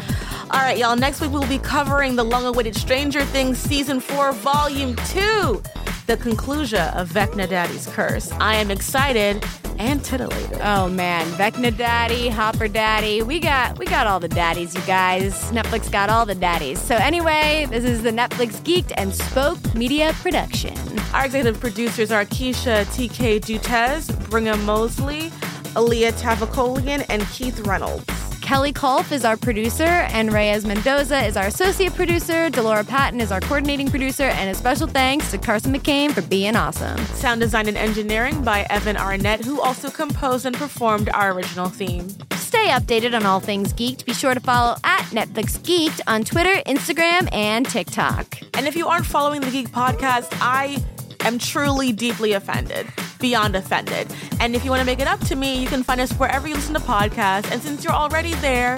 All 0.49 0.59
right, 0.59 0.77
y'all. 0.77 0.95
Next 0.95 1.21
week 1.21 1.31
we'll 1.31 1.47
be 1.47 1.59
covering 1.59 2.15
the 2.15 2.23
long-awaited 2.23 2.75
Stranger 2.75 3.23
Things 3.25 3.59
season 3.59 3.99
four, 3.99 4.31
volume 4.31 4.95
two, 5.07 5.61
the 6.07 6.17
conclusion 6.17 6.81
of 6.95 7.11
Vecna 7.11 7.47
Daddy's 7.47 7.85
curse. 7.85 8.31
I 8.33 8.55
am 8.55 8.71
excited 8.71 9.45
and 9.79 10.03
titillated. 10.03 10.59
Oh 10.61 10.89
man, 10.89 11.25
Vecna 11.31 11.75
Daddy, 11.75 12.29
Hopper 12.29 12.67
Daddy, 12.67 13.21
we 13.21 13.39
got 13.39 13.77
we 13.77 13.85
got 13.85 14.07
all 14.07 14.19
the 14.19 14.27
daddies, 14.27 14.75
you 14.75 14.81
guys. 14.81 15.33
Netflix 15.51 15.91
got 15.91 16.09
all 16.09 16.25
the 16.25 16.35
daddies. 16.35 16.79
So 16.79 16.95
anyway, 16.95 17.67
this 17.69 17.83
is 17.83 18.03
the 18.03 18.11
Netflix 18.11 18.61
Geeked 18.61 18.93
and 18.97 19.13
Spoke 19.13 19.73
Media 19.73 20.13
production. 20.21 20.75
Our 21.13 21.25
executive 21.25 21.59
producers 21.59 22.11
are 22.11 22.25
Keisha 22.25 22.85
TK 22.85 23.39
Dutes, 23.41 24.29
Brigham 24.29 24.63
Mosley, 24.65 25.29
Aaliyah 25.75 26.19
Tavakolian, 26.19 27.05
and 27.09 27.23
Keith 27.27 27.59
Reynolds. 27.61 28.26
Kelly 28.47 28.71
Kolf 28.71 29.11
is 29.11 29.25
our 29.25 29.35
producer, 29.35 29.83
and 29.83 30.31
Reyes 30.31 30.65
Mendoza 30.65 31.25
is 31.25 31.35
our 31.35 31.47
associate 31.47 31.93
producer. 31.95 32.49
Delora 32.49 32.85
Patton 32.85 33.19
is 33.19 33.29
our 33.29 33.41
coordinating 33.41 33.89
producer, 33.89 34.23
and 34.23 34.49
a 34.49 34.55
special 34.55 34.87
thanks 34.87 35.31
to 35.31 35.37
Carson 35.37 35.73
McCain 35.77 36.13
for 36.13 36.21
being 36.21 36.55
awesome. 36.55 36.97
Sound 37.07 37.41
design 37.41 37.67
and 37.67 37.75
engineering 37.75 38.41
by 38.45 38.65
Evan 38.69 38.95
Arnett, 38.95 39.43
who 39.43 39.59
also 39.59 39.89
composed 39.89 40.45
and 40.45 40.55
performed 40.55 41.09
our 41.09 41.33
original 41.33 41.67
theme. 41.67 42.07
Stay 42.35 42.67
updated 42.67 43.13
on 43.13 43.25
all 43.25 43.41
things 43.41 43.73
geeked, 43.73 44.05
be 44.05 44.13
sure 44.13 44.33
to 44.33 44.39
follow 44.39 44.77
at 44.85 45.03
Netflix 45.07 45.59
Geeked 45.59 45.99
on 46.07 46.23
Twitter, 46.23 46.61
Instagram, 46.65 47.27
and 47.33 47.65
TikTok. 47.65 48.39
And 48.53 48.65
if 48.65 48.77
you 48.77 48.87
aren't 48.87 49.05
following 49.05 49.41
the 49.41 49.51
Geek 49.51 49.71
Podcast, 49.71 50.29
I 50.39 50.81
am 51.25 51.37
truly 51.37 51.91
deeply 51.91 52.31
offended, 52.31 52.87
Beyond 53.19 53.55
Offended. 53.55 54.07
And 54.39 54.55
if 54.55 54.63
you 54.63 54.69
want 54.69 54.81
to 54.81 54.85
make 54.85 54.99
it 54.99 55.07
up 55.07 55.19
to 55.27 55.35
me, 55.35 55.61
you 55.61 55.67
can 55.67 55.83
find 55.83 56.01
us 56.01 56.11
wherever 56.13 56.47
you 56.47 56.55
listen 56.55 56.73
to 56.73 56.79
podcasts. 56.79 57.51
And 57.51 57.61
since 57.61 57.83
you're 57.83 57.93
already 57.93 58.33
there, 58.35 58.77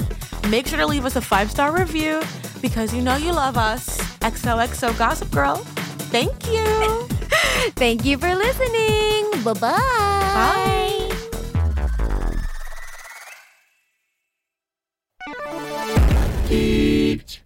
make 0.50 0.68
sure 0.68 0.78
to 0.78 0.88
leave 0.88 1.06
us 1.06 1.16
a 1.16 1.22
five 1.22 1.52
star 1.52 1.76
review 1.76 2.22
because 2.62 2.94
you 2.94 3.02
know 3.02 3.16
you 3.16 3.32
love 3.32 3.58
us. 3.58 4.00
XOXO 4.20 4.98
Gossip 4.98 5.32
Girl, 5.32 5.58
thank 6.12 6.48
you. 6.48 6.66
thank 7.76 8.06
you 8.06 8.18
for 8.18 8.34
listening. 8.36 9.44
Bye-bye. 9.44 9.70
Bye. 10.36 11.10
Geeked. 16.50 17.40